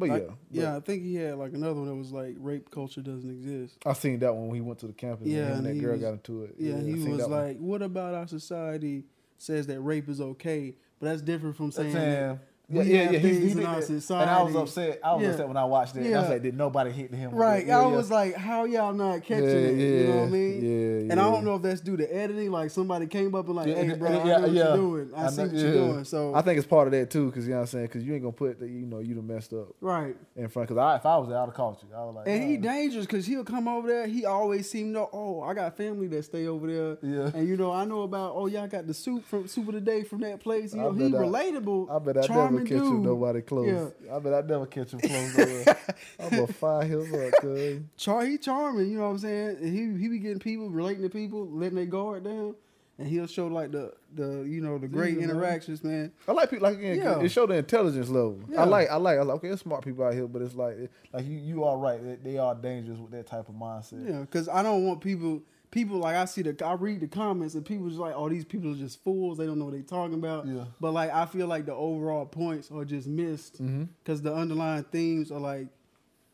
But 0.00 0.08
Like- 0.08 0.28
yeah, 0.50 0.62
Yeah, 0.62 0.76
I 0.76 0.80
think 0.80 1.02
he 1.04 1.14
had 1.16 1.36
like 1.36 1.52
another 1.52 1.74
one 1.74 1.86
that 1.86 1.94
was 1.94 2.10
like 2.10 2.34
rape 2.38 2.70
culture 2.70 3.02
doesn't 3.02 3.30
exist. 3.30 3.76
I 3.86 3.92
seen 3.92 4.18
that 4.20 4.34
one 4.34 4.46
when 4.48 4.54
he 4.56 4.60
went 4.62 4.78
to 4.80 4.86
the 4.86 4.92
campus. 4.94 5.28
Yeah, 5.28 5.36
Yeah, 5.38 5.46
and, 5.58 5.66
and 5.66 5.76
that 5.76 5.80
girl 5.82 5.92
was- 5.92 6.00
got 6.00 6.12
into 6.14 6.44
it. 6.44 6.54
Yeah, 6.58 6.76
I 6.76 6.80
he 6.80 6.94
was 6.94 7.18
that 7.18 7.28
one. 7.30 7.38
like, 7.46 7.58
"What 7.58 7.82
about 7.82 8.14
our 8.14 8.26
society 8.26 9.04
says 9.38 9.66
that 9.68 9.80
rape 9.80 10.08
is 10.08 10.20
okay?" 10.20 10.74
But 10.98 11.06
that's 11.06 11.22
different 11.22 11.56
from 11.56 11.70
saying, 11.70 11.94
we 11.94 12.38
yeah, 12.70 12.82
yeah, 12.82 13.10
yeah. 13.10 13.18
He, 13.18 13.40
he 13.48 13.54
did 13.54 13.64
our 13.64 13.82
society. 13.82 14.22
And 14.22 14.30
I 14.30 14.42
was 14.42 14.54
upset. 14.54 15.00
I 15.04 15.14
was 15.14 15.22
Yeah. 15.22 15.30
upset 15.30 15.48
when 15.48 15.56
I 15.56 15.64
watched 15.64 15.96
it. 15.96 16.06
I 16.06 16.08
Yeah. 16.08 16.20
was 16.20 16.30
like, 16.30 16.42
did 16.42 16.56
nobody 16.56 16.90
hit 16.90 17.12
him? 17.12 17.32
right? 17.32 17.66
Yeah, 17.66 17.80
I 17.80 17.86
was 17.86 18.10
like, 18.10 18.34
"How 18.36 18.64
y'all 18.64 18.92
not 18.94 19.22
catching 19.24 19.44
it?" 19.48 19.74
You 19.78 20.06
know 20.08 20.16
what 20.18 20.22
I 20.26 20.30
mean? 20.30 20.62
yeah, 20.62 21.12
And 21.12 21.20
I 21.20 21.30
don't 21.30 21.44
know 21.44 21.56
if 21.56 21.62
that's 21.62 21.80
due 21.80 21.96
to 21.96 22.04
editing. 22.14 22.50
Like 22.50 22.70
somebody 22.70 23.06
came 23.06 23.34
up 23.34 23.46
and 23.46 23.56
like, 23.56 23.66
"Hey, 23.68 23.94
bro, 23.94 24.08
I 24.08 24.24
know 24.24 24.40
what 24.42 24.52
you're 24.52 24.76
doing. 24.76 25.10
I, 25.16 25.26
I 25.26 25.30
see 25.30 25.36
know- 25.36 25.42
what 25.48 25.56
you're 25.56 25.72
doing." 25.72 26.04
So 26.04 26.34
I 26.34 26.42
think 26.42 26.58
it's 26.58 26.66
part 26.66 26.86
of 26.88 26.92
that 26.92 27.10
too, 27.10 27.26
because 27.26 27.44
you 27.46 27.50
know 27.50 27.56
what 27.58 27.62
I'm 27.62 27.66
saying. 27.68 27.86
Because 27.86 28.04
you 28.04 28.12
ain't 28.14 28.22
gonna 28.22 28.32
put 28.32 28.60
that 28.60 28.68
you 28.68 28.86
know 28.86 29.00
you 29.00 29.14
done 29.14 29.26
messed 29.26 29.52
up 29.52 29.68
right. 29.80 30.16
in 30.36 30.48
front. 30.48 30.68
Because 30.68 30.80
I, 30.80 30.96
if 30.96 31.06
I 31.06 31.16
was 31.16 31.28
there, 31.28 31.38
I'd 31.38 31.46
have 31.46 31.54
caught 31.54 31.82
you. 31.82 31.88
I 31.96 32.04
was 32.04 32.14
like, 32.14 32.28
And 32.28 32.42
he 32.48 32.56
dangerous 32.56 33.06
because 33.06 33.26
he'll 33.26 33.44
come 33.44 33.66
over 33.68 33.88
there. 33.88 34.06
He 34.06 34.24
always 34.26 34.68
seem 34.70 34.92
to, 34.94 35.06
oh, 35.12 35.40
I 35.42 35.54
got 35.54 35.76
family 35.76 36.06
that 36.08 36.24
stay 36.24 36.46
over 36.46 36.66
there. 36.66 36.98
Yeah. 37.02 37.30
And 37.34 37.48
you 37.48 37.56
know, 37.56 37.72
I 37.72 37.84
know 37.84 38.02
about, 38.02 38.32
oh, 38.36 38.46
y'all 38.46 38.66
got 38.68 38.86
the 38.86 38.94
soup 38.94 39.24
from 39.26 39.48
soup 39.48 39.68
of 39.68 39.74
the 39.74 39.80
day 39.80 40.02
from 40.02 40.20
that 40.20 40.40
place. 40.40 40.74
You 40.74 40.80
I 40.80 40.84
know, 40.84 40.92
he 40.92 41.06
I- 41.06 41.08
relatable. 41.10 41.90
I 41.90 41.98
bet 41.98 42.16
I 42.18 42.20
never 42.64 42.80
catch 42.80 42.88
him 42.92 43.02
nobody 43.02 43.40
close. 43.42 43.66
Yeah. 44.06 44.16
I 44.16 44.18
bet 44.18 44.34
I 44.34 44.40
never 44.46 44.66
catch 44.66 44.92
him 44.92 45.00
close. 45.00 45.66
I'm 46.20 46.30
gonna 46.30 46.46
fire 46.46 46.84
him 46.84 47.14
up, 47.14 47.32
cuz. 47.40 47.80
Char, 47.96 48.24
he 48.26 48.38
charming. 48.38 48.90
You 48.90 48.98
know 48.98 49.04
what 49.04 49.10
I'm 49.10 49.18
saying? 49.18 49.56
And 49.60 49.74
he 49.96 50.02
he 50.02 50.08
be 50.08 50.18
getting 50.18 50.38
people 50.38 50.68
relating 50.70 51.02
to 51.02 51.08
people, 51.10 51.48
letting 51.48 51.76
their 51.76 51.86
guard 51.86 52.24
down, 52.24 52.54
and 52.98 53.08
he'll 53.08 53.26
show 53.26 53.46
like 53.46 53.70
the 53.72 53.92
the 54.14 54.42
you 54.48 54.60
know 54.60 54.78
the 54.78 54.88
great 54.88 55.14
Yeah, 55.14 55.26
man. 55.26 55.30
interactions, 55.30 55.82
man. 55.84 56.12
I 56.28 56.32
like 56.32 56.50
people 56.50 56.68
like 56.68 56.78
again. 56.78 56.96
Yeah. 56.98 57.20
It 57.20 57.28
show 57.30 57.46
the 57.46 57.54
intelligence 57.54 58.08
level. 58.08 58.40
Yeah. 58.48 58.62
I 58.62 58.64
like. 58.64 58.90
I 58.90 58.96
like. 58.96 59.18
I 59.18 59.22
like. 59.22 59.36
Okay, 59.36 59.48
there's 59.48 59.60
smart 59.60 59.84
people 59.84 60.04
out 60.04 60.14
here, 60.14 60.26
but 60.26 60.42
it's 60.42 60.54
like 60.54 60.76
like 61.12 61.26
you. 61.26 61.36
You 61.38 61.64
are 61.64 61.76
right. 61.78 62.02
They, 62.02 62.32
they 62.32 62.38
are 62.38 62.54
dangerous 62.54 62.98
with 62.98 63.12
that 63.12 63.26
type 63.26 63.48
of 63.48 63.54
mindset. 63.54 64.08
Yeah, 64.08 64.20
because 64.20 64.48
I 64.48 64.62
don't 64.62 64.84
want 64.86 65.00
people. 65.00 65.42
People 65.70 65.98
like 65.98 66.16
I 66.16 66.24
see 66.24 66.42
the 66.42 66.66
I 66.66 66.72
read 66.72 67.00
the 67.00 67.06
comments 67.06 67.54
and 67.54 67.64
people 67.64 67.86
just 67.88 68.00
like, 68.00 68.14
oh, 68.16 68.28
these 68.28 68.44
people 68.44 68.72
are 68.72 68.76
just 68.76 69.02
fools. 69.04 69.38
They 69.38 69.46
don't 69.46 69.58
know 69.58 69.66
what 69.66 69.74
they're 69.74 69.82
talking 69.82 70.14
about. 70.14 70.46
Yeah. 70.46 70.64
But 70.80 70.92
like 70.92 71.12
I 71.14 71.26
feel 71.26 71.46
like 71.46 71.66
the 71.66 71.74
overall 71.74 72.26
points 72.26 72.70
are 72.72 72.84
just 72.84 73.06
missed 73.06 73.62
Mm-hmm. 73.62 73.84
because 74.02 74.20
the 74.22 74.34
underlying 74.34 74.82
themes 74.84 75.30
are 75.30 75.38
like 75.38 75.68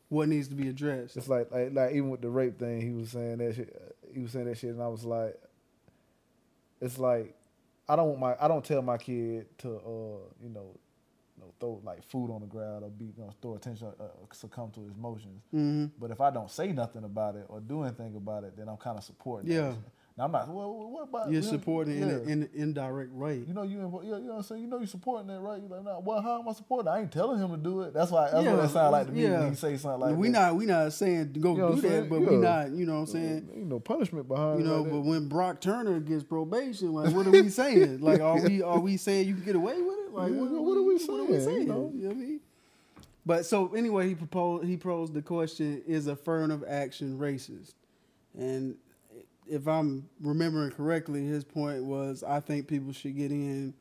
what 0.09 0.29
needs 0.29 0.49
to 0.49 0.55
be 0.55 0.69
addressed. 0.69 1.17
It's 1.19 1.29
like, 1.29 1.51
like 1.51 1.75
like 1.75 1.91
even 1.91 2.09
with 2.11 2.23
the 2.23 2.31
rape 2.31 2.59
thing, 2.59 2.81
he 2.81 2.91
was 2.93 3.11
saying 3.11 3.39
that 3.39 3.57
shit. 3.57 3.77
uh, 3.77 4.07
He 4.15 4.21
was 4.21 4.31
saying 4.33 4.47
that 4.47 4.57
shit, 4.57 4.71
and 4.71 4.83
I 4.83 4.89
was 4.89 5.05
like, 5.05 5.37
it's 6.81 6.99
like 6.99 7.35
I 7.89 7.97
don't 7.97 8.09
want 8.09 8.21
my 8.21 8.37
I 8.41 8.49
don't 8.49 8.65
tell 8.65 8.83
my 8.83 8.97
kid 8.99 9.47
to 9.59 9.69
uh 9.77 10.19
you 10.43 10.49
know, 10.49 10.77
you 11.37 11.43
know 11.45 11.53
throw 11.61 11.81
like 11.85 12.03
food 12.05 12.31
on 12.31 12.41
the 12.41 12.47
ground 12.47 12.85
or 12.85 12.91
be 12.91 13.13
know 13.19 13.31
throw 13.43 13.55
attention 13.57 13.89
uh, 14.01 14.05
succumb 14.33 14.71
to 14.73 14.81
his 14.81 14.93
emotions. 14.93 15.43
hmm 15.51 15.87
But 15.99 16.11
if 16.11 16.21
I 16.21 16.31
don't 16.31 16.51
say 16.51 16.73
nothing 16.73 17.05
about 17.05 17.37
it 17.37 17.45
or 17.49 17.61
do 17.61 17.83
anything 17.83 18.17
about 18.17 18.45
it, 18.45 18.57
then 18.57 18.69
I'm 18.69 18.77
kind 18.77 18.99
of 18.99 19.05
supporting. 19.05 19.51
Yeah. 19.51 19.71
That. 19.71 19.77
Now 20.19 20.25
I'm 20.25 20.33
not. 20.33 20.49
Well, 20.49 20.73
what 20.91 21.03
about 21.11 21.31
You're 21.31 21.43
supporting 21.43 22.01
in, 22.01 22.09
yeah. 22.09 22.15
in 22.33 22.43
an 22.45 22.49
indirect 22.55 23.13
way. 23.13 23.45
You 23.47 23.53
know 23.53 23.65
you, 23.65 23.77
yeah, 24.03 24.17
you 24.17 24.23
know 24.25 24.31
what 24.31 24.37
I'm 24.39 24.43
saying. 24.45 24.63
You 24.63 24.67
know 24.67 24.79
you're 24.79 24.87
supporting 24.87 25.27
that, 25.27 25.41
right? 25.41 25.61
You're 25.61 25.69
like, 25.69 25.85
nah, 25.85 25.99
well, 25.99 26.23
how 26.23 26.41
am 26.41 26.49
I 26.49 26.53
supporting? 26.53 26.89
I 26.89 27.01
ain't 27.01 27.13
telling 27.13 27.39
him 27.39 27.51
to 27.51 27.59
do 27.59 27.83
it. 27.83 27.93
That's 27.93 28.11
why. 28.11 28.31
That's 28.31 28.43
Yeah, 28.43 28.55
what 28.55 28.65
it 28.65 28.69
sound 28.71 28.93
like 28.93 29.07
to 29.09 29.13
me 29.13 29.25
yeah. 29.25 29.41
when 29.41 29.51
he 29.51 29.57
say 29.57 29.77
something 29.77 30.01
like 30.01 30.17
we 30.17 30.29
that. 30.29 30.33
not 30.33 30.57
we 30.57 30.65
not 30.65 30.91
saying 30.95 31.35
go 31.39 31.53
You 31.53 31.59
know 31.59 31.75
do 31.75 31.81
that, 31.83 32.09
but 32.09 32.21
we 32.21 32.33
Yeah. 32.33 32.39
not. 32.39 32.71
You 32.71 32.87
know 32.87 32.95
what 32.95 32.99
I'm 33.01 33.07
saying? 33.09 33.49
You 33.57 33.65
know, 33.67 33.79
punishment 33.79 34.27
behind. 34.27 34.61
You 34.61 34.65
know, 34.65 34.81
like 34.81 34.91
but 34.91 34.97
that. 35.03 35.05
when 35.05 35.29
Brock 35.29 35.61
Turner 35.61 36.01
gets 36.01 36.25
probation, 36.25 36.95
like 36.95 37.15
what 37.15 37.27
are 37.27 37.33
we 37.33 37.51
saying? 37.51 38.01
Like 38.07 38.23
are 38.23 38.41
we 38.41 38.63
are 38.63 38.81
we 38.81 38.97
saying 38.97 39.29
you 39.29 39.35
can 39.35 39.45
get 39.45 39.55
away 39.57 39.83
with 39.83 39.99
it? 39.99 40.06
Like 40.17 40.33
Yeah, 40.33 40.41
what, 40.41 40.51
what 40.51 40.79
are 40.79 40.83
we 40.83 40.95
What 40.97 41.21
are 41.21 41.25
we 41.25 41.33
saying, 41.33 41.45
saying? 41.45 41.59
you 41.63 41.67
know? 41.67 41.93
You 41.95 42.03
know 42.03 42.09
what 42.09 42.17
I 42.17 42.21
mean? 42.21 42.41
But 43.25 43.45
so 43.47 43.75
anyway, 43.75 44.09
he 44.09 44.15
proposed 44.15 44.65
he 44.67 44.77
posed 44.77 45.13
the 45.15 45.23
question: 45.23 45.83
Is 45.87 46.07
affirmative 46.07 46.65
action 46.69 47.19
racist? 47.19 47.75
And 48.39 48.77
if 49.49 49.67
I'm 49.67 50.09
remembering 50.21 50.71
correctly, 50.71 51.25
his 51.25 51.43
point 51.45 51.85
was 51.85 52.23
I 52.23 52.41
think 52.41 52.67
people 52.69 52.93
should 52.93 53.17
get 53.17 53.31
in 53.31 53.75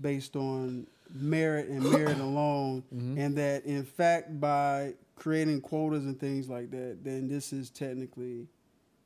based 0.00 0.36
on 0.36 0.86
merit 1.14 1.68
and 1.68 1.82
merit 1.90 2.18
alone, 2.28 2.82
Mm-hmm. 2.94 3.18
and 3.18 3.36
that 3.38 3.64
in 3.64 3.84
fact 3.84 4.38
by 4.40 4.94
creating 5.16 5.60
quotas 5.60 6.04
and 6.06 6.18
things 6.18 6.48
like 6.48 6.70
that, 6.70 6.98
then 7.04 7.28
this 7.28 7.52
is 7.52 7.68
technically, 7.70 8.46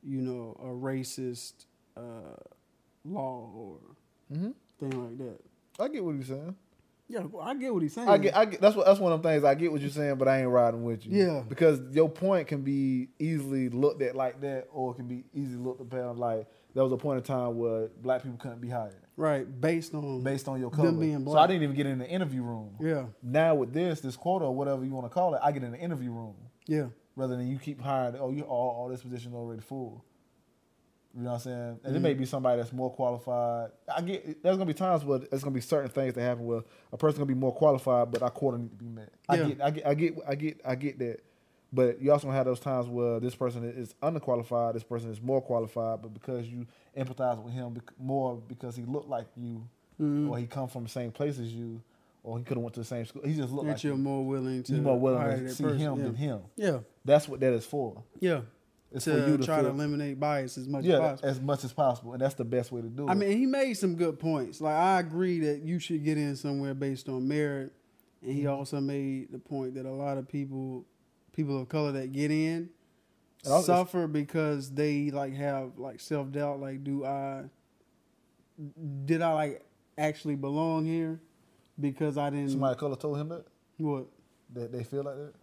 you 0.03 0.21
know, 0.21 0.55
a 0.61 0.67
racist 0.67 1.65
uh, 1.97 2.35
law 3.05 3.49
or 3.55 3.79
Mhm. 4.33 4.53
thing 4.79 5.03
like 5.03 5.17
that. 5.19 5.39
I 5.79 5.87
get 5.89 6.03
what 6.03 6.15
he's 6.15 6.27
saying. 6.27 6.55
Yeah, 7.07 7.19
well, 7.19 7.43
I 7.47 7.53
get 7.55 7.73
what 7.73 7.83
he's 7.83 7.93
saying. 7.93 8.09
I 8.09 8.17
get, 8.17 8.35
I 8.35 8.45
get. 8.45 8.61
That's 8.61 8.75
what. 8.75 8.85
That's 8.87 8.99
one 8.99 9.11
of 9.11 9.21
them 9.21 9.31
things. 9.31 9.43
I 9.43 9.53
get 9.53 9.71
what 9.71 9.79
you're 9.81 9.91
saying, 9.91 10.15
but 10.15 10.27
I 10.27 10.41
ain't 10.41 10.49
riding 10.49 10.83
with 10.83 11.05
you. 11.05 11.23
Yeah. 11.23 11.43
Because 11.47 11.79
your 11.91 12.09
point 12.09 12.47
can 12.47 12.61
be 12.61 13.09
easily 13.19 13.69
looked 13.69 14.01
at 14.01 14.15
like 14.15 14.41
that, 14.41 14.67
or 14.71 14.91
it 14.91 14.95
can 14.95 15.07
be 15.07 15.23
easily 15.33 15.63
looked 15.63 15.81
upon 15.81 16.17
like 16.17 16.47
there 16.73 16.83
was 16.83 16.91
a 16.91 16.97
point 16.97 17.17
in 17.17 17.23
time 17.23 17.57
where 17.57 17.87
black 18.01 18.21
people 18.21 18.37
couldn't 18.37 18.59
be 18.59 18.69
hired 18.69 18.95
right, 19.17 19.61
based 19.61 19.93
on 19.93 20.21
based 20.23 20.47
on 20.47 20.59
your 20.59 20.69
color. 20.69 20.91
being 20.91 21.25
So. 21.25 21.37
I 21.37 21.47
didn't 21.47 21.63
even 21.63 21.75
get 21.75 21.85
in 21.85 21.99
the 21.99 22.07
interview 22.07 22.43
room. 22.43 22.75
yeah, 22.81 23.05
Now 23.23 23.55
with 23.55 23.73
this, 23.73 24.01
this 24.01 24.17
quota 24.17 24.45
or 24.45 24.55
whatever 24.55 24.83
you 24.83 24.91
want 24.91 25.05
to 25.05 25.09
call 25.09 25.33
it, 25.35 25.41
I 25.43 25.51
get 25.51 25.63
in 25.63 25.71
the 25.71 25.79
interview 25.79 26.11
room 26.11 26.35
yeah, 26.67 26.87
rather 27.15 27.37
than 27.37 27.47
you 27.47 27.57
keep 27.57 27.81
hiring. 27.81 28.15
Oh, 28.19 28.29
you 28.29 28.43
all, 28.43 28.75
all 28.77 28.89
this 28.89 29.01
position 29.01 29.33
already 29.33 29.61
full. 29.61 30.03
You 31.17 31.21
know 31.23 31.29
what 31.29 31.35
I'm 31.35 31.39
saying? 31.41 31.79
And 31.85 31.95
it 31.95 31.99
may 32.01 32.11
Mm-hmm. 32.11 32.19
be 32.19 32.25
somebody 32.25 32.57
that's 32.61 32.73
more 32.73 32.91
qualified. 32.91 33.71
I 33.95 34.01
get 34.01 34.43
there's 34.43 34.57
gonna 34.57 34.65
be 34.65 34.73
times 34.73 35.05
where 35.05 35.19
there's 35.19 35.43
gonna 35.43 35.53
be 35.53 35.61
certain 35.61 35.89
things 35.89 36.13
that 36.13 36.21
happen 36.21 36.45
where 36.45 36.61
a 36.91 36.97
person's 36.97 37.19
gonna 37.19 37.27
be 37.27 37.33
more 37.39 37.53
qualified, 37.53 38.11
but 38.11 38.21
our 38.21 38.29
quota 38.29 38.57
need 38.57 38.71
to 38.71 38.75
be 38.75 38.89
met. 38.89 39.09
I 39.29 39.35
Yeah. 39.37 39.47
get, 39.47 39.61
I 39.61 39.69
get, 39.71 39.85
I 39.87 39.93
get, 39.95 40.13
I 40.27 40.35
get, 40.35 40.61
I 40.65 40.75
get 40.75 40.99
that. 40.99 41.19
But 41.71 42.01
you 42.01 42.11
also 42.11 42.29
have 42.29 42.45
those 42.45 42.59
times 42.59 42.87
where 42.87 43.19
this 43.19 43.35
person 43.35 43.63
is 43.63 43.93
underqualified, 44.03 44.73
this 44.73 44.83
person 44.83 45.09
is 45.09 45.21
more 45.21 45.41
qualified, 45.41 46.01
but 46.01 46.13
because 46.13 46.47
you 46.47 46.67
empathize 46.97 47.41
with 47.41 47.53
him 47.53 47.81
more 47.97 48.35
because 48.47 48.75
he 48.75 48.83
looked 48.83 49.09
like 49.09 49.25
you, 49.37 49.67
Mhm. 50.01 50.29
or 50.29 50.37
he 50.37 50.45
come 50.47 50.67
from 50.67 50.83
the 50.83 50.89
same 50.89 51.11
place 51.11 51.39
as 51.39 51.51
you, 51.53 51.81
or 52.23 52.37
he 52.37 52.43
could 52.43 52.57
have 52.57 52.63
went 52.63 52.73
to 52.75 52.81
the 52.81 52.85
same 52.85 53.05
school. 53.05 53.21
He 53.23 53.35
just 53.35 53.51
looked 53.53 53.65
that 53.67 53.73
like 53.73 53.83
you're 53.83 53.95
you. 53.95 54.01
more 54.01 54.25
willing 54.25 54.63
to 54.63 54.73
You're 54.73 54.81
more 54.81 54.99
willing 54.99 55.45
to 55.45 55.49
see 55.49 55.63
person. 55.63 55.79
him 55.79 55.97
yeah. 55.97 56.03
than 56.03 56.15
him. 56.15 56.39
Yeah, 56.55 56.79
That's 57.05 57.27
what 57.29 57.39
that 57.39 57.53
is 57.53 57.65
for. 57.65 58.03
yeah. 58.19 58.41
It's 58.95 59.05
to, 59.05 59.37
to 59.37 59.43
try 59.43 59.57
feel, 59.57 59.65
to 59.65 59.69
eliminate 59.71 60.19
bias 60.19 60.57
as 60.57 60.67
much 60.67 60.79
as 60.79 60.85
yeah, 60.85 60.99
possible. 60.99 61.29
as 61.29 61.41
much 61.41 61.63
as 61.63 61.73
possible, 61.73 62.13
and 62.13 62.21
that's 62.21 62.35
the 62.35 62.45
best 62.45 62.71
way 62.71 62.81
to 62.81 62.87
do 62.87 63.07
it. 63.07 63.11
I 63.11 63.13
mean, 63.13 63.37
he 63.37 63.45
made 63.45 63.73
some 63.75 63.95
good 63.95 64.19
points. 64.19 64.61
Like 64.61 64.75
I 64.75 64.99
agree 64.99 65.39
that 65.39 65.61
you 65.63 65.79
should 65.79 66.03
get 66.03 66.17
in 66.17 66.35
somewhere 66.35 66.73
based 66.73 67.09
on 67.09 67.27
merit, 67.27 67.73
and 68.21 68.31
he 68.33 68.43
Mm-hmm. 68.43 68.51
also 68.51 68.79
made 68.79 69.31
the 69.31 69.39
point 69.39 69.75
that 69.75 69.85
a 69.85 69.91
lot 69.91 70.17
of 70.17 70.27
people, 70.27 70.85
people 71.33 71.61
of 71.61 71.69
color 71.69 71.91
that 71.93 72.11
get 72.13 72.31
in, 72.31 72.69
suffer 73.43 74.07
because 74.07 74.71
they 74.71 75.11
like 75.11 75.33
have 75.35 75.77
like 75.77 75.99
self 75.99 76.31
doubt. 76.31 76.59
Like, 76.59 76.83
do 76.83 77.05
I, 77.05 77.43
did 79.05 79.21
I 79.21 79.33
like 79.33 79.65
actually 79.97 80.35
belong 80.35 80.85
here? 80.85 81.19
Because 81.79 82.17
I 82.17 82.29
didn't. 82.29 82.49
somebody 82.51 82.71
of 82.73 82.77
color 82.79 82.95
told 82.95 83.17
him 83.19 83.29
that 83.29 83.45
what? 83.77 84.05
that 84.53 84.71
they 84.71 84.83
feel 84.83 85.03
like 85.03 85.15
that. 85.15 85.33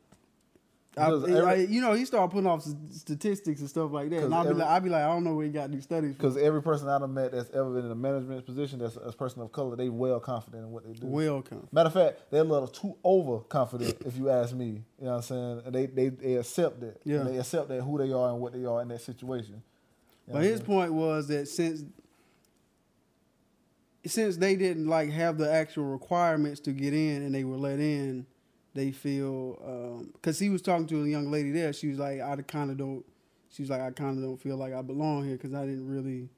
I, 0.97 1.07
I- 1.07 1.55
you 1.55 1.81
know, 1.81 1.95
he 1.95 2.05
started 2.05 2.31
putting 2.33 2.47
off 2.47 2.67
statistics 2.91 3.61
and 3.61 3.69
stuff 3.71 3.93
like 3.93 4.11
that. 4.11 4.25
and 4.25 4.35
I'll 4.35 4.43
be 4.45 4.51
every- 4.51 4.61
like, 4.61 4.69
I'll 4.69 4.81
be 4.81 4.89
like, 4.91 5.03
I 5.03 5.07
don't 5.07 5.25
know 5.25 5.35
where 5.35 5.47
he 5.47 5.51
got 5.51 5.71
these 5.71 5.85
studies. 5.85 6.13
Because 6.15 6.37
every 6.37 6.63
person 6.63 6.89
I've 6.89 7.09
met 7.09 7.33
that's 7.33 7.49
ever 7.55 7.71
been 7.71 7.87
in 7.87 7.91
a 7.91 7.95
management 7.95 8.45
position, 8.45 8.79
that's 8.79 8.97
a 8.97 9.11
person 9.13 9.41
of 9.41 9.53
color, 9.53 9.75
they 9.75 9.89
well 9.89 10.21
confident 10.21 10.65
in 10.65 10.71
what 10.71 10.85
they 10.87 10.93
do. 10.93 11.07
Welcome. 11.07 11.67
Matter 11.73 11.87
of 11.87 11.95
fact, 11.95 12.21
they're 12.31 12.43
a 12.43 12.45
little 12.45 12.69
too 12.69 12.95
overconfident, 13.05 14.03
if 14.05 14.17
you 14.19 14.29
ask 14.29 14.55
me. 14.55 14.67
You 14.67 15.07
know 15.07 15.11
what 15.13 15.17
I'm 15.17 15.23
saying? 15.23 15.63
And 15.67 15.75
they 15.75 15.87
they, 15.87 16.09
they 16.11 16.35
accept 16.37 16.81
that. 16.81 17.01
Yeah. 17.05 17.23
They 17.23 17.39
accept 17.39 17.69
that 17.69 17.81
who 17.83 17.97
they 17.97 18.13
are 18.13 18.29
and 18.31 18.41
what 18.41 18.53
they 18.53 18.65
are 18.67 18.83
in 18.83 18.89
that 18.89 19.01
situation. 19.01 19.63
You 20.27 20.35
know 20.35 20.41
But 20.41 20.43
his 20.45 20.61
point 20.61 20.93
was 20.93 21.27
that 21.29 21.49
since 21.49 21.85
since 24.05 24.37
they 24.37 24.57
didn't 24.57 24.89
like 24.89 25.11
have 25.11 25.39
the 25.39 25.51
actual 25.51 25.85
requirements 25.85 26.61
to 26.61 26.73
get 26.73 26.93
in 26.93 27.23
and 27.23 27.35
they 27.35 27.45
were 27.45 27.57
let 27.57 27.79
in, 27.79 28.27
they 28.75 28.91
feel 28.91 29.59
um, 29.65 30.11
because 30.13 30.39
he 30.39 30.49
was 30.49 30.63
talking 30.63 30.87
to 30.89 31.03
a 31.05 31.07
young 31.07 31.31
lady 31.31 31.51
there. 31.51 31.73
She 31.73 31.89
was 31.89 31.99
like, 31.99 32.21
I 32.21 32.37
kind 32.43 32.71
of 32.71 32.77
don't. 32.77 33.05
She 33.51 33.63
was 33.63 33.71
like, 33.71 33.83
I 33.83 33.91
kind 33.91 34.17
of 34.17 34.25
don't 34.25 34.41
feel 34.41 34.57
like 34.57 34.73
I 34.73 34.81
belong 34.83 35.25
here 35.25 35.37
because 35.37 35.53
I 35.55 35.67
didn't 35.67 35.87
really. 35.87 36.29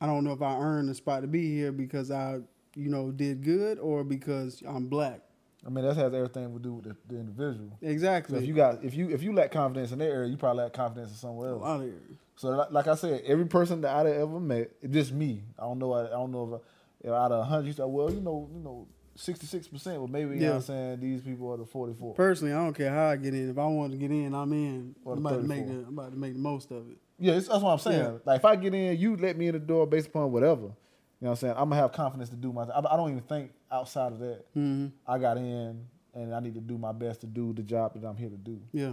I 0.00 0.06
don't 0.06 0.24
know 0.24 0.32
if 0.32 0.42
I 0.42 0.56
earned 0.56 0.88
the 0.88 0.94
spot 0.94 1.22
to 1.22 1.28
be 1.28 1.54
here 1.54 1.72
because 1.72 2.10
I, 2.10 2.38
you 2.74 2.88
know, 2.88 3.10
did 3.10 3.42
good 3.42 3.78
or 3.78 4.02
because 4.02 4.62
I'm 4.66 4.86
black. 4.86 5.20
I 5.66 5.68
mean, 5.68 5.84
that 5.84 5.94
has 5.96 6.14
everything 6.14 6.52
to 6.54 6.58
do 6.58 6.72
with 6.74 6.84
the, 6.84 6.96
the 7.06 7.20
individual. 7.20 7.76
So 7.80 7.86
Exactly. 7.86 8.38
if 8.38 8.46
you 8.46 8.54
got 8.54 8.82
if 8.82 8.94
you 8.94 9.10
if 9.10 9.22
you 9.22 9.34
lack 9.34 9.52
confidence 9.52 9.92
in 9.92 9.98
that 9.98 10.06
area, 10.06 10.30
you 10.30 10.36
probably 10.36 10.64
lack 10.64 10.72
confidence 10.72 11.10
in 11.10 11.16
somewhere 11.16 11.50
oh, 11.50 11.52
else. 11.52 11.62
a 11.62 11.64
lot 11.64 11.74
of 11.76 11.82
areas. 11.82 12.16
So 12.36 12.48
like, 12.48 12.70
like 12.70 12.86
I 12.86 12.94
said, 12.94 13.22
every 13.26 13.46
person 13.46 13.82
that 13.82 13.94
I 13.94 14.10
ever 14.10 14.40
met, 14.40 14.70
just 14.90 15.12
me. 15.12 15.42
I 15.58 15.62
don't 15.62 15.78
know. 15.78 15.92
I, 15.92 16.06
I 16.06 16.10
don't 16.10 16.32
know 16.32 16.54
if, 16.54 16.60
I, 16.60 17.08
if 17.08 17.14
out 17.14 17.32
of 17.32 17.40
a 17.40 17.44
hundred, 17.44 17.66
you 17.66 17.72
say, 17.74 17.82
well, 17.84 18.10
you 18.10 18.20
know, 18.20 18.48
you 18.54 18.60
know, 18.60 18.86
sixty 19.20 19.46
six 19.46 19.68
percent. 19.68 19.98
Well, 19.98 20.08
maybe 20.08 20.34
you 20.34 20.40
know 20.40 20.48
what 20.50 20.54
I'm 20.56 20.62
saying 20.62 21.00
these 21.00 21.20
people 21.22 21.52
are 21.52 21.56
the 21.56 21.66
forty 21.66 21.94
four. 21.94 22.14
Personally, 22.14 22.52
I 22.52 22.56
don't 22.64 22.74
care 22.74 22.90
how 22.92 23.08
I 23.08 23.16
get 23.16 23.34
in. 23.34 23.50
If 23.50 23.58
I 23.58 23.66
want 23.66 23.92
to 23.92 23.98
get 23.98 24.10
in, 24.10 24.34
I'm 24.34 24.52
in. 24.52 24.94
I'm 25.06 25.18
about 25.18 25.42
to 25.42 25.42
make 25.42 25.66
the 25.66 25.74
I'm 25.74 25.98
about 25.98 26.12
to 26.12 26.18
make 26.18 26.32
the 26.34 26.38
most 26.40 26.70
of 26.70 26.88
it. 26.90 26.96
Yeah, 27.18 27.34
it's, 27.34 27.48
that's 27.48 27.62
what 27.62 27.70
I'm 27.72 27.78
saying. 27.78 28.00
Yeah. 28.02 28.18
Like 28.24 28.38
if 28.38 28.44
I 28.44 28.56
get 28.56 28.74
in, 28.74 28.98
you 28.98 29.16
let 29.16 29.36
me 29.36 29.48
in 29.48 29.52
the 29.52 29.58
door 29.58 29.86
based 29.86 30.08
upon 30.08 30.32
whatever. 30.32 30.62
You 30.62 31.26
know 31.26 31.30
what 31.30 31.30
I'm 31.30 31.36
saying? 31.36 31.54
I'm 31.58 31.68
gonna 31.68 31.76
have 31.82 31.92
confidence 31.92 32.30
to 32.30 32.36
do 32.36 32.52
my. 32.52 32.62
I, 32.64 32.78
I 32.78 32.96
don't 32.96 33.10
even 33.10 33.22
think 33.22 33.52
outside 33.70 34.12
of 34.12 34.18
that. 34.20 34.44
hmm 34.54 34.86
I 35.06 35.18
got 35.18 35.36
in, 35.36 35.84
and 36.14 36.34
I 36.34 36.40
need 36.40 36.54
to 36.54 36.60
do 36.60 36.78
my 36.78 36.92
best 36.92 37.20
to 37.20 37.26
do 37.26 37.52
the 37.52 37.62
job 37.62 37.92
that 37.94 38.06
I'm 38.06 38.16
here 38.16 38.30
to 38.30 38.36
do. 38.36 38.58
Yeah. 38.72 38.92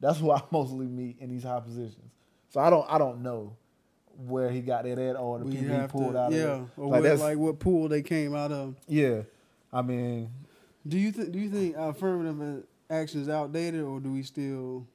That's 0.00 0.18
who 0.18 0.30
I 0.32 0.42
mostly 0.50 0.86
meet 0.86 1.16
in 1.20 1.30
these 1.30 1.44
high 1.44 1.60
positions. 1.60 2.10
So 2.50 2.60
I 2.60 2.68
don't 2.68 2.86
I 2.90 2.98
don't 2.98 3.22
know 3.22 3.56
where 4.26 4.50
he 4.50 4.60
got 4.60 4.84
that 4.84 4.98
at 4.98 5.16
or 5.16 5.38
the 5.38 5.46
We 5.46 5.52
people 5.56 5.80
he 5.80 5.86
pulled 5.86 6.12
to, 6.12 6.18
out 6.20 6.32
yeah, 6.32 6.42
of. 6.44 6.70
or 6.76 7.00
Like, 7.00 7.18
like 7.18 7.38
what 7.38 7.58
pool 7.58 7.88
they 7.88 8.02
came 8.02 8.34
out 8.34 8.52
of. 8.52 8.76
Yeah, 8.86 9.22
I 9.72 9.82
mean, 9.82 10.30
Do 10.86 10.98
you 10.98 11.12
think? 11.12 11.32
Do 11.32 11.38
you 11.38 11.48
think 11.48 11.76
affirmative 11.76 12.64
action 12.90 13.22
is 13.22 13.28
outdated, 13.28 13.82
or 13.82 14.00
do 14.00 14.12
we 14.12 14.22
still 14.22 14.86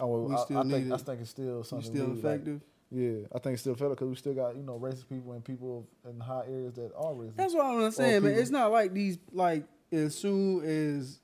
oh, 0.00 0.22
We 0.22 0.34
I, 0.34 0.38
still 0.38 0.58
I 0.58 0.62
need 0.62 0.72
think 0.72 0.92
I 0.92 0.96
think 0.96 1.20
it's 1.20 1.30
still 1.30 1.64
something. 1.64 1.90
still 1.90 2.06
we, 2.06 2.12
like, 2.14 2.18
effective? 2.24 2.60
yeah, 2.90 3.26
I 3.34 3.38
think 3.38 3.54
it's 3.54 3.62
still 3.62 3.74
effective 3.74 3.96
because 3.96 4.08
we 4.08 4.16
still 4.16 4.34
got 4.34 4.56
you 4.56 4.62
know 4.62 4.78
racist 4.78 5.08
people 5.08 5.32
and 5.32 5.44
people 5.44 5.86
in 6.08 6.20
high 6.20 6.44
areas 6.48 6.74
that 6.74 6.92
are 6.96 7.12
racist. 7.12 7.36
That's 7.36 7.54
what 7.54 7.66
I'm 7.66 7.90
saying, 7.90 8.22
man. 8.22 8.32
It's 8.34 8.50
not 8.50 8.72
like 8.72 8.94
these 8.94 9.18
like 9.32 9.64
as 9.92 10.14
soon 10.14 10.64
as 10.64 11.20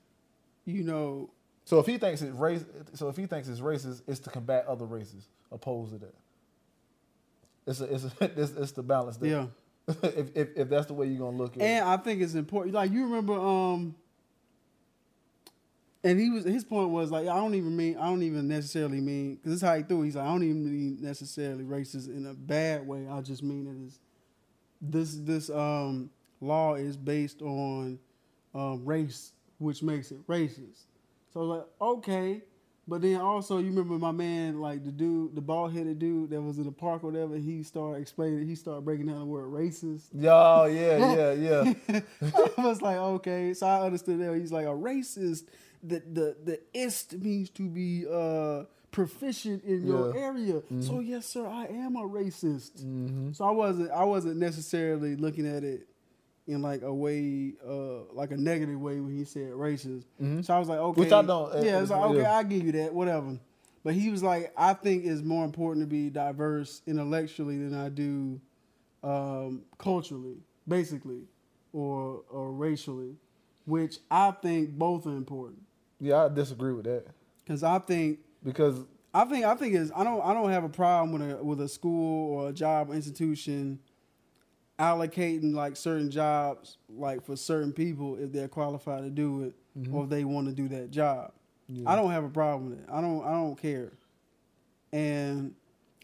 you 0.65 0.83
know. 0.83 1.31
So 1.65 1.79
if 1.79 1.85
he 1.85 1.97
thinks 1.97 2.21
it's 2.21 2.35
race, 2.35 2.65
so 2.93 3.07
if 3.09 3.17
he 3.17 3.25
thinks 3.25 3.47
it's 3.47 3.61
racist, 3.61 4.01
it's 4.07 4.19
to 4.21 4.29
combat 4.29 4.65
other 4.67 4.85
races 4.85 5.29
opposed 5.51 5.93
to 5.93 5.99
that. 5.99 6.15
It's 7.67 7.79
a, 7.79 7.93
it's 7.93 8.03
a, 8.05 8.11
it's, 8.41 8.51
it's 8.51 8.71
the 8.71 8.83
balance 8.83 9.17
there. 9.17 9.29
Yeah. 9.29 9.45
if, 10.03 10.29
if 10.35 10.49
if 10.55 10.69
that's 10.69 10.87
the 10.87 10.93
way 10.93 11.07
you're 11.07 11.19
gonna 11.19 11.37
look 11.37 11.55
at 11.55 11.61
And 11.61 11.69
it. 11.69 11.81
And 11.81 11.89
I 11.89 11.97
think 11.97 12.21
it's 12.21 12.35
important. 12.35 12.75
Like 12.75 12.91
you 12.91 13.03
remember, 13.05 13.33
um, 13.33 13.95
and 16.03 16.19
he 16.19 16.29
was 16.29 16.43
his 16.45 16.63
point 16.63 16.89
was 16.89 17.11
like 17.11 17.27
I 17.27 17.35
don't 17.35 17.55
even 17.55 17.75
mean 17.75 17.97
I 17.97 18.05
don't 18.09 18.23
even 18.23 18.47
necessarily 18.47 19.01
mean 19.01 19.35
because 19.35 19.51
this 19.51 19.61
is 19.61 19.67
how 19.67 19.75
he 19.75 19.83
threw. 19.83 20.01
it. 20.01 20.05
He's 20.05 20.15
like 20.15 20.25
I 20.25 20.29
don't 20.29 20.43
even 20.43 20.65
mean 20.65 20.97
necessarily 21.01 21.63
racist 21.63 22.07
in 22.07 22.25
a 22.25 22.33
bad 22.33 22.85
way. 22.87 23.07
I 23.09 23.21
just 23.21 23.43
mean 23.43 23.67
it 23.67 23.87
is 23.87 23.99
this 24.81 25.15
this 25.15 25.49
um 25.49 26.09
law 26.39 26.75
is 26.75 26.97
based 26.97 27.41
on 27.41 27.99
um, 28.53 28.83
race, 28.83 29.33
which 29.59 29.83
makes 29.83 30.11
it 30.11 30.25
racist. 30.27 30.85
So 31.33 31.41
like 31.41 31.65
okay. 31.79 32.41
But 32.87 33.01
then 33.03 33.21
also, 33.21 33.59
you 33.59 33.67
remember 33.67 33.97
my 33.99 34.11
man, 34.11 34.59
like 34.59 34.83
the 34.83 34.91
dude, 34.91 35.35
the 35.35 35.41
bald 35.41 35.71
headed 35.73 35.99
dude 35.99 36.31
that 36.31 36.41
was 36.41 36.57
in 36.57 36.65
the 36.65 36.71
park 36.71 37.03
or 37.03 37.11
whatever. 37.11 37.35
He 37.37 37.63
started 37.63 38.01
explaining, 38.01 38.47
he 38.47 38.55
started 38.55 38.81
breaking 38.83 39.05
down 39.07 39.19
the 39.19 39.25
word 39.25 39.49
racist. 39.51 40.05
Yo, 40.13 40.65
yeah, 40.65 40.97
yeah, 41.37 41.63
yeah. 41.93 41.99
I 42.57 42.61
was 42.65 42.81
like, 42.81 42.97
okay, 42.97 43.53
so 43.53 43.67
I 43.67 43.85
understood 43.85 44.19
that. 44.19 44.35
He's 44.35 44.51
like 44.51 44.65
a 44.65 44.69
racist. 44.69 45.45
The 45.83 45.99
the 45.99 46.35
the 46.43 46.59
ist 46.73 47.13
means 47.21 47.49
to 47.51 47.69
be 47.69 48.05
uh 48.11 48.65
proficient 48.91 49.63
in 49.63 49.85
your 49.87 50.13
Yeah. 50.13 50.21
area. 50.21 50.61
So 50.81 50.99
yes, 50.99 51.25
sir, 51.25 51.45
I 51.47 51.65
am 51.67 51.95
a 51.95 52.01
racist. 52.01 52.81
hmm 52.81 53.31
So 53.31 53.45
I 53.45 53.51
wasn't 53.51 53.91
I 53.91 54.03
wasn't 54.03 54.37
necessarily 54.37 55.15
looking 55.15 55.47
at 55.47 55.63
it 55.63 55.87
in 56.51 56.61
like 56.61 56.81
a 56.83 56.93
way 56.93 57.53
uh 57.65 58.03
like 58.13 58.31
a 58.31 58.37
negative 58.37 58.79
way 58.79 58.99
when 58.99 59.15
he 59.17 59.23
said 59.25 59.51
racist. 59.51 60.05
Mhm. 60.21 60.43
So 60.45 60.53
I 60.53 60.59
was 60.59 60.69
like, 60.69 60.79
okay, 60.79 61.01
Which 61.01 61.11
I 61.11 61.21
don't, 61.21 61.53
uh, 61.55 61.61
Yeah, 61.61 61.81
it's 61.81 61.89
like 61.91 62.03
okay, 62.11 62.21
yeah. 62.21 62.35
I 62.37 62.43
give 62.43 62.63
you 62.63 62.71
that, 62.73 62.93
whatever. 62.93 63.39
But 63.83 63.95
he 63.95 64.09
was 64.11 64.21
like, 64.21 64.53
I 64.55 64.73
think 64.73 65.05
it's 65.05 65.21
more 65.23 65.43
important 65.43 65.83
to 65.83 65.87
be 65.89 66.09
diverse 66.11 66.83
intellectually 66.85 67.57
than 67.57 67.73
I 67.73 67.89
do 67.89 68.39
um, 69.03 69.63
culturally, 69.77 70.37
basically, 70.67 71.21
or 71.73 72.21
or 72.29 72.51
racially, 72.51 73.15
which 73.65 73.97
I 74.09 74.31
think 74.31 74.71
both 74.77 75.07
are 75.07 75.15
important. 75.17 75.63
Yeah, 75.99 76.25
I 76.25 76.29
disagree 76.29 76.73
with 76.73 76.85
that 76.85 77.05
Because 77.43 77.63
I 77.63 77.79
think 77.79 78.19
because 78.43 78.85
I 79.13 79.25
think 79.25 79.45
I 79.45 79.55
think 79.55 79.75
is 79.75 79.91
I 79.95 80.03
don't 80.03 80.21
I 80.21 80.33
don't 80.33 80.51
have 80.51 80.63
a 80.63 80.69
problem 80.69 81.11
with 81.11 81.39
a 81.39 81.43
with 81.43 81.61
a 81.61 81.67
school 81.67 82.33
or 82.33 82.49
a 82.49 82.53
job 82.53 82.89
or 82.89 82.93
institution 82.93 83.79
allocating 84.81 85.53
like 85.53 85.75
certain 85.77 86.09
jobs 86.09 86.77
like 86.89 87.23
for 87.23 87.35
certain 87.35 87.71
people 87.71 88.17
if 88.17 88.31
they're 88.31 88.47
qualified 88.47 89.03
to 89.03 89.09
do 89.09 89.43
it 89.43 89.53
or 89.93 90.03
if 90.05 90.09
they 90.09 90.23
want 90.25 90.47
to 90.47 90.53
do 90.53 90.67
that 90.67 90.89
job. 90.91 91.31
yeah. 91.67 91.89
I 91.89 91.95
don't 91.95 92.11
have 92.11 92.23
a 92.23 92.29
problem 92.29 92.71
with 92.71 92.79
it. 92.79 92.85
I 92.91 92.99
don't 93.01 93.23
I 93.23 93.31
don't 93.31 93.55
care. 93.55 93.91
And 94.91 95.53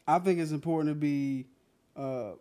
I 0.08 0.20
think 0.20 0.40
it's 0.40 0.52
important 0.52 0.90
to 0.92 0.96
be 0.96 1.46
uh, 1.96 2.32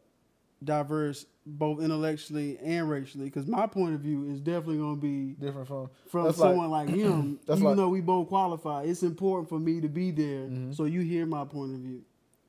diverse 0.63 1.27
both 1.49 1.81
intellectually 1.81 2.59
and 2.59 2.89
racially 2.91 3.25
because 3.27 3.47
my 3.47 3.67
point 3.67 3.95
of 3.95 4.01
view 4.01 4.29
is 4.31 4.41
definitely 4.41 4.79
going 4.79 4.97
to 4.97 5.01
be 5.03 5.33
different 5.45 5.67
from 5.69 5.89
from 6.11 6.25
That's 6.27 6.39
someone 6.39 6.71
like, 6.71 6.89
him, 7.03 7.39
that's 7.47 7.59
even 7.59 7.69
like- 7.71 7.77
though 7.77 7.89
we 7.89 8.01
both 8.01 8.29
qualify, 8.29 8.83
it's 8.83 9.03
important 9.03 9.49
for 9.49 9.59
me 9.59 9.81
to 9.81 9.89
be 9.89 10.11
there 10.11 10.47
Mhm. 10.49 10.75
so 10.77 10.85
you 10.85 11.01
hear 11.01 11.25
my 11.27 11.45
point 11.45 11.73
of 11.75 11.81
view. 11.81 12.03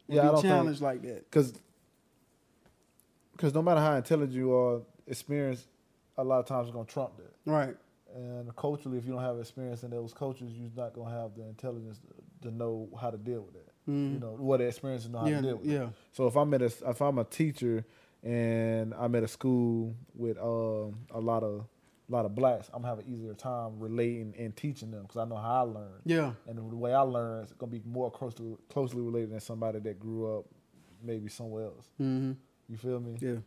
And 0.08 0.16
Yeah, 0.16 0.22
I 0.22 0.26
be 0.26 0.32
don't 0.32 0.42
think- 0.42 0.52
challenged 0.52 0.82
like 0.82 1.02
that. 1.04 1.30
because 1.30 1.54
because 3.38 3.54
no 3.54 3.62
matter 3.62 3.80
how 3.80 3.96
intelligent 3.96 4.34
you 4.36 4.52
are, 4.54 4.82
experience 5.06 5.68
a 6.18 6.24
lot 6.24 6.40
of 6.40 6.46
times 6.48 6.68
is 6.68 6.74
gonna 6.74 6.86
trump 6.86 7.12
that. 7.18 7.34
Right. 7.50 7.76
And 8.16 8.54
culturally, 8.56 8.98
if 8.98 9.06
you 9.06 9.12
don't 9.14 9.22
have 9.22 9.38
experience 9.40 9.84
in 9.84 9.92
those 9.92 10.14
cultures, 10.14 10.50
you're 10.54 10.72
not 10.76 10.94
gonna 10.94 11.12
have 11.12 11.36
the 11.36 11.44
intelligence 11.44 12.00
to, 12.42 12.50
to 12.50 12.56
know 12.56 12.90
how 13.00 13.12
to 13.12 13.18
deal 13.18 13.42
with 13.42 13.54
that. 13.54 13.72
Mhm. 13.92 14.14
You 14.14 14.20
know 14.20 14.32
what 14.40 14.58
the 14.58 14.66
experience 14.66 15.04
is 15.06 15.10
know 15.12 15.20
how 15.20 15.28
yeah, 15.28 15.36
to 15.38 15.42
deal 15.48 15.58
with. 15.58 15.68
it. 15.68 15.72
yeah. 15.74 15.90
So 16.14 16.28
if 16.28 16.36
I'm 16.36 16.54
at 16.56 16.62
a 16.62 16.66
if 16.90 17.02
I'm 17.02 17.20
a 17.20 17.24
teacher 17.24 17.86
and 18.24 18.94
I'm 18.96 19.14
at 19.16 19.24
a 19.24 19.28
school 19.28 19.96
with 20.16 20.38
um, 20.40 21.06
a 21.12 21.20
lot 21.20 21.44
of 21.44 21.68
a 22.10 22.12
lot 22.12 22.26
of 22.26 22.34
blacks, 22.34 22.70
I'm 22.74 22.82
gonna 22.82 22.96
have 22.96 23.00
an 23.06 23.14
easier 23.14 23.34
time 23.34 23.80
relating 23.80 24.34
and 24.40 24.56
teaching 24.56 24.92
them 24.92 25.04
because 25.04 25.18
I 25.18 25.26
know 25.26 25.36
how 25.36 25.56
I 25.58 25.62
learn. 25.62 26.02
Yeah. 26.06 26.32
And 26.48 26.58
the 26.58 26.64
way 26.64 26.94
I 26.94 27.02
learn 27.02 27.44
is 27.44 27.54
gonna 27.54 27.72
be 27.72 27.82
more 27.86 28.10
closely 28.10 28.56
closely 28.70 29.02
related 29.02 29.32
than 29.32 29.40
somebody 29.42 29.80
that 29.80 30.00
grew 30.00 30.38
up 30.40 30.46
maybe 31.04 31.30
somewhere 31.30 31.66
else. 31.66 31.86
hmm 31.98 32.32
You 32.70 32.78
feel 32.78 33.00
me? 33.00 33.18
Yeah. 33.22 33.38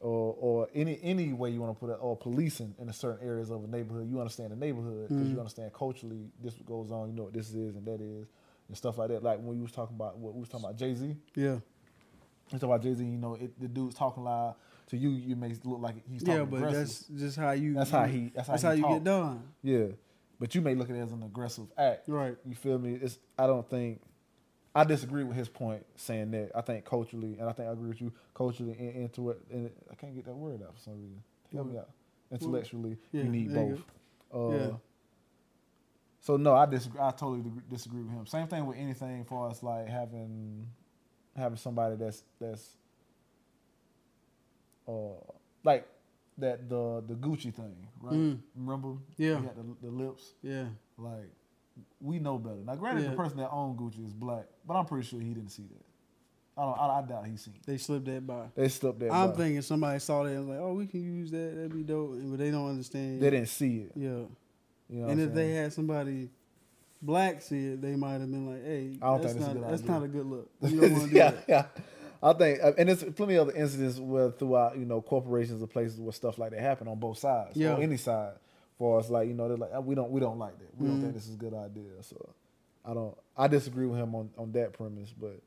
Or 0.00 0.36
or 0.38 0.68
any 0.74 0.98
any 1.02 1.32
way 1.32 1.50
you 1.50 1.60
want 1.60 1.74
to 1.74 1.80
put 1.80 1.90
it, 1.90 1.98
or 2.00 2.16
policing 2.16 2.74
in 2.78 2.88
a 2.88 2.92
certain 2.92 3.26
areas 3.26 3.50
of 3.50 3.64
a 3.64 3.66
neighborhood. 3.66 4.08
You 4.10 4.18
understand 4.20 4.52
the 4.52 4.56
neighborhood 4.56 5.08
because 5.08 5.26
Mhm. 5.28 5.32
you 5.32 5.38
understand 5.38 5.72
culturally 5.72 6.30
this 6.42 6.54
goes 6.66 6.90
on. 6.90 7.08
You 7.08 7.14
know 7.14 7.24
what 7.24 7.32
this 7.32 7.54
is 7.54 7.76
and 7.76 7.86
that 7.86 8.00
is 8.00 8.26
and 8.68 8.76
stuff 8.76 8.98
like 8.98 9.08
that. 9.08 9.22
Like 9.22 9.38
when 9.38 9.48
we 9.56 9.60
was 9.62 9.72
talking 9.72 9.96
about 9.96 10.18
what 10.18 10.34
we 10.34 10.40
was 10.40 10.48
talking 10.48 10.66
about 10.66 10.76
Jay 10.76 10.94
Z. 10.94 11.16
Yeah. 11.34 11.54
We 12.52 12.58
talking 12.58 12.68
about 12.68 12.82
Jay 12.82 12.92
Z. 12.94 13.02
You 13.04 13.16
know, 13.18 13.34
it, 13.34 13.58
the 13.58 13.68
dude's 13.68 13.94
talking 13.94 14.24
loud 14.24 14.56
to 14.88 14.96
you. 14.98 15.10
You 15.10 15.36
may 15.36 15.54
look 15.64 15.80
like 15.80 15.94
he's 16.06 16.22
talking 16.22 16.40
Yeah, 16.40 16.44
but 16.44 16.56
aggressive. 16.56 16.78
that's 16.80 17.06
just 17.22 17.36
how 17.38 17.52
you. 17.52 17.74
That's 17.74 17.90
how 17.90 18.04
he. 18.04 18.30
That's 18.34 18.46
how, 18.48 18.52
That's 18.54 18.62
he 18.62 18.66
how 18.68 18.74
you 18.74 18.82
talk. 18.82 18.92
get 18.92 19.04
done. 19.04 19.42
Yeah, 19.62 19.86
but 20.38 20.54
you 20.54 20.60
may 20.60 20.74
look 20.74 20.90
at 20.90 20.96
it 20.96 21.00
as 21.00 21.12
an 21.12 21.22
aggressive 21.22 21.66
act. 21.78 22.08
Right. 22.08 22.36
You 22.44 22.54
feel 22.54 22.78
me? 22.78 22.94
It's. 23.00 23.18
I 23.38 23.46
don't 23.46 23.66
think. 23.70 24.02
I 24.74 24.84
disagree 24.84 25.22
with 25.24 25.36
his 25.36 25.48
point 25.48 25.84
saying 25.96 26.32
that. 26.32 26.50
I 26.54 26.60
think 26.60 26.84
culturally, 26.84 27.36
and 27.38 27.48
I 27.48 27.52
think 27.52 27.68
I 27.68 27.72
agree 27.72 27.88
with 27.88 28.00
you 28.00 28.12
culturally 28.34 28.72
and 28.78 28.96
into 28.96 29.30
it. 29.30 29.40
And 29.50 29.70
I 29.90 29.94
can't 29.94 30.14
get 30.14 30.24
that 30.26 30.34
word 30.34 30.62
out 30.62 30.74
for 30.74 30.80
some 30.80 30.94
reason. 30.94 31.22
Help 31.52 31.68
me 31.68 31.78
out. 31.78 31.90
Intellectually, 32.32 32.96
Yeah, 33.12 33.22
you 33.22 33.28
need 33.28 33.50
there 33.50 33.66
you 33.68 33.82
both. 34.32 34.52
Uh, 34.52 34.56
Yeah. 34.56 34.70
So 36.20 36.36
no, 36.38 36.54
I 36.54 36.64
disagree. 36.66 37.00
I 37.00 37.10
totally 37.10 37.44
disagree 37.68 38.02
with 38.02 38.12
him. 38.12 38.26
Same 38.26 38.46
thing 38.46 38.64
with 38.66 38.78
anything 38.78 39.20
as 39.20 39.26
far 39.26 39.50
as 39.50 39.62
like 39.62 39.86
having 39.88 40.66
having 41.36 41.58
somebody 41.58 41.96
that's 41.96 42.22
that's 42.40 42.76
uh 44.88 45.20
like 45.64 45.86
that 46.38 46.68
the 46.68 47.04
the 47.06 47.14
Gucci 47.14 47.52
thing, 47.54 47.76
right? 48.00 48.14
Mm. 48.14 48.38
Remember? 48.56 48.94
Yeah. 49.18 49.40
The, 49.54 49.86
the 49.86 49.90
lips. 49.90 50.32
Yeah. 50.42 50.64
Like 50.96 51.30
we 52.04 52.18
know 52.18 52.38
better. 52.38 52.56
Now, 52.64 52.74
granted, 52.76 53.04
Yeah. 53.04 53.10
the 53.10 53.16
person 53.16 53.38
that 53.38 53.50
owned 53.50 53.78
Gucci 53.78 54.06
is 54.06 54.12
black, 54.12 54.44
but 54.66 54.74
I'm 54.74 54.84
pretty 54.86 55.06
sure 55.06 55.20
he 55.20 55.32
didn't 55.32 55.50
see 55.50 55.62
that. 55.64 55.84
I 56.56 56.64
don't. 56.66 56.78
I, 56.78 56.98
I 56.98 57.02
doubt 57.02 57.26
he 57.26 57.36
seen. 57.36 57.54
It. 57.56 57.66
They 57.66 57.78
slipped 57.78 58.04
that 58.04 58.24
by. 58.26 58.46
They 58.54 58.68
slipped 58.68 59.00
that. 59.00 59.10
I'm 59.10 59.30
by. 59.30 59.36
thinking 59.36 59.62
somebody 59.62 59.98
saw 59.98 60.22
that 60.22 60.30
and 60.30 60.46
was 60.46 60.56
like, 60.56 60.64
oh, 60.64 60.74
we 60.74 60.86
can 60.86 61.02
use 61.02 61.30
that. 61.32 61.56
That'd 61.56 61.74
be 61.74 61.82
dope. 61.82 62.12
But 62.16 62.38
they 62.38 62.50
don't 62.52 62.68
understand. 62.68 63.20
they 63.20 63.30
didn't 63.30 63.48
see 63.48 63.78
it. 63.78 63.92
Yeah. 63.96 64.08
You 64.88 65.00
know 65.00 65.08
and 65.08 65.20
if 65.20 65.30
I'm 65.30 65.34
they 65.34 65.50
had 65.52 65.72
somebody 65.72 66.28
black 67.02 67.42
see 67.42 67.68
it, 67.68 67.82
they 67.82 67.96
might 67.96 68.20
have 68.20 68.30
been 68.30 68.46
like, 68.46 68.64
"Hey, 68.64 68.98
I 69.02 69.06
don't 69.06 69.22
that's 69.22 69.32
think 69.34 69.44
that's 69.46 69.56
a 69.56 69.58
not 69.60 69.70
that's 69.70 69.82
idea. 69.82 69.92
not 69.94 70.02
a 70.04 70.08
good 70.08 70.26
look. 70.26 70.50
You 70.62 70.80
don't 70.80 70.92
want 70.92 71.04
to 71.04 71.10
do 71.10 71.16
yeah, 71.16 71.30
that." 71.30 71.44
yeah. 71.48 71.66
I 72.22 72.32
think, 72.34 72.60
uh, 72.62 72.72
and 72.78 72.88
there's 72.88 73.02
plenty 73.04 73.34
of 73.34 73.48
other 73.48 73.58
incidents 73.58 73.98
where 73.98 74.30
throughout, 74.30 74.78
you 74.78 74.84
know, 74.86 75.02
corporations 75.02 75.62
or 75.62 75.66
places 75.66 76.00
where 76.00 76.12
stuff 76.12 76.38
like 76.38 76.52
that 76.52 76.60
happen 76.60 76.86
on 76.88 76.98
both 76.98 77.18
sides, 77.18 77.56
Yeah. 77.56 77.74
or 77.76 77.82
any 77.82 77.96
side. 77.98 78.34
For 78.78 78.98
us, 78.98 79.08
like 79.08 79.28
you 79.28 79.34
know, 79.34 79.46
they're 79.48 79.56
like, 79.56 79.70
"Uh, 79.76 79.80
we 79.80 79.94
don't, 79.94 80.10
we 80.10 80.20
don't 80.20 80.38
like 80.38 80.58
that. 80.58 80.76
We 80.76 80.88
don't 80.88 80.98
Mhm. 80.98 81.02
think 81.02 81.14
this 81.14 81.28
is 81.28 81.34
a 81.34 81.38
good 81.38 81.54
idea. 81.54 82.02
So, 82.02 82.34
I 82.84 82.92
don't. 82.94 83.16
I 83.36 83.46
disagree 83.48 83.86
with 83.86 83.98
him 84.00 84.14
on 84.14 84.30
on 84.36 84.50
that 84.52 84.72
premise, 84.72 85.12
but 85.12 85.40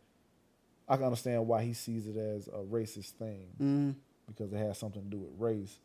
I 0.87 0.95
can 0.95 1.05
understand 1.05 1.45
why 1.47 1.63
he 1.63 1.73
sees 1.73 2.07
it 2.07 2.15
as 2.15 2.47
a 2.47 2.59
racist 2.63 3.11
thing 3.11 3.47
Mhm. 3.59 3.95
because 4.27 4.53
it 4.53 4.57
has 4.57 4.77
something 4.77 5.01
to 5.03 5.07
do 5.09 5.17
with 5.17 5.31
race. 5.37 5.79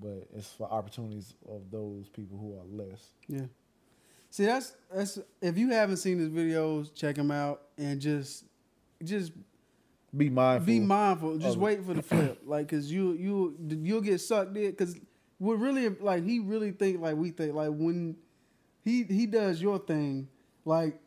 But 0.00 0.28
it's 0.34 0.52
for 0.52 0.70
opportunities 0.70 1.34
of 1.48 1.70
those 1.70 2.08
people 2.10 2.38
who 2.38 2.54
are 2.58 2.64
less. 2.84 3.12
Yeah. 3.26 3.46
See, 4.30 4.44
that's 4.44 4.76
that's 4.92 5.18
if 5.40 5.56
you 5.58 5.70
haven't 5.70 5.96
seen 5.96 6.18
his 6.18 6.28
videos, 6.28 6.94
check 6.94 7.16
him 7.16 7.30
out 7.32 7.62
and 7.78 8.00
just 8.00 8.44
just 9.02 9.32
Be 10.16 10.30
mindful. 10.30 10.66
be 10.66 10.80
mindful. 10.80 11.38
Just 11.38 11.56
wait 11.58 11.82
for 11.82 11.94
the 11.94 12.02
flip, 12.02 12.42
like, 12.44 12.68
cause 12.68 12.90
you 12.90 13.12
you 13.14 13.56
you'll 13.82 14.00
get 14.02 14.20
sucked 14.20 14.56
in. 14.56 14.72
Cause 14.74 14.96
what 15.38 15.58
really 15.58 15.88
like 15.88 16.24
he 16.24 16.38
really 16.40 16.70
think 16.72 17.00
like 17.00 17.16
we 17.16 17.30
think 17.30 17.54
like 17.54 17.70
when 17.70 18.16
he 18.84 19.02
he 19.04 19.26
does 19.26 19.60
your 19.60 19.78
thing 19.78 20.28
like 20.64 20.98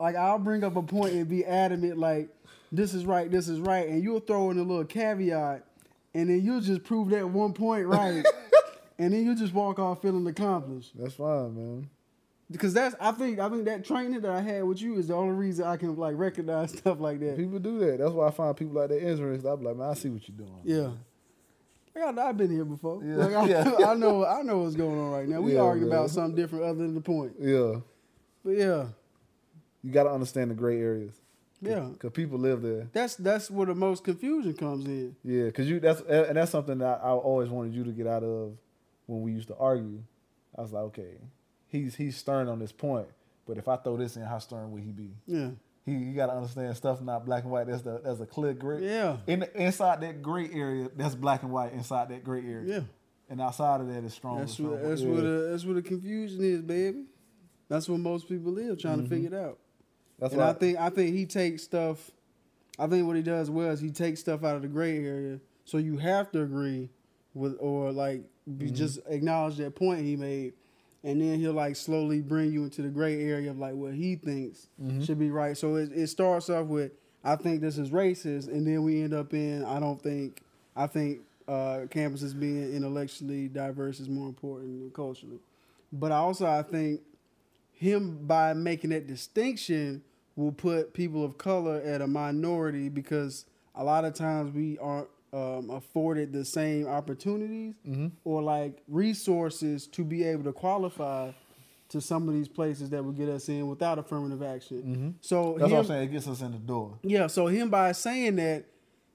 like 0.00 0.16
I'll 0.16 0.38
bring 0.38 0.64
up 0.64 0.76
a 0.76 0.82
point 0.82 1.14
and 1.14 1.28
be 1.28 1.44
adamant 1.44 1.98
like 1.98 2.28
this 2.72 2.94
is 2.94 3.04
right, 3.04 3.30
this 3.30 3.48
is 3.48 3.60
right, 3.60 3.86
and 3.86 4.02
you'll 4.02 4.20
throw 4.20 4.50
in 4.50 4.58
a 4.58 4.62
little 4.62 4.84
caveat, 4.84 5.64
and 6.14 6.30
then 6.30 6.42
you'll 6.42 6.62
just 6.62 6.82
prove 6.82 7.10
that 7.10 7.28
one 7.28 7.52
point 7.52 7.86
right, 7.86 8.24
and 8.98 9.12
then 9.12 9.24
you 9.24 9.36
just 9.36 9.52
walk 9.52 9.78
off 9.78 10.00
feeling 10.00 10.26
accomplished. 10.26 10.92
That's 10.98 11.14
fine, 11.14 11.54
man. 11.54 11.90
Because 12.50 12.74
that's 12.74 12.94
I 13.00 13.12
think 13.12 13.38
I 13.38 13.48
think 13.48 13.66
that 13.66 13.84
training 13.84 14.20
that 14.22 14.30
I 14.30 14.40
had 14.40 14.64
with 14.64 14.80
you 14.80 14.98
is 14.98 15.08
the 15.08 15.14
only 15.14 15.34
reason 15.34 15.66
I 15.66 15.76
can 15.76 15.94
like 15.96 16.14
recognize 16.16 16.72
stuff 16.78 16.98
like 16.98 17.20
that. 17.20 17.36
People 17.36 17.58
do 17.58 17.78
that. 17.80 17.98
That's 17.98 18.10
why 18.10 18.28
I 18.28 18.30
find 18.30 18.56
people 18.56 18.74
like 18.74 18.88
that 18.88 19.06
interesting. 19.06 19.50
I'm 19.50 19.62
like, 19.62 19.76
man, 19.76 19.90
I 19.90 19.94
see 19.94 20.08
what 20.08 20.26
you're 20.28 20.36
doing. 20.36 20.60
Yeah. 20.64 20.90
Like, 21.94 22.18
I, 22.18 22.28
I've 22.28 22.36
been 22.36 22.50
here 22.50 22.64
before. 22.64 23.02
Yeah. 23.04 23.16
Like, 23.16 23.34
I, 23.34 23.46
Yeah. 23.48 23.74
I 23.88 23.94
know 23.94 24.24
I 24.26 24.42
know 24.42 24.58
what's 24.58 24.76
going 24.76 24.98
on 24.98 25.10
right 25.10 25.28
now. 25.28 25.40
We 25.40 25.54
Yeah, 25.54 25.60
argue 25.60 25.86
man. 25.86 25.96
about 25.98 26.10
something 26.10 26.34
different 26.34 26.64
other 26.64 26.78
than 26.78 26.94
the 26.94 27.00
point. 27.00 27.32
Yeah. 27.40 27.80
But 28.44 28.52
yeah, 28.56 28.86
You 29.82 29.92
got 29.92 30.04
to 30.04 30.10
understand 30.10 30.50
the 30.50 30.54
gray 30.54 30.80
areas. 30.80 31.14
yeah. 31.60 31.80
Because 31.92 32.10
people 32.12 32.38
live 32.38 32.62
there. 32.62 32.88
That's 32.92 33.14
that's 33.16 33.50
where 33.50 33.66
the 33.66 33.74
most 33.74 34.04
confusion 34.04 34.54
comes 34.54 34.86
in. 34.86 35.14
Yeah, 35.22 35.44
because 35.44 35.68
you 35.68 35.78
that's 35.80 36.00
and 36.02 36.36
that's 36.36 36.50
something 36.50 36.78
that 36.78 37.00
I 37.02 37.10
always 37.10 37.50
wanted 37.50 37.74
you 37.74 37.84
to 37.84 37.92
get 37.92 38.06
out 38.06 38.24
of 38.24 38.56
when 39.06 39.22
we 39.22 39.32
used 39.32 39.48
to 39.48 39.56
argue. 39.56 40.02
I 40.56 40.62
was 40.62 40.72
like, 40.72 40.82
okay, 40.84 41.18
he's 41.68 41.94
he's 41.94 42.16
stern 42.16 42.48
on 42.48 42.58
this 42.58 42.72
point, 42.72 43.06
but 43.46 43.58
if 43.58 43.68
I 43.68 43.76
throw 43.76 43.96
this 43.96 44.16
in, 44.16 44.22
how 44.22 44.38
stern 44.38 44.72
would 44.72 44.82
he 44.82 44.90
be? 44.92 45.10
Yeah. 45.26 45.50
He 45.84 45.92
you 45.92 46.14
got 46.14 46.26
to 46.26 46.34
understand 46.34 46.76
stuff 46.76 47.00
not 47.00 47.24
black 47.26 47.42
and 47.42 47.52
white. 47.52 47.66
That's 47.66 47.82
the 47.82 48.00
that's 48.04 48.20
a 48.20 48.26
clear 48.26 48.54
gray. 48.54 48.84
Yeah. 48.84 49.16
In 49.26 49.40
the, 49.40 49.60
inside 49.60 50.00
that 50.02 50.22
gray 50.22 50.48
area, 50.52 50.88
that's 50.94 51.14
black 51.14 51.42
and 51.42 51.50
white. 51.50 51.72
Inside 51.72 52.10
that 52.10 52.22
gray 52.22 52.44
area, 52.46 52.74
Yeah. 52.74 52.80
and 53.28 53.40
outside 53.40 53.80
of 53.80 53.88
that 53.88 54.04
is 54.04 54.14
strong. 54.14 54.38
That's 54.38 54.58
what 54.58 54.82
that's 54.82 55.02
yeah. 55.02 55.08
where 55.08 55.20
the 55.22 55.48
that's 55.50 55.64
where 55.64 55.74
the 55.74 55.82
confusion 55.82 56.42
is, 56.42 56.62
baby. 56.62 57.06
That's 57.68 57.88
what 57.88 58.00
most 58.00 58.28
people 58.28 58.52
live 58.52 58.78
trying 58.78 58.98
to 58.98 59.02
mm-hmm. 59.02 59.12
figure 59.12 59.38
it 59.38 59.44
out. 59.44 59.58
That's 60.18 60.34
and 60.34 60.42
why 60.42 60.50
I 60.50 60.52
think 60.52 60.78
I 60.78 60.90
think 60.90 61.16
he 61.16 61.26
takes 61.26 61.64
stuff. 61.64 62.10
I 62.78 62.86
think 62.86 63.06
what 63.06 63.16
he 63.16 63.22
does 63.22 63.50
well 63.50 63.70
is 63.70 63.80
he 63.80 63.90
takes 63.90 64.20
stuff 64.20 64.44
out 64.44 64.56
of 64.56 64.62
the 64.62 64.68
gray 64.68 65.04
area, 65.04 65.40
so 65.64 65.78
you 65.78 65.96
have 65.98 66.30
to 66.32 66.42
agree 66.42 66.90
with 67.34 67.56
or 67.58 67.90
like 67.90 68.22
you 68.46 68.66
mm-hmm. 68.66 68.74
just 68.74 69.00
acknowledge 69.08 69.56
that 69.56 69.74
point 69.74 70.00
he 70.02 70.16
made, 70.16 70.54
and 71.04 71.20
then 71.20 71.38
he'll 71.40 71.52
like 71.52 71.76
slowly 71.76 72.20
bring 72.20 72.52
you 72.52 72.64
into 72.64 72.82
the 72.82 72.88
gray 72.88 73.22
area 73.22 73.50
of 73.50 73.58
like 73.58 73.74
what 73.74 73.94
he 73.94 74.16
thinks 74.16 74.68
should 75.04 75.18
be 75.18 75.30
right. 75.30 75.56
So 75.56 75.76
it, 75.76 75.90
it 75.92 76.08
starts 76.08 76.48
off 76.50 76.66
with 76.66 76.92
I 77.24 77.36
think 77.36 77.60
this 77.60 77.78
is 77.78 77.90
racist, 77.90 78.48
and 78.48 78.66
then 78.66 78.82
we 78.82 79.02
end 79.02 79.14
up 79.14 79.32
in 79.34 79.64
I 79.64 79.78
don't 79.80 80.00
think 80.02 80.42
I 80.76 80.86
think 80.86 81.20
uh, 81.48 81.86
campuses 81.90 82.38
being 82.38 82.72
intellectually 82.72 83.48
diverse 83.48 84.00
is 84.00 84.08
more 84.08 84.28
important 84.28 84.80
than 84.80 84.90
culturally, 84.90 85.38
but 85.92 86.12
I 86.12 86.16
also 86.16 86.46
I 86.46 86.62
think 86.62 87.00
him 87.72 88.26
by 88.26 88.52
making 88.54 88.90
that 88.90 89.06
distinction 89.06 90.02
will 90.36 90.52
put 90.52 90.94
people 90.94 91.24
of 91.24 91.36
color 91.36 91.80
at 91.84 92.00
a 92.00 92.06
minority 92.06 92.88
because 92.88 93.44
a 93.74 93.84
lot 93.84 94.04
of 94.04 94.14
times 94.14 94.54
we 94.54 94.78
aren't 94.78 95.08
um, 95.32 95.70
afforded 95.70 96.32
the 96.32 96.44
same 96.44 96.86
opportunities 96.86 97.74
Mm-hmm. 97.88 98.08
or 98.24 98.42
like 98.42 98.82
resources 98.88 99.86
to 99.88 100.04
be 100.04 100.24
able 100.24 100.44
to 100.44 100.52
qualify 100.52 101.30
to 101.88 102.00
some 102.00 102.28
of 102.28 102.34
these 102.34 102.48
places 102.48 102.90
that 102.90 103.04
would 103.04 103.16
get 103.16 103.28
us 103.28 103.48
in 103.48 103.68
without 103.68 103.98
affirmative 103.98 104.42
action. 104.42 105.14
So 105.20 105.56
that's 105.58 105.70
him, 105.70 105.76
what 105.76 105.78
I'm 105.80 105.86
saying. 105.86 106.02
It 106.08 106.12
gets 106.12 106.26
us 106.28 106.40
in 106.40 106.52
the 106.52 106.58
door. 106.58 106.98
yeah, 107.02 107.26
so 107.26 107.46
him 107.46 107.68
by 107.70 107.92
saying 107.92 108.36
that 108.36 108.64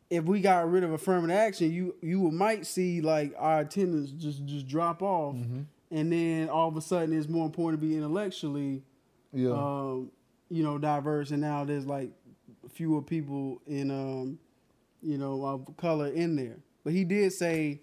if 0.09 0.23
we 0.23 0.41
got 0.41 0.69
rid 0.71 0.83
of 0.83 0.91
affirmative 0.91 1.35
action, 1.35 1.71
you 1.71 1.95
you 2.01 2.31
might 2.31 2.65
see 2.65 3.01
like 3.01 3.33
our 3.37 3.59
attendance 3.61 4.09
just 4.11 4.45
just 4.45 4.67
drop 4.67 5.01
off, 5.01 5.35
and 5.91 6.11
then 6.11 6.49
all 6.49 6.67
of 6.69 6.77
a 6.77 6.81
sudden 6.81 7.17
it's 7.17 7.27
more 7.27 7.45
important 7.45 7.81
to 7.81 7.87
be 7.87 7.95
intellectually, 7.95 8.83
Yeah. 9.33 9.51
um, 9.51 10.11
you 10.49 10.63
know, 10.63 10.77
diverse, 10.77 11.31
and 11.31 11.41
now 11.41 11.65
there's 11.65 11.85
like 11.85 12.11
fewer 12.71 13.01
people 13.01 13.61
in, 13.67 13.89
um, 13.91 14.39
you 15.01 15.17
know, 15.17 15.43
of 15.45 15.77
color 15.77 16.07
in 16.07 16.35
there. 16.35 16.57
But 16.83 16.93
he 16.93 17.03
did 17.03 17.33
say, 17.33 17.81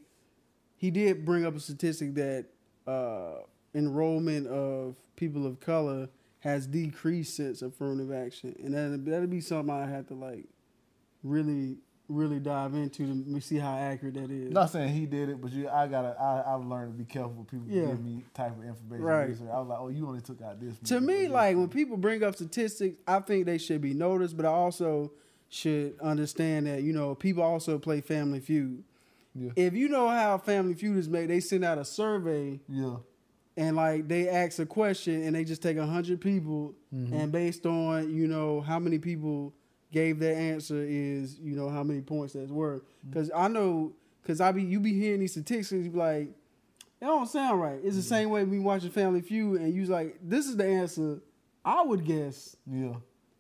he 0.77 0.91
did 0.91 1.25
bring 1.25 1.45
up 1.45 1.57
a 1.57 1.61
statistic 1.61 2.15
that 2.15 2.47
uh, 2.87 3.41
enrollment 3.75 4.47
of 4.47 4.97
people 5.17 5.47
of 5.47 5.61
color 5.61 6.09
has 6.41 6.67
decreased 6.67 7.37
since 7.37 7.63
affirmative 7.63 8.13
action, 8.13 8.55
and 8.63 8.75
that 8.75 9.05
that'd 9.11 9.31
be 9.31 9.41
something 9.41 9.75
I 9.75 9.87
have 9.87 10.07
to 10.09 10.15
like 10.15 10.45
really 11.23 11.79
really 12.07 12.39
dive 12.39 12.75
into 12.75 13.07
to 13.25 13.41
see 13.41 13.57
how 13.57 13.75
accurate 13.75 14.13
that 14.13 14.31
is. 14.31 14.53
not 14.53 14.69
saying 14.71 14.93
he 14.93 15.07
did 15.07 15.31
it, 15.31 15.41
but 15.41 15.51
you, 15.51 15.67
I 15.71 15.87
gotta, 15.87 16.15
I, 16.21 16.55
I've 16.55 16.67
learned 16.67 16.93
to 16.93 16.99
be 16.99 17.07
careful 17.07 17.33
with 17.33 17.49
people 17.51 17.67
Yeah. 17.67 17.87
give 17.87 18.05
me 18.05 18.23
type 18.35 18.53
of 18.59 18.63
information. 18.63 19.03
Right. 19.07 19.29
research. 19.31 19.49
I 19.51 19.59
was 19.59 19.69
like, 19.69 19.79
oh, 19.81 19.89
you 19.89 20.07
only 20.07 20.21
took 20.21 20.43
out 20.43 20.61
this. 20.61 20.79
to 20.91 21.01
me, 21.01 21.29
like 21.29 21.57
when 21.57 21.69
people 21.71 21.97
bring 21.97 22.23
up 22.23 22.35
statistics, 22.35 22.97
I 23.09 23.21
think 23.21 23.47
they 23.47 23.57
should 23.57 23.81
be 23.81 23.95
noticed, 23.95 24.37
but 24.37 24.45
I 24.45 24.51
also 24.51 25.13
should 25.55 25.95
understand 26.01 26.67
that 26.67 26.83
you 26.83 26.93
know 26.93 27.15
people 27.15 27.43
also 27.43 27.79
play 27.79 28.01
Family 28.01 28.41
Feud. 28.41 28.83
Yeah. 29.35 29.51
If 29.57 29.75
you 29.75 29.89
know 29.89 30.09
how 30.09 30.39
Family 30.39 30.75
Feud 30.75 30.97
is 30.97 31.09
made, 31.09 31.31
they 31.31 31.41
send 31.41 31.65
out 31.65 31.79
a 31.79 31.85
survey 31.85 32.61
yeah, 32.69 32.97
and 33.57 33.77
like 33.77 34.09
they 34.09 34.29
ask 34.29 34.59
a 34.59 34.67
question 34.67 35.23
and 35.23 35.37
they 35.37 35.45
just 35.45 35.63
take 35.63 35.77
a 35.77 35.87
hundred 35.87 36.21
people 36.21 36.75
mm-hmm. 36.93 37.15
and 37.15 37.31
based 37.31 37.67
on 37.67 38.13
you 38.13 38.27
know 38.27 38.61
how 38.63 38.81
many 38.81 38.99
people 38.99 39.55
gave 39.93 40.19
their 40.19 40.35
answer 40.35 40.85
is 40.85 41.39
you 41.39 41.55
know 41.55 41.69
how 41.69 41.85
many 41.85 42.01
points 42.01 42.33
that's 42.33 42.51
worth. 42.51 42.83
Mm-hmm. 42.83 43.11
Because 43.11 43.31
I 43.35 43.47
know, 43.47 43.93
because 44.23 44.41
I 44.41 44.51
be 44.51 44.63
you 44.63 44.81
be 44.81 44.99
hearing 44.99 45.21
these 45.21 45.33
statistics, 45.33 45.85
you 45.85 45.91
be 45.91 45.99
like, 45.99 46.29
it 47.01 47.05
don't 47.05 47.29
sound 47.29 47.61
right. 47.61 47.79
It's 47.83 47.97
the 47.97 48.03
same 48.03 48.31
way 48.31 48.43
we 48.43 48.59
watch 48.59 48.83
watching 48.83 48.91
Family 48.91 49.21
Feud 49.21 49.61
and 49.61 49.73
you 49.73 49.85
like, 49.85 50.19
this 50.21 50.47
is 50.47 50.57
the 50.57 50.67
answer 50.67 51.21
I 51.65 51.83
would 51.83 52.05
guess, 52.05 52.57
yeah. 52.67 52.95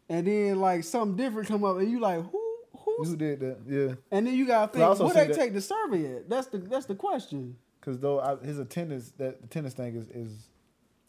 And 0.08 0.26
then 0.26 0.60
like 0.60 0.84
something 0.84 1.16
different 1.16 1.48
come 1.48 1.64
up 1.64 1.76
and 1.78 1.90
you 1.90 2.00
like 2.00 2.22
who 2.30 2.56
who's 2.76 3.08
Who 3.10 3.16
did 3.16 3.40
that? 3.40 3.58
Yeah. 3.66 3.94
and 4.10 4.26
then 4.26 4.34
you 4.34 4.46
gotta 4.46 4.72
think 4.72 4.98
where 5.00 5.14
they 5.14 5.26
that- 5.28 5.36
take 5.36 5.52
the 5.54 5.60
survey 5.60 6.16
at. 6.16 6.28
That's 6.28 6.46
the 6.48 6.58
that's 6.58 6.86
the 6.86 6.94
question. 6.94 7.56
Because 7.80 7.98
though 7.98 8.18
I, 8.20 8.36
his 8.44 8.58
attendance, 8.58 9.10
that 9.18 9.40
the 9.40 9.44
attendance 9.46 9.74
thing 9.74 9.94
is, 9.94 10.08
is 10.08 10.48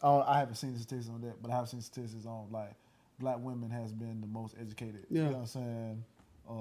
I, 0.04 0.10
I 0.10 0.40
haven't 0.40 0.56
seen 0.56 0.74
the 0.74 0.80
statistics 0.80 1.10
on 1.14 1.22
that, 1.22 1.42
but 1.42 1.50
I 1.52 1.56
have 1.56 1.70
seen 1.70 1.82
statistics 1.82 2.26
on 2.26 2.48
like 2.52 2.74
black 3.20 3.38
women 3.40 3.70
has 3.70 3.94
been 3.94 4.20
the 4.20 4.28
most 4.28 4.56
educated. 4.60 5.06
You 5.10 5.22
Yeah. 5.22 5.30
know 5.30 5.38
what 5.38 5.40
I'm 5.40 5.46
saying? 5.48 6.04
Uh, 6.50 6.54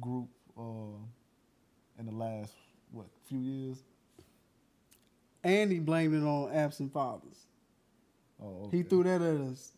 group 0.00 0.28
uh, 0.58 0.98
in 1.98 2.06
the 2.06 2.12
last 2.12 2.52
what 2.90 3.06
few 3.28 3.38
years. 3.38 3.82
And 5.44 5.72
he 5.72 5.78
blamed 5.80 6.14
it 6.14 6.22
on 6.22 6.52
absent 6.52 6.92
fathers. 6.92 7.46
Oh, 8.42 8.68
He 8.70 8.82
threw 8.82 9.02
that 9.04 9.22
at 9.22 9.40
us. 9.40 9.72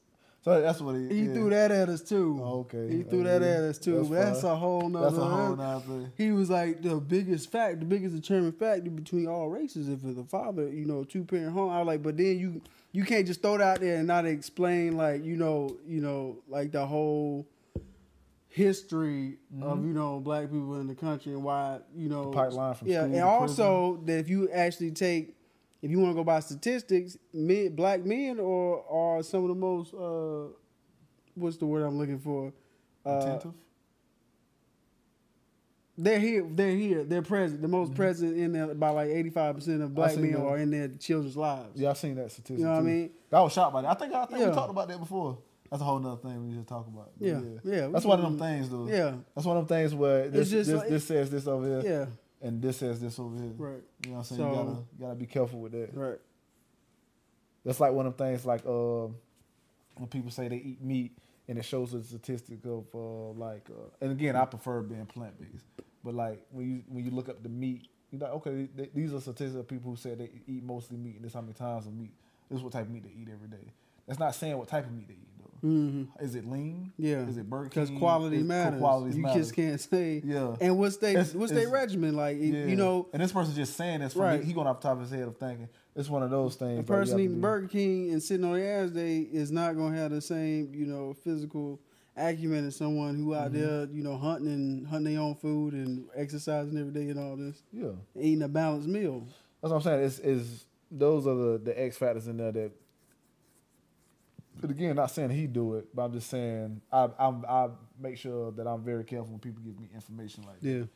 So 0.45 0.61
that's 0.61 0.81
what 0.83 0.97
he. 0.97 1.09
He 1.09 1.21
yeah. 1.23 1.33
threw 1.33 1.51
that 1.51 1.71
at 1.71 1.89
us 1.89 2.03
too. 2.03 2.39
Oh, 2.43 2.61
okay. 2.61 2.95
He 2.95 3.03
threw 3.03 3.21
Okay. 3.21 3.39
that 3.39 3.43
at 3.43 3.63
us 3.63 3.79
too. 3.79 3.97
That's 4.01 4.11
That's, 4.11 4.45
a 4.45 4.55
whole 4.55 4.91
nother. 4.91 5.07
That's 5.07 5.19
a 5.19 5.25
whole 5.25 5.57
nother 5.57 5.81
thing. 5.87 6.13
He 6.19 6.33
was 6.33 6.51
like 6.51 6.83
the 6.83 6.97
biggest 6.97 7.51
fact, 7.51 7.81
the 7.81 7.87
biggest 7.87 8.15
determining 8.15 8.53
factor 8.53 8.91
between 8.91 9.27
all 9.27 9.49
races. 9.49 9.89
If 9.89 10.05
it's 10.05 10.19
a 10.19 10.25
father, 10.25 10.69
you 10.69 10.85
know, 10.85 11.03
two 11.03 11.25
parent 11.25 11.53
home, 11.53 11.71
I 11.71 11.79
was 11.79 11.87
like, 11.87 12.03
but 12.03 12.19
then 12.19 12.39
you 12.39 12.61
you 12.93 13.05
can't 13.05 13.27
just 13.27 13.41
throw 13.41 13.55
it 13.55 13.63
out 13.63 13.81
there 13.81 13.97
and 13.97 14.07
not 14.07 14.27
explain 14.27 14.99
like 14.99 15.25
you 15.25 15.37
know 15.37 15.79
you 15.87 16.03
know 16.03 16.43
like 16.47 16.73
the 16.73 16.85
whole 16.85 17.49
history 18.49 19.39
of 19.63 19.79
mm-hmm. 19.79 19.89
you 19.89 19.95
know 19.95 20.21
black 20.21 20.45
people 20.45 20.79
in 20.79 20.87
the 20.87 20.95
country 20.95 21.33
and 21.33 21.43
why 21.43 21.81
you 21.97 22.09
know 22.09 22.27
pipeline 22.27 22.75
from 22.75 22.87
yeah, 22.87 23.03
and 23.03 23.19
also 23.21 24.01
that 24.05 24.19
if 24.19 24.29
you 24.29 24.49
actually 24.51 24.93
take 24.93 25.34
if 25.85 25.91
you 25.91 25.99
want 25.99 26.13
to 26.13 26.15
go 26.15 26.25
by 26.25 26.41
statistics, 26.41 27.19
men, 27.35 27.75
black 27.77 28.05
men 28.07 28.41
are 28.41 28.81
are 28.91 29.23
some 29.23 29.43
of 29.43 29.49
the 29.51 29.55
most 29.55 29.93
uh, 29.93 30.51
what's 31.35 31.59
the 31.59 31.67
word 31.67 31.83
I'm 31.85 31.99
looking 31.99 32.19
for? 32.19 32.55
Uh, 33.05 33.19
Attentive. 33.19 33.53
they're 35.99 36.19
here. 36.19 36.47
They're 36.51 36.75
here. 36.75 37.05
They're 37.05 37.21
present. 37.21 37.61
The 37.61 37.69
most 37.69 37.95
present 37.95 38.35
in 38.37 38.53
there 38.53 38.75
by 38.75 38.89
like 38.91 39.11
eighty 39.11 39.29
five 39.29 39.55
percent 39.57 39.83
of 39.83 39.95
black 39.95 40.17
men 40.17 40.33
that. 40.33 40.41
are 40.41 40.57
in 40.57 40.71
their 40.71 40.89
children's 40.89 41.37
lives. 41.37 41.79
Yeah, 41.79 41.91
I 41.91 41.93
seen 41.93 42.15
that 42.17 42.31
statistic. 42.33 42.61
You 42.61 42.65
know 42.65 42.73
what 42.73 42.79
I 42.79 42.83
mean? 42.83 43.11
I 43.31 43.43
was 43.43 43.53
shocked 43.53 43.75
by 43.75 43.83
that. 43.83 43.91
I 43.91 43.95
think 43.95 44.15
I 44.15 44.25
think 44.25 44.41
Yeah. 44.41 44.49
we 44.49 44.55
talked 44.55 44.71
about 44.71 44.89
that 44.89 44.99
before. 44.99 45.39
That's 45.71 45.83
a 45.83 45.85
whole 45.85 45.99
nother 45.99 46.21
thing 46.23 46.49
we 46.49 46.55
just 46.55 46.69
talk 46.69 46.87
about. 46.87 47.11
But 47.19 47.27
Yeah, 47.29 47.41
yeah, 47.65 47.87
That's 47.89 48.05
one 48.07 48.19
of 48.21 48.25
them 48.25 48.39
things, 48.39 48.71
though. 48.71 48.87
Yeah, 48.87 49.17
That's 49.35 49.47
one 49.47 49.57
of 49.57 49.67
them 49.67 49.77
things 49.77 49.95
where 49.95 50.29
this 50.29 50.51
this, 50.51 50.69
like- 50.69 50.89
this 50.89 51.05
says 51.07 51.31
this 51.31 51.47
over 51.47 51.67
here, 51.83 51.83
yeah, 51.93 52.07
and 52.45 52.63
this 52.63 52.77
says 52.77 53.01
this 53.01 53.19
over 53.19 53.35
here. 53.37 53.53
right, 53.57 53.83
You 54.05 54.11
know 54.11 54.13
what 54.13 54.19
I'm 54.19 54.25
saying? 54.25 54.41
So- 54.41 54.49
you 54.49 54.55
gotta 54.55 54.71
you 54.71 55.01
gotta 55.01 55.15
be 55.17 55.27
careful 55.27 55.61
with 55.61 55.73
that. 55.73 55.91
right. 55.95 56.21
That's 57.65 57.81
like 57.81 57.93
one 57.93 58.07
of 58.07 58.17
the 58.17 58.25
things 58.25 58.45
like 58.45 58.65
uh, 58.67 59.07
when 59.97 60.09
people 60.11 60.31
say 60.31 60.49
they 60.49 60.57
eat 60.57 60.83
meat 60.83 61.17
and 61.49 61.59
it 61.59 61.65
shows 61.65 61.95
a 61.95 62.03
statistic 62.03 62.59
of 62.67 62.85
uh, 62.95 63.31
like 63.39 63.69
uh, 63.71 63.89
and 64.03 64.13
again 64.13 64.37
I 64.37 64.45
prefer 64.45 64.83
being 64.83 65.07
plant 65.07 65.39
based, 65.41 65.65
but 66.05 66.15
like 66.15 66.43
when 66.51 66.67
you 66.71 66.83
when 66.89 67.05
you 67.05 67.11
look 67.11 67.29
up 67.29 67.43
the 67.43 67.49
meat, 67.49 67.89
you're 68.11 68.21
like 68.21 68.33
okay 68.33 68.69
th- 68.77 68.91
these 68.95 69.15
are 69.15 69.21
statistics 69.21 69.55
of 69.59 69.67
people 69.67 69.91
who 69.91 69.97
said 69.97 70.19
they 70.19 70.31
eat 70.47 70.63
mostly 70.63 70.99
meat 70.99 71.17
and 71.17 71.25
this 71.25 71.33
how 71.33 71.41
many 71.41 71.55
times 71.55 71.87
of 71.87 71.95
meat. 71.95 72.13
This 72.51 72.59
is 72.59 72.63
what 72.63 72.73
type 72.75 72.83
of 72.83 72.91
meat 72.91 73.05
they 73.05 73.11
eat 73.19 73.29
every 73.33 73.49
day. 73.49 73.73
That's 74.07 74.19
not 74.21 74.35
saying 74.35 74.59
what 74.59 74.69
type 74.69 74.85
of 74.85 74.93
meat 74.93 75.09
they 75.09 75.15
eat 75.15 75.34
Mhm. 75.65 76.09
Is 76.21 76.35
it 76.35 76.45
lean? 76.45 76.93
Yeah. 76.99 77.27
Is 77.27 77.39
it 77.39 77.49
Burger 77.49 77.71
Because 77.71 77.89
quality 77.91 78.37
Is- 78.39 78.45
matters. 78.45 78.79
Quality 78.81 79.17
you 79.17 79.23
matters. 79.23 79.43
just 79.47 79.55
can't 79.57 79.81
say. 79.81 80.21
Yeah. 80.25 80.57
And 80.61 80.79
what's 80.79 80.99
they 80.99 81.13
It's- 81.13 81.35
what's 81.35 81.53
their 81.53 81.71
regimen 81.71 82.15
like? 82.15 82.37
Yeah. 82.39 82.67
You 82.67 82.77
know, 82.77 83.09
and 83.15 83.23
this 83.23 83.33
person 83.33 83.55
just 83.55 83.75
saying 83.75 84.01
this 84.01 84.13
from 84.13 84.23
Right. 84.23 84.45
he 84.45 84.53
going 84.53 84.67
off 84.67 84.81
the 84.83 84.89
top 84.89 84.97
of 84.99 85.03
his 85.03 85.11
head 85.11 85.27
of 85.27 85.37
thinking 85.39 85.69
it's 85.97 86.11
one 86.11 86.23
of 86.23 86.31
those 86.31 86.57
things. 86.57 86.81
a 86.81 86.83
person 86.83 87.19
eating 87.19 87.41
Burger 87.41 87.69
King 87.69 88.11
and 88.13 88.23
sitting 88.23 88.45
on 88.45 88.53
their 88.55 88.85
ass 88.85 88.91
day 88.91 89.21
is 89.21 89.51
not 89.51 89.75
gonna 89.77 89.97
have 89.97 90.11
the 90.11 90.21
same 90.21 90.75
you 90.75 90.85
know 90.87 91.15
physical 91.15 91.81
acumen 92.17 92.67
as 92.67 92.77
someone 92.77 93.15
who 93.17 93.31
Mm-hmm. 93.31 93.45
out 93.45 93.53
there 93.55 93.87
you 93.93 94.03
know 94.05 94.17
hunting 94.19 94.49
and 94.53 94.87
hunting 94.87 95.15
their 95.15 95.23
own 95.23 95.35
food 95.35 95.73
and 95.75 96.05
exercising 96.15 96.77
every 96.79 96.93
day 96.93 97.09
and 97.09 97.19
all 97.19 97.37
this, 97.37 97.63
Yeah, 97.73 97.89
eating 98.21 98.43
a 98.43 98.49
balanced 98.49 98.89
meal. 98.89 99.25
that's 99.63 99.73
what 99.73 99.77
I'm 99.79 99.83
saying. 99.83 100.05
It's 100.05 100.19
is 100.19 100.67
those 100.91 101.27
are 101.27 101.35
the 101.35 101.59
the 101.59 101.81
X 101.83 101.97
factors 101.97 102.29
in 102.29 102.37
there 102.37 102.53
that. 102.53 102.71
But 104.67 104.71
again, 104.71 104.97
not 104.97 105.11
saying 105.11 105.29
he 105.29 105.47
do 105.47 105.75
it, 105.75 105.89
but 105.95 106.05
I'm 106.07 106.13
just 106.15 106.31
saying 106.31 106.81
I 106.91 107.11
I'm, 107.19 107.45
I 107.47 107.69
make 108.01 108.17
sure 108.17 108.51
that 108.53 108.67
I'm 108.67 108.83
very 108.83 109.05
careful 109.05 109.27
when 109.33 109.39
people 109.39 109.63
give 109.63 109.79
me 109.79 109.89
information 109.95 110.45
like 110.47 110.59
that. 110.61 110.89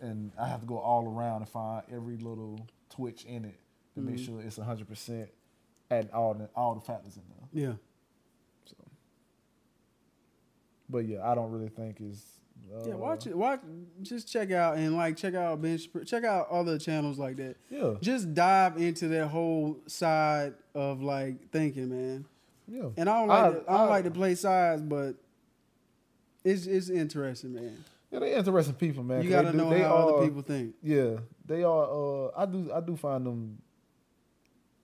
And 0.00 0.30
I 0.40 0.46
have 0.46 0.60
to 0.60 0.66
go 0.66 0.78
all 0.78 1.04
around 1.08 1.42
and 1.42 1.48
find 1.48 1.82
every 1.92 2.16
little 2.16 2.64
twitch 2.90 3.24
in 3.24 3.44
it 3.44 3.58
to 3.94 4.00
make 4.00 4.16
Mhm. 4.16 4.24
sure 4.24 4.40
it's 4.40 4.56
hundred 4.56 4.86
percent 4.86 5.30
and 5.90 6.08
all 6.12 6.32
the 6.34 6.48
all 6.54 6.76
the 6.76 6.80
factors 6.80 7.16
in 7.16 7.22
there. 7.28 7.68
Yeah. 7.70 7.74
So, 8.66 8.76
but 10.88 11.04
yeah, 11.06 11.28
I 11.28 11.34
don't 11.34 11.50
really 11.50 11.70
think 11.70 12.00
it's 12.00 12.22
uh, 12.72 12.86
Yeah, 12.88 12.94
watch 12.94 13.26
it. 13.26 13.36
Watch. 13.36 13.60
Just 14.02 14.30
check 14.30 14.52
out 14.52 14.76
and 14.76 14.96
like 14.96 15.16
check 15.16 15.34
out 15.34 15.60
bench. 15.60 15.88
Check 16.06 16.22
out 16.22 16.48
other 16.50 16.78
channels 16.78 17.18
like 17.18 17.36
that. 17.38 17.56
Yeah, 17.70 17.94
Just 18.00 18.32
dive 18.34 18.76
into 18.76 19.08
that 19.08 19.26
whole 19.28 19.78
side 19.88 20.54
of 20.74 21.02
like 21.02 21.50
thinking, 21.50 21.88
man. 21.90 22.24
Yeah. 22.68 22.88
And 22.96 23.08
I 23.08 23.18
don't 23.20 23.28
like. 23.28 23.38
I- 23.44 23.50
to, 23.50 23.56
I 23.70 23.72
don't 23.78 23.86
I- 23.86 23.88
like 23.90 24.04
to 24.04 24.10
play 24.10 24.34
sides, 24.34 24.82
but 24.82 25.14
it's 26.44 26.66
it's 26.66 26.90
interesting, 26.90 27.54
man. 27.54 27.76
Yeah, 28.10 28.20
they 28.20 28.34
interesting 28.34 28.74
people, 28.74 29.02
man. 29.02 29.22
You 29.22 29.30
got 29.30 29.42
to 29.42 29.46
they 29.48 29.52
do- 29.52 29.58
know 29.58 29.70
they 29.70 29.80
how 29.82 29.96
are, 29.96 30.14
other 30.18 30.26
people 30.26 30.42
think. 30.42 30.74
Yeah, 30.82 31.16
they 31.44 31.62
are. 31.62 31.84
Uh, 32.28 32.30
I 32.36 32.46
do. 32.46 32.70
I 32.72 32.80
do 32.80 32.96
find 32.96 33.26
them. 33.26 33.58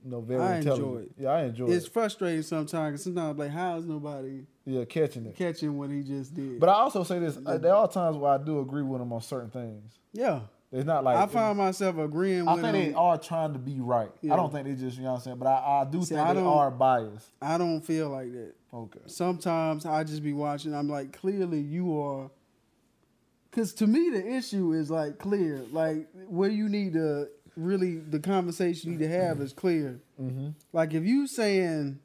You 0.05 0.11
know, 0.11 0.21
very 0.21 0.43
I 0.43 0.57
enjoy 0.59 0.97
it. 0.99 1.13
Yeah, 1.19 1.31
I 1.31 1.45
enjoy 1.45 1.65
It's 1.65 1.73
it. 1.73 1.77
It's 1.77 1.87
frustrating 1.89 2.43
sometimes. 2.43 3.03
sometimes 3.05 3.39
like, 3.39 3.51
how 3.51 3.79
is 3.79 3.87
nobody 3.87 4.45
Yeah, 4.67 4.85
catching 4.85 5.25
it. 5.25 5.35
catching 5.35 5.79
what 5.79 5.89
he 5.91 6.03
just 6.03 6.35
did? 6.35 6.61
But 6.61 6.69
I 6.69 6.75
also 6.75 7.05
say 7.05 7.19
this: 7.21 7.39
uh, 7.47 7.57
there 7.57 7.75
are 7.75 7.89
times 7.89 8.19
where 8.19 8.33
I 8.33 8.37
do 8.39 8.61
agree 8.61 8.83
with 8.83 9.01
them 9.01 9.13
on 9.15 9.23
certain 9.23 9.49
things. 9.51 9.95
yeah, 10.13 10.41
It's 10.75 10.85
not 10.87 11.05
like 11.05 11.17
I 11.17 11.27
find 11.27 11.57
myself 11.57 11.99
agreeing 11.99 12.49
I 12.49 12.55
think 12.55 12.67
him. 12.67 12.73
they 12.73 12.95
are 12.95 13.17
trying 13.17 13.53
to 13.53 13.59
be 13.61 13.79
right. 13.81 14.11
Yeah. 14.23 14.35
I 14.35 14.37
don't 14.37 14.53
think 14.53 14.67
they 14.67 14.75
just, 14.75 14.97
you 14.99 15.05
know 15.05 15.11
what 15.13 15.17
I'm 15.19 15.23
saying? 15.23 15.37
But 15.39 15.47
I, 15.47 15.83
I 15.83 15.85
do 15.91 16.03
See, 16.03 16.15
think 16.17 16.27
I 16.27 16.35
they 16.35 16.41
are 16.41 16.71
biased. 16.71 17.29
I 17.41 17.57
don't 17.59 17.81
feel 17.81 18.09
like 18.11 18.33
that. 18.33 18.55
Okay. 18.73 18.99
sometimes 19.07 19.87
I 19.87 20.03
just 20.03 20.23
be 20.23 20.33
watching. 20.33 20.75
I'm 20.75 20.89
like, 20.89 21.13
clearly 21.17 21.61
you 21.61 21.97
are. 21.99 22.29
Because 23.51 23.73
to 23.75 23.87
me, 23.87 24.11
the 24.11 24.27
issue 24.37 24.73
is 24.73 24.91
like 24.91 25.19
clear. 25.19 25.63
Like 25.71 26.09
where 26.27 26.51
you 26.51 26.69
need 26.69 26.95
to 26.95 27.29
really 27.57 27.99
the 27.99 28.19
conversation 28.19 28.91
you 28.93 28.99
need 28.99 29.05
to 29.05 29.11
have 29.13 29.41
is 29.41 29.53
clear. 29.53 30.01
Mm-hmm. 30.21 30.49
Like 30.73 30.93
if 30.93 31.05
you 31.05 31.29
saying 31.29 32.01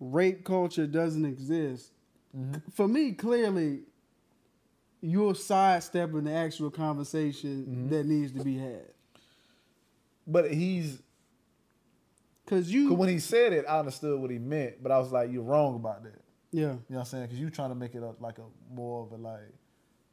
rape 0.00 0.44
culture 0.44 0.86
doesn't 0.86 1.24
exist, 1.26 1.92
Mm-hmm. 2.36 2.70
for 2.72 2.86
me, 2.86 3.12
clearly 3.12 3.80
you're 5.00 5.34
sidestepping 5.34 6.24
the 6.24 6.32
actual 6.32 6.70
conversation 6.70 7.64
Mm-hmm. 7.68 7.88
that 7.90 8.06
needs 8.06 8.32
to 8.32 8.42
be 8.44 8.58
had. 8.58 8.86
But 10.26 10.52
he's, 10.52 11.00
Cause 12.46 12.68
you, 12.70 12.88
cause 12.88 12.96
when 12.98 13.08
he 13.10 13.18
said 13.18 13.52
it, 13.52 13.66
I 13.68 13.78
understood 13.78 14.18
what 14.20 14.30
he 14.30 14.38
meant, 14.38 14.82
but 14.82 14.90
I 14.90 14.98
was 14.98 15.12
like, 15.12 15.30
you're 15.30 15.42
wrong 15.42 15.74
about 15.76 16.02
that. 16.04 16.22
yeah, 16.50 16.60
You 16.62 16.66
know 16.68 16.80
what 16.86 16.98
I'm 17.00 17.04
saying? 17.04 17.24
Because 17.24 17.38
you're 17.38 17.50
trying 17.50 17.68
to 17.68 17.74
make 17.74 17.94
it 17.94 18.02
a, 18.02 18.14
like 18.20 18.38
a 18.38 18.44
more 18.74 19.04
of 19.04 19.12
a 19.12 19.16
like 19.16 19.52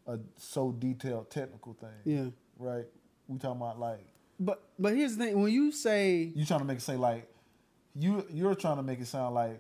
a 0.08 0.19
so 0.38 0.71
detailed 0.74 1.30
technical 1.32 1.74
thing, 1.74 1.89
yeah. 2.04 2.26
right? 2.60 2.86
We 3.28 3.38
talking 3.39 3.62
about 3.62 3.80
like 3.80 4.06
But 4.39 4.62
but 4.78 4.93
here's 4.95 5.15
the 5.15 5.24
thing: 5.26 5.41
when 5.41 5.52
you 5.54 5.71
say 5.71 6.32
you're 6.36 6.45
trying 6.45 6.60
to 6.60 6.65
make 6.65 6.78
it 6.80 6.82
say 6.82 6.98
like 6.98 7.28
you 7.98 8.26
you're 8.30 8.54
trying 8.54 8.76
to 8.78 8.84
make 8.84 9.00
it 9.00 9.08
sound 9.08 9.34
like 9.34 9.58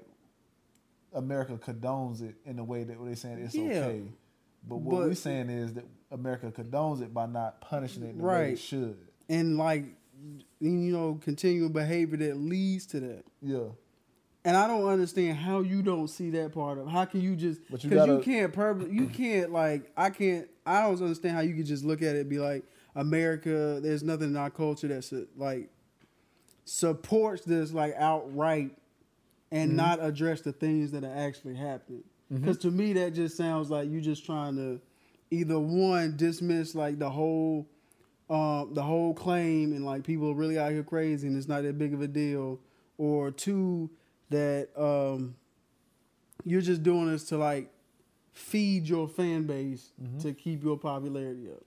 America 1.13 1.57
condones 1.57 2.21
it 2.21 2.35
in 2.45 2.57
the 2.57 2.63
way 2.63 2.83
that 2.83 2.97
they're 3.03 3.15
saying 3.15 3.39
it's 3.39 3.55
Yeah. 3.55 3.63
okay. 3.85 4.01
But 4.67 4.77
what 4.77 4.99
But- 5.01 5.07
we're 5.09 5.15
saying 5.15 5.49
is 5.49 5.73
that 5.73 5.85
America 6.11 6.51
condones 6.51 7.01
it 7.01 7.13
by 7.13 7.25
not 7.25 7.61
punishing 7.61 8.03
it 8.03 8.17
the 8.17 8.23
right. 8.23 8.39
way 8.39 8.51
it 8.53 8.59
should. 8.59 8.97
and 9.29 9.57
like 9.57 9.85
you 10.59 10.71
know 10.91 11.19
continual 11.21 11.69
behavior 11.69 12.17
that 12.17 12.37
leads 12.37 12.85
to 12.87 12.99
that. 12.99 13.25
Yeah. 13.41 13.69
And 14.43 14.55
I 14.55 14.67
don't 14.67 14.85
understand 14.87 15.37
how 15.37 15.61
you 15.61 15.81
don't 15.81 16.07
see 16.07 16.29
that 16.31 16.53
part 16.53 16.77
of. 16.77 16.87
How 16.87 17.05
can 17.05 17.19
you 17.21 17.35
just? 17.35 17.59
You 17.61 17.65
Because 17.71 17.83
you, 17.83 17.89
gotta- 17.91 18.19
can't 18.21 18.53
purpose. 18.53 18.87
You 18.91 19.07
can't 19.13 19.51
like. 19.51 19.91
I 19.97 20.09
can't. 20.11 20.47
I 20.65 20.81
don't 20.83 21.01
understand 21.01 21.35
how 21.35 21.41
you 21.41 21.55
could 21.55 21.65
just 21.65 21.83
look 21.83 22.01
at 22.03 22.15
it 22.15 22.21
and 22.21 22.29
be 22.29 22.37
like, 22.39 22.63
America. 22.95 23.79
There's 23.81 24.03
nothing 24.03 24.29
in 24.29 24.37
our 24.37 24.49
culture 24.51 24.87
that's 24.87 25.11
like 25.35 25.69
supports 26.63 27.43
this 27.45 27.73
like 27.73 27.93
outright, 27.97 28.77
and 29.51 29.69
Mm-hmm. 29.71 29.77
not 29.77 30.03
address 30.03 30.41
the 30.41 30.51
things 30.53 30.91
that 30.91 31.03
are 31.03 31.15
actually 31.15 31.55
happening. 31.55 32.03
Because 32.31 32.57
to 32.59 32.71
me, 32.71 32.93
that 32.93 33.13
just 33.13 33.37
sounds 33.37 33.69
like 33.69 33.89
you 33.89 34.01
just 34.01 34.25
trying 34.25 34.55
to 34.55 34.81
either 35.31 35.59
one 35.59 36.15
dismiss 36.17 36.75
like 36.75 36.97
the 36.99 37.09
whole 37.09 37.67
um, 38.29 38.73
the 38.73 38.81
whole 38.81 39.13
claim 39.13 39.73
and 39.73 39.85
like 39.85 40.03
people 40.03 40.31
are 40.31 40.33
really 40.33 40.57
out 40.57 40.71
here 40.71 40.83
crazy 40.83 41.27
and 41.27 41.37
it's 41.37 41.47
not 41.47 41.61
that 41.61 41.77
big 41.77 41.93
of 41.93 42.01
a 42.01 42.07
deal, 42.07 42.59
or 42.97 43.29
two 43.31 43.89
that 44.29 44.69
um, 44.75 45.35
you're 46.43 46.61
just 46.61 46.81
doing 46.81 47.11
this 47.11 47.25
to 47.25 47.37
like 47.37 47.69
feed 48.33 48.87
your 48.87 49.07
fan 49.07 49.43
base 49.43 49.91
to 50.19 50.33
keep 50.33 50.63
your 50.63 50.77
popularity 50.77 51.49
up. 51.51 51.63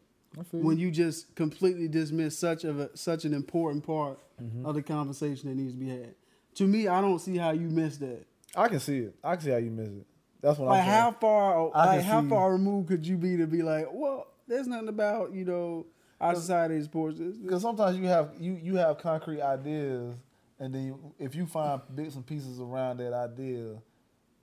When 0.52 0.78
you. 0.78 0.90
just 0.90 1.34
completely 1.34 1.88
dismiss 1.88 2.38
such 2.38 2.64
of 2.64 2.78
a, 2.78 2.96
such 2.96 3.24
an 3.24 3.34
important 3.34 3.84
part 3.84 4.18
of 4.64 4.74
the 4.74 4.82
conversation 4.82 5.48
that 5.48 5.56
needs 5.56 5.72
to 5.72 5.78
be 5.78 5.88
had. 5.88 6.14
To 6.56 6.66
me, 6.66 6.86
I 6.88 7.00
don't 7.00 7.18
see 7.18 7.36
how 7.36 7.50
you 7.50 7.68
miss 7.68 7.96
that. 7.98 8.26
I 8.54 8.68
can 8.68 8.80
see 8.80 8.98
it. 8.98 9.14
I 9.22 9.36
can 9.36 9.44
see 9.44 9.50
how 9.50 9.56
you 9.56 9.70
miss 9.70 9.88
it. 9.88 10.06
That's 10.40 10.58
what 10.58 10.68
Like 10.68 10.80
I'm 10.82 10.86
saying. 10.86 11.00
how 11.00 11.10
far, 11.12 11.70
I 11.74 11.86
like 11.96 12.02
how 12.04 12.22
see- 12.22 12.28
far 12.28 12.52
removed 12.52 12.88
could 12.88 13.06
you 13.06 13.16
be 13.16 13.36
to 13.38 13.46
be 13.46 13.62
like, 13.62 13.86
well, 13.92 14.26
there's 14.46 14.66
nothing 14.66 14.88
about 14.88 15.32
you 15.32 15.44
know 15.44 15.86
our 16.20 16.34
society 16.34 16.80
supports 16.82 17.18
this. 17.18 17.36
Because 17.36 17.62
sometimes 17.62 17.96
you 17.98 18.06
have 18.06 18.30
you 18.38 18.52
you 18.62 18.76
have 18.76 18.98
concrete 18.98 19.40
ideas, 19.42 20.14
and 20.58 20.74
then 20.74 20.84
you, 20.86 21.12
if 21.18 21.34
you 21.34 21.46
find 21.46 21.80
bits 21.94 22.14
and 22.14 22.24
pieces 22.26 22.60
around 22.60 22.98
that 22.98 23.12
idea, 23.12 23.82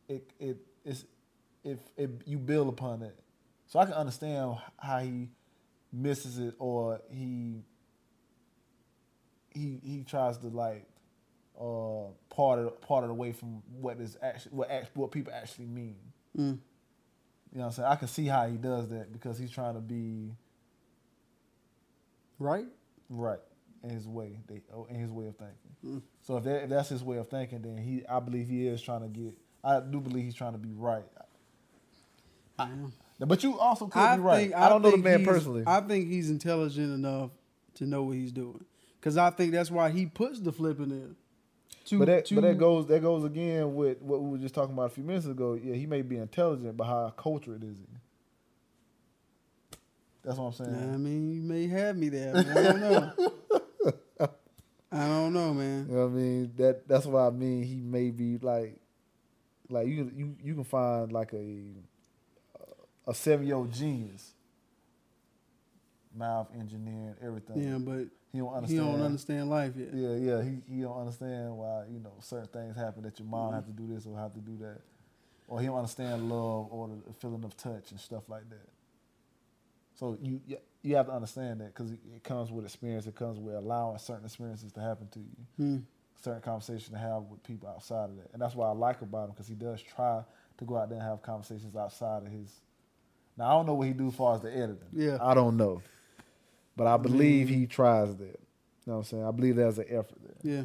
it 0.10 0.29
it 0.39 0.58
it's 0.84 1.05
if 1.63 1.79
it, 1.97 2.10
you 2.25 2.38
build 2.38 2.69
upon 2.69 3.01
it. 3.01 3.17
So 3.67 3.79
I 3.79 3.86
can 3.86 3.93
understand 3.95 4.58
how 4.77 4.99
he 4.99 5.29
misses 5.91 6.38
it 6.39 6.53
or 6.60 7.01
he 7.10 7.63
he 9.49 9.79
he 9.84 10.03
tries 10.03 10.38
to 10.39 10.47
like 10.47 10.86
uh 11.60 12.12
part 12.30 12.60
of 12.60 12.82
part 12.82 13.04
it 13.04 13.10
away 13.10 13.32
from 13.32 13.62
what 13.80 14.00
is 14.00 14.18
actually 14.22 14.52
what 14.52 14.70
act, 14.72 14.96
what 14.96 15.12
people 15.12 15.34
actually 15.34 15.65
mean. 15.68 15.96
Mm. 16.38 16.41
You 17.52 17.60
know 17.60 17.62
what 17.62 17.65
I'm 17.65 17.72
saying? 17.72 17.88
I 17.89 17.96
can 17.96 18.08
see 18.08 18.26
how 18.26 18.48
he 18.48 18.58
does 18.58 18.89
that 18.89 19.13
because 19.13 19.38
he's 19.38 19.52
trying 19.52 19.76
to 19.76 19.80
be 19.80 20.32
Right? 22.39 22.65
Right. 23.10 23.39
In 23.84 23.89
his 23.91 24.08
way, 24.08 24.39
they 24.48 24.62
oh, 24.74 24.88
in 24.89 24.96
his 24.96 25.12
way 25.12 25.28
of 25.28 25.36
thinking. 25.38 25.56
Mm. 25.86 26.02
So 26.22 26.38
if, 26.38 26.44
that, 26.46 26.63
if 26.63 26.70
that's 26.70 26.89
his 26.89 27.04
way 27.04 27.18
of 27.18 27.30
thinking, 27.30 27.62
then 27.62 27.78
he, 27.78 28.04
I 28.08 28.20
believe 28.20 28.48
he 28.48 28.68
is 28.68 28.82
trying 28.82 29.02
to 29.02 29.08
get. 29.08 29.34
I 29.63 29.80
do 29.80 30.00
believe 30.00 30.26
he's 30.26 30.36
trying 30.36 30.54
to 30.54 30.58
be 30.58 30.74
right. 30.74 31.04
I, 32.58 32.70
But 33.20 33.44
you 33.44 33.60
also 33.60 33.88
could 33.88 34.02
I 34.02 34.15
be 34.15 34.22
right. 34.24 34.41
think 34.41 34.56
I 34.56 34.70
don't 34.70 34.82
know 34.82 34.91
the 34.91 34.98
man 34.98 35.24
personally. 35.24 35.63
I 35.68 35.82
think 35.82 36.10
he's 36.10 36.30
intelligent 36.30 36.94
enough 36.94 37.32
to 37.76 37.86
know 37.86 38.04
what 38.04 38.15
he's 38.18 38.32
doing. 38.32 38.63
Because 39.00 39.18
I 39.18 39.30
think 39.30 39.52
that's 39.52 39.70
why 39.70 39.91
he 39.91 40.08
puts 40.08 40.39
the 40.39 40.52
flipping 40.52 40.86
in 40.86 41.00
there. 41.00 41.15
To, 41.86 42.00
but 42.00 42.06
that, 42.06 42.26
to, 42.26 42.36
but 42.36 42.41
that 42.41 42.58
goes 42.58 42.88
that 42.88 43.02
goes 43.02 43.24
again 43.24 43.76
with 43.76 44.02
what 44.02 44.21
we 44.21 44.32
were 44.32 44.38
just 44.38 44.56
talking 44.56 44.74
about 44.74 44.88
a 44.88 44.89
few 44.89 45.04
minutes 45.04 45.28
ago. 45.28 45.54
Yeah, 45.54 45.76
he 45.76 45.86
may 45.86 46.02
be 46.02 46.17
intelligent, 46.17 46.76
but 46.76 46.86
how 46.86 47.13
cultured 47.15 47.63
is 47.63 47.78
he? 47.78 47.88
That's 50.24 50.38
what 50.38 50.45
I'm 50.48 50.54
saying. 50.54 50.93
I 50.93 50.98
mean, 50.98 51.32
you 51.32 51.41
may 51.43 51.67
have 51.67 51.96
me 51.96 52.10
there. 52.10 52.33
Man. 52.33 52.58
I 52.58 52.63
don't 52.63 52.79
know. 52.79 53.12
I 54.92 55.08
don't 55.08 55.33
know, 55.33 55.54
man. 55.54 55.88
You 55.88 55.96
know 55.96 56.02
what 56.04 56.08
I 56.08 56.13
mean? 56.13 56.54
That 56.58 56.88
that's 56.88 57.06
what 57.06 57.19
I 57.19 57.29
mean. 57.29 57.63
He 57.63 57.75
may 57.75 58.10
be 58.10 58.40
like, 58.40 58.79
like 59.69 59.88
you 59.88 60.12
you 60.15 60.36
you 60.42 60.56
can 60.56 60.63
find 60.63 61.12
like 61.12 61.33
a 61.33 61.65
a 63.06 63.13
seven 63.13 63.46
year 63.46 63.58
old 63.58 63.71
genius, 63.71 64.33
mouth 66.15 66.48
engineering 66.58 67.15
everything. 67.21 67.62
Yeah, 67.62 67.77
but 67.77 68.08
he 68.32 68.40
don't 68.40 68.54
understand. 68.54 68.86
he 68.86 68.92
don't 68.92 69.02
understand 69.02 69.50
life 69.50 69.73
yet. 69.78 69.90
Yeah, 69.94 70.15
yeah. 70.15 70.44
He 70.44 70.76
he 70.76 70.82
don't 70.82 70.98
understand 71.00 71.58
why 71.58 71.84
you 71.92 72.00
know 72.00 72.13
certain 72.19 72.48
things 72.48 72.76
happen 72.76 73.04
that 73.04 73.17
your 73.19 73.28
mom 73.28 73.54
have 73.54 73.65
to 73.65 73.71
do 73.71 73.88
this 73.88 74.06
or 74.06 74.17
have 74.17 74.34
to 74.34 74.42
do 74.42 74.58
that, 74.62 74.82
or 75.48 75.60
he 75.60 75.67
don't 75.67 75.78
understand 75.78 76.30
love 76.30 76.67
or 76.71 76.90
the 77.08 77.13
feeling 77.13 77.44
of 77.44 77.56
touch 77.58 77.92
and 77.92 78.00
stuff 78.00 78.28
like 78.28 78.50
that. 78.50 78.69
So 79.96 80.17
you 80.21 80.42
you 80.84 80.96
have 80.98 81.08
to 81.08 81.13
understand 81.13 81.62
that 81.62 81.73
because 81.73 81.92
it 81.92 82.23
comes 82.23 82.52
with 82.52 82.65
experience. 82.65 83.08
It 83.08 83.15
comes 83.15 83.40
with 83.40 83.56
allowing 83.56 83.98
certain 83.98 84.26
experiences 84.26 84.71
to 84.73 84.82
happen 84.82 85.08
to 85.10 85.19
you. 85.19 85.36
Hmm. 85.58 85.78
certain 86.21 86.42
conversation 86.42 86.94
to 86.94 87.00
have 87.00 87.23
with 87.23 87.42
people 87.44 87.69
outside 87.69 88.10
of 88.10 88.17
that, 88.17 88.30
and 88.34 88.42
that's 88.42 88.56
what 88.56 88.67
I 88.67 88.71
like 88.71 89.02
about 89.02 89.26
him 89.26 89.32
because 89.32 89.48
he 89.48 89.56
does 89.56 89.82
try 89.82 90.21
to 90.58 90.65
go 90.65 90.78
out 90.78 90.90
there 90.90 91.00
and 91.00 91.08
have 91.08 91.21
conversations 91.21 91.76
outside 91.76 92.23
of 92.23 92.32
his. 92.32 92.60
Now 93.38 93.48
I 93.50 93.52
don't 93.54 93.65
know 93.65 93.73
what 93.73 93.88
he 93.88 93.94
do 93.94 94.08
as 94.08 94.15
far 94.15 94.36
as 94.36 94.42
the 94.42 94.52
editing. 94.52 94.88
Yeah. 94.94 95.17
I 95.21 95.34
don't 95.34 95.58
know, 95.58 95.82
but 96.76 96.88
I 96.88 96.98
believe 96.98 97.50
he 97.50 97.65
tries 97.67 98.15
that. 98.17 98.23
You 98.23 98.92
know 98.92 98.94
what 98.94 98.98
I'm 99.00 99.04
saying? 99.06 99.26
I 99.26 99.32
believe 99.32 99.56
there's 99.56 99.78
an 99.80 99.86
effort 99.90 100.17
there. 100.23 100.56
Yeah. 100.56 100.63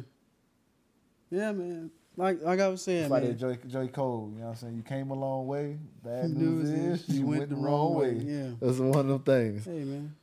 Yeah, 1.29 1.51
man. 1.53 1.91
Like 2.17 2.41
like 2.41 2.59
I 2.59 2.67
was 2.67 2.81
saying, 2.81 3.03
It's 3.03 3.11
like 3.11 3.23
man. 3.23 3.37
that 3.37 3.61
J, 3.63 3.67
J. 3.69 3.87
Cole, 3.87 4.29
you 4.33 4.39
know 4.39 4.45
what 4.47 4.51
I'm 4.51 4.55
saying? 4.57 4.75
You 4.75 4.83
came 4.83 5.11
a 5.11 5.13
long 5.15 5.47
way. 5.47 5.77
Bad 6.03 6.29
News 6.31 6.69
news, 6.69 7.09
is 7.09 7.17
you 7.19 7.25
went, 7.25 7.49
the 7.49 7.55
wrong 7.55 7.95
way. 7.95 8.13
Yeah. 8.13 8.49
That's 8.61 8.79
one 8.79 8.99
of 8.99 9.07
them 9.07 9.19
things. 9.19 9.65
Hey, 9.65 9.83
man. 9.85 10.13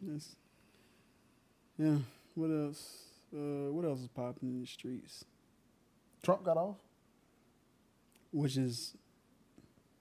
Yes. 0.00 0.36
Yeah. 1.78 1.96
What 2.34 2.48
else? 2.50 3.02
Uh, 3.34 3.72
what 3.72 3.84
else 3.84 4.00
is 4.00 4.08
popping 4.08 4.48
in 4.50 4.60
the 4.60 4.66
streets? 4.66 5.24
Trump 6.22 6.44
got 6.44 6.56
off. 6.56 6.76
Which 8.30 8.56
is 8.56 8.94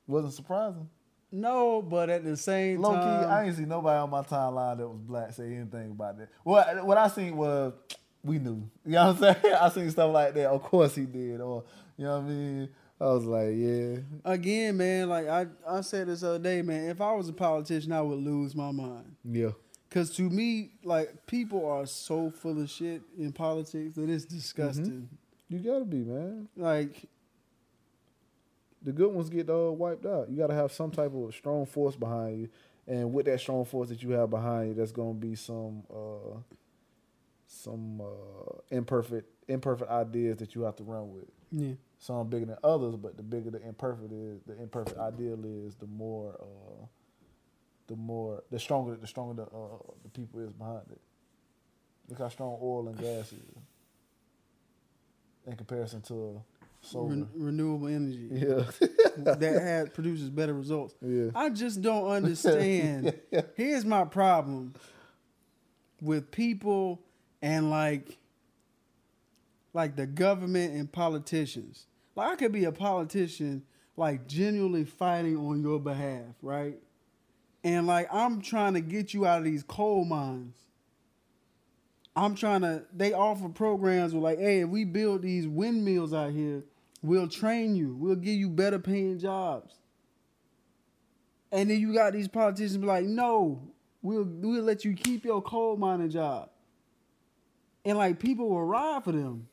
Wasn't 0.07 0.33
surprising. 0.33 0.89
No, 1.31 1.81
but 1.81 2.09
at 2.09 2.23
the 2.23 2.35
same 2.35 2.81
Low 2.81 2.91
key, 2.91 2.95
time, 2.95 3.29
I 3.29 3.43
ain't 3.45 3.55
see 3.55 3.65
nobody 3.65 3.97
on 3.97 4.09
my 4.09 4.21
timeline 4.21 4.77
that 4.77 4.87
was 4.87 4.99
black 4.99 5.33
say 5.33 5.45
anything 5.45 5.91
about 5.91 6.17
that. 6.17 6.29
What 6.43 6.85
what 6.85 6.97
I 6.97 7.07
seen 7.07 7.37
was 7.37 7.73
we 8.23 8.39
knew. 8.39 8.69
You 8.85 8.93
know 8.93 9.13
what 9.13 9.23
I'm 9.23 9.41
saying? 9.41 9.55
I 9.55 9.69
seen 9.69 9.91
stuff 9.91 10.13
like 10.13 10.33
that. 10.33 10.47
Of 10.47 10.63
course 10.63 10.95
he 10.95 11.05
did. 11.05 11.41
Or 11.41 11.63
you 11.97 12.05
know 12.05 12.19
what 12.19 12.25
I 12.25 12.29
mean? 12.29 12.69
I 12.99 13.05
was 13.05 13.25
like, 13.25 13.53
yeah. 13.55 13.97
again, 14.25 14.77
man. 14.77 15.09
Like 15.09 15.27
I, 15.27 15.47
I 15.67 15.81
said 15.81 16.07
this 16.07 16.23
other 16.23 16.39
day, 16.39 16.61
man. 16.61 16.89
If 16.89 17.01
I 17.01 17.13
was 17.13 17.29
a 17.29 17.33
politician, 17.33 17.91
I 17.91 18.01
would 18.01 18.19
lose 18.19 18.55
my 18.55 18.71
mind. 18.71 19.15
Yeah. 19.23 19.51
Cause 19.89 20.09
to 20.17 20.23
me, 20.23 20.71
like 20.83 21.25
people 21.25 21.69
are 21.69 21.85
so 21.85 22.31
full 22.31 22.61
of 22.61 22.69
shit 22.69 23.01
in 23.17 23.31
politics 23.33 23.95
that 23.95 24.09
it's 24.09 24.25
mm-hmm. 24.25 24.35
disgusting. 24.35 25.09
You 25.49 25.59
gotta 25.59 25.85
be, 25.85 25.97
man. 25.97 26.47
Like 26.55 27.09
The 28.83 28.91
good 28.91 29.13
ones 29.13 29.29
get 29.29 29.49
uh, 29.49 29.71
wiped 29.71 30.05
out. 30.05 30.29
You 30.29 30.37
gotta 30.37 30.55
have 30.55 30.71
some 30.71 30.91
type 30.91 31.13
of 31.13 31.33
strong 31.35 31.65
force 31.65 31.95
behind 31.95 32.39
you. 32.41 32.49
And 32.87 33.13
with 33.13 33.27
that 33.27 33.39
strong 33.39 33.63
force 33.65 33.89
that 33.89 34.01
you 34.01 34.11
have 34.11 34.29
behind 34.29 34.69
you, 34.69 34.73
that's 34.73 34.91
gonna 34.91 35.13
be 35.13 35.35
some 35.35 35.83
uh 35.93 36.39
some 37.47 38.01
uh 38.01 38.53
imperfect 38.71 39.27
imperfect 39.47 39.91
ideas 39.91 40.37
that 40.37 40.55
you 40.55 40.61
have 40.63 40.75
to 40.77 40.83
run 40.83 41.11
with. 41.11 41.25
yeah, 41.51 41.73
some 41.99 42.27
bigger 42.27 42.45
than 42.45 42.57
others, 42.63 42.95
but 42.95 43.17
the 43.17 43.23
bigger 43.23 43.51
the 43.51 43.61
imperfect 43.67 44.11
is, 44.11 44.41
the 44.47 44.59
imperfect 44.61 44.97
ideal 44.97 45.39
is, 45.45 45.75
the 45.75 45.85
more, 45.85 46.35
uh, 46.41 46.85
the 47.87 47.95
more, 47.95 48.41
the 48.49 48.57
stronger, 48.57 48.95
the 48.95 49.05
stronger 49.07 49.33
the 49.43 49.43
uh, 49.43 49.77
the 50.03 50.09
people 50.09 50.39
is 50.39 50.51
behind 50.53 50.83
it. 50.91 51.01
Look 52.09 52.19
how 52.19 52.29
strong 52.29 52.57
oil 52.61 52.87
and 52.87 52.97
gas 52.97 53.31
is 53.33 53.39
in 55.45 55.55
comparison 55.55 56.01
to 56.03 56.41
Ren- 56.93 57.29
renewable 57.35 57.87
energy 57.87 58.27
yeah, 58.31 58.63
that 59.17 59.61
had 59.61 59.93
produces 59.93 60.29
better 60.29 60.53
results. 60.53 60.95
yeah. 61.01 61.27
I 61.35 61.49
just 61.49 61.81
don't 61.81 62.07
understand. 62.09 63.19
Here's 63.55 63.85
my 63.85 64.03
problem 64.05 64.73
with 66.01 66.31
people 66.31 67.01
and 67.41 67.69
like 67.69 68.17
like 69.73 69.95
the 69.95 70.07
government 70.07 70.73
and 70.73 70.91
politicians. 70.91 71.85
Like 72.15 72.31
I 72.31 72.35
could 72.35 72.51
be 72.51 72.65
a 72.65 72.71
politician 72.71 73.63
like 73.95 74.27
genuinely 74.27 74.83
fighting 74.83 75.37
on 75.37 75.61
your 75.61 75.79
behalf, 75.79 76.35
right? 76.41 76.77
And 77.63 77.85
like 77.87 78.11
I'm 78.11 78.41
trying 78.41 78.73
to 78.73 78.81
get 78.81 79.13
you 79.13 79.25
out 79.25 79.39
of 79.39 79.45
these 79.45 79.63
coal 79.63 80.03
mines. 80.03 80.57
I'm 82.15 82.35
trying 82.35 82.61
to 82.61 82.83
they 82.93 83.13
offer 83.13 83.47
programs 83.49 84.13
with 84.13 84.23
like, 84.23 84.39
hey, 84.39 84.61
if 84.61 84.69
we 84.69 84.83
build 84.83 85.21
these 85.21 85.47
windmills 85.47 86.13
out 86.13 86.31
here, 86.31 86.63
we'll 87.01 87.27
train 87.27 87.75
you. 87.75 87.95
We'll 87.95 88.15
give 88.15 88.35
you 88.35 88.49
better 88.49 88.79
paying 88.79 89.19
jobs. 89.19 89.75
And 91.51 91.69
then 91.69 91.79
you 91.79 91.93
got 91.93 92.13
these 92.13 92.27
politicians 92.27 92.77
be 92.77 92.85
like, 92.87 93.05
no, 93.05 93.61
we'll 94.01 94.25
we'll 94.25 94.63
let 94.63 94.85
you 94.85 94.93
keep 94.93 95.25
your 95.25 95.41
coal 95.41 95.75
mining 95.77 96.09
job. 96.09 96.49
And 97.83 97.97
like 97.97 98.19
people 98.19 98.49
will 98.49 98.63
ride 98.65 99.03
for 99.03 99.11
them. 99.11 99.47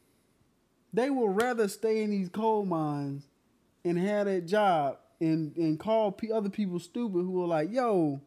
They 0.93 1.11
will 1.11 1.29
rather 1.29 1.69
stay 1.69 2.03
in 2.03 2.11
these 2.11 2.29
coal 2.29 2.65
mines 2.65 3.27
and 3.85 3.99
have 3.99 4.27
that 4.27 4.47
job 4.47 4.99
and 5.21 5.57
and 5.57 5.79
call 5.79 6.13
p- 6.13 6.33
other 6.33 6.51
people 6.51 6.79
stupid 6.79 7.23
who 7.23 7.43
are 7.43 7.47
like, 7.47 7.73
yo, 7.73 8.21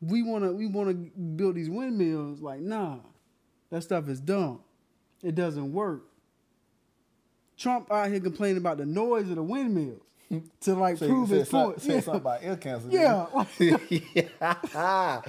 we 0.00 0.22
wanna 0.22 0.52
we 0.52 0.66
wanna 0.66 0.94
build 0.94 1.56
these 1.56 1.68
windmills. 1.68 2.40
Like, 2.40 2.60
nah, 2.60 2.98
that 3.70 3.82
stuff 3.82 4.08
is 4.08 4.20
dumb. 4.20 4.60
It 5.22 5.34
doesn't 5.34 5.72
work. 5.72 6.09
Trump 7.60 7.92
out 7.92 8.08
here 8.10 8.20
complaining 8.20 8.56
about 8.56 8.78
the 8.78 8.86
noise 8.86 9.28
of 9.28 9.36
the 9.36 9.42
windmills 9.42 10.00
to 10.62 10.74
like 10.74 10.96
Say, 10.98 11.08
prove 11.08 11.28
his 11.28 11.48
some- 11.48 11.66
point. 11.72 11.82
say 11.82 11.94
Yeah. 11.94 12.00
something 12.00 12.20
about 12.22 12.42
ear 12.42 12.56
cancer. 12.56 12.88
Yeah, 12.90 13.26
yeah, 14.38 15.20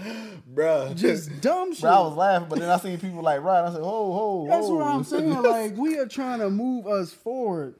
bro. 0.47 0.93
just 0.95 1.41
dumb 1.41 1.73
shit. 1.73 1.81
Bro, 1.81 1.91
I 1.91 1.99
was 2.01 2.15
laughing, 2.15 2.47
but 2.49 2.59
then 2.59 2.69
I 2.69 2.77
seen 2.77 2.97
people 2.99 3.21
like 3.21 3.41
right. 3.41 3.63
I 3.65 3.71
said, 3.71 3.81
"Ho, 3.81 4.13
ho, 4.13 4.47
That's 4.49 4.67
ho." 4.67 4.75
what 4.75 4.87
I'm 4.87 5.03
saying. 5.03 5.29
Like 5.41 5.75
we 5.75 5.97
are 5.99 6.07
trying 6.07 6.39
to 6.39 6.49
move 6.49 6.87
us 6.87 7.11
forward, 7.11 7.75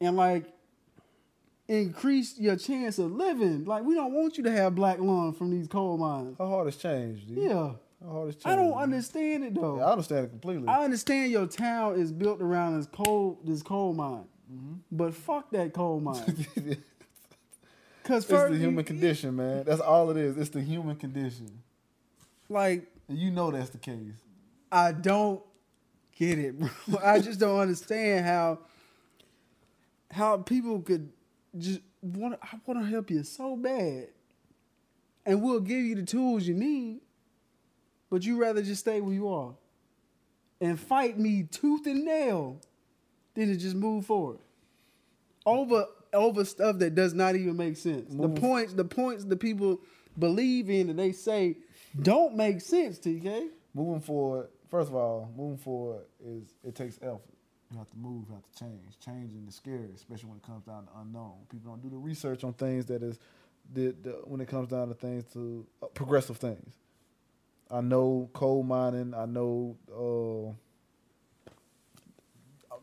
and 0.00 0.16
like 0.16 0.44
increase 1.68 2.38
your 2.38 2.56
chance 2.56 2.98
of 2.98 3.12
living. 3.12 3.64
Like 3.64 3.84
we 3.84 3.94
don't 3.94 4.12
want 4.12 4.36
you 4.38 4.44
to 4.44 4.50
have 4.50 4.74
black 4.74 4.98
lung 4.98 5.32
from 5.34 5.50
these 5.50 5.68
coal 5.68 5.96
mines. 5.98 6.36
How 6.38 6.48
hard 6.48 6.66
has 6.66 6.76
changed? 6.76 7.28
Dude? 7.28 7.38
Yeah, 7.50 7.72
I 8.02 8.54
don't 8.54 8.74
understand 8.74 9.44
it 9.44 9.54
though. 9.54 9.78
Yeah, 9.78 9.86
I 9.86 9.90
understand 9.92 10.26
it 10.26 10.30
completely. 10.30 10.68
I 10.68 10.84
understand 10.84 11.32
your 11.32 11.46
town 11.46 11.98
is 12.00 12.12
built 12.12 12.40
around 12.40 12.76
this 12.78 12.86
coal 12.86 13.38
this 13.44 13.62
coal 13.62 13.92
mine, 13.92 14.24
Mm-hmm. 14.52 14.74
but 14.92 15.14
fuck 15.14 15.50
that 15.50 15.72
coal 15.74 16.00
mine. 16.08 16.22
Cause 18.04 18.22
It's 18.22 18.30
first, 18.32 18.52
the 18.52 18.58
human 18.58 18.78
you- 18.78 18.84
condition, 18.84 19.36
man. 19.36 19.64
That's 19.64 19.80
all 19.80 20.10
it 20.10 20.16
is. 20.16 20.36
It's 20.38 20.48
the 20.50 20.62
human 20.62 20.96
condition. 20.96 21.62
Like 22.48 22.86
And 23.08 23.18
you 23.18 23.30
know 23.30 23.50
that's 23.50 23.70
the 23.70 23.78
case. 23.78 24.14
I 24.72 24.92
don't 24.92 25.42
get 26.16 26.38
it, 26.38 26.58
bro. 26.58 26.68
I 27.04 27.18
just 27.20 27.38
don't 27.40 27.58
understand 27.58 28.24
how 28.24 28.60
how 30.10 30.38
people 30.38 30.80
could 30.80 31.10
just 31.58 31.80
want. 32.00 32.38
I 32.42 32.58
want 32.64 32.80
to 32.80 32.86
help 32.90 33.10
you 33.10 33.22
so 33.24 33.56
bad, 33.56 34.08
and 35.26 35.42
we'll 35.42 35.60
give 35.60 35.80
you 35.84 35.94
the 35.96 36.02
tools 36.04 36.46
you 36.46 36.54
need, 36.54 37.00
but 38.10 38.24
you 38.24 38.40
rather 38.40 38.62
just 38.62 38.80
stay 38.80 39.00
where 39.00 39.14
you 39.14 39.28
are 39.28 39.54
and 40.60 40.78
fight 40.78 41.18
me 41.18 41.44
tooth 41.44 41.86
and 41.86 42.04
nail 42.04 42.60
than 43.34 43.48
to 43.48 43.56
just 43.56 43.76
move 43.76 44.06
forward 44.06 44.38
over 45.46 45.86
over 46.12 46.44
stuff 46.44 46.78
that 46.78 46.94
does 46.94 47.14
not 47.14 47.36
even 47.36 47.56
make 47.56 47.76
sense. 47.76 48.12
The 48.14 48.28
points, 48.28 48.72
the 48.72 48.84
points 48.84 49.24
the 49.24 49.36
people 49.36 49.80
believe 50.18 50.70
in 50.70 50.88
and 50.90 50.98
they 50.98 51.12
say 51.12 51.56
don't 52.00 52.34
make 52.34 52.60
sense. 52.60 52.98
TK. 52.98 53.48
Moving 53.74 54.00
forward, 54.00 54.48
first 54.70 54.88
of 54.88 54.94
all, 54.94 55.30
moving 55.36 55.58
forward 55.58 56.02
is 56.24 56.54
it 56.64 56.74
takes 56.74 56.98
effort. 57.02 57.20
You 57.70 57.78
have 57.78 57.90
to 57.90 57.96
move, 57.98 58.24
you 58.28 58.34
have 58.34 58.50
to 58.50 58.58
change. 58.58 58.98
Changing 59.04 59.44
is 59.46 59.54
scary, 59.54 59.90
especially 59.94 60.30
when 60.30 60.38
it 60.38 60.42
comes 60.42 60.64
down 60.64 60.86
to 60.86 60.90
unknown. 61.00 61.34
People 61.50 61.70
don't 61.70 61.82
do 61.82 61.90
the 61.90 61.98
research 61.98 62.42
on 62.42 62.54
things 62.54 62.86
that 62.86 63.02
is, 63.02 63.18
the, 63.74 63.94
the 64.02 64.10
when 64.24 64.40
it 64.40 64.48
comes 64.48 64.68
down 64.68 64.88
to 64.88 64.94
things 64.94 65.24
to 65.34 65.66
uh, 65.82 65.86
progressive 65.88 66.38
things. 66.38 66.74
I 67.70 67.80
know 67.80 68.30
coal 68.32 68.62
mining. 68.62 69.14
I 69.14 69.26
know 69.26 69.76
uh, 69.92 70.52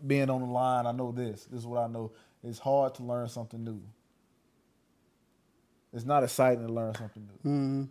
being 0.05 0.29
on 0.29 0.41
the 0.41 0.47
line. 0.47 0.86
I 0.86 0.91
know 0.91 1.11
this. 1.11 1.45
This 1.45 1.61
is 1.61 1.65
what 1.65 1.81
I 1.81 1.88
know. 1.88 2.11
It's 2.43 2.59
hard 2.59 2.93
to 2.95 3.03
learn 3.03 3.27
something 3.27 3.63
new. 3.63 3.81
It's 5.93 6.05
not 6.05 6.23
exciting 6.23 6.67
to 6.67 6.73
learn 6.73 6.93
something 6.93 7.23
new. 7.23 7.51
Mm-hmm. 7.51 7.83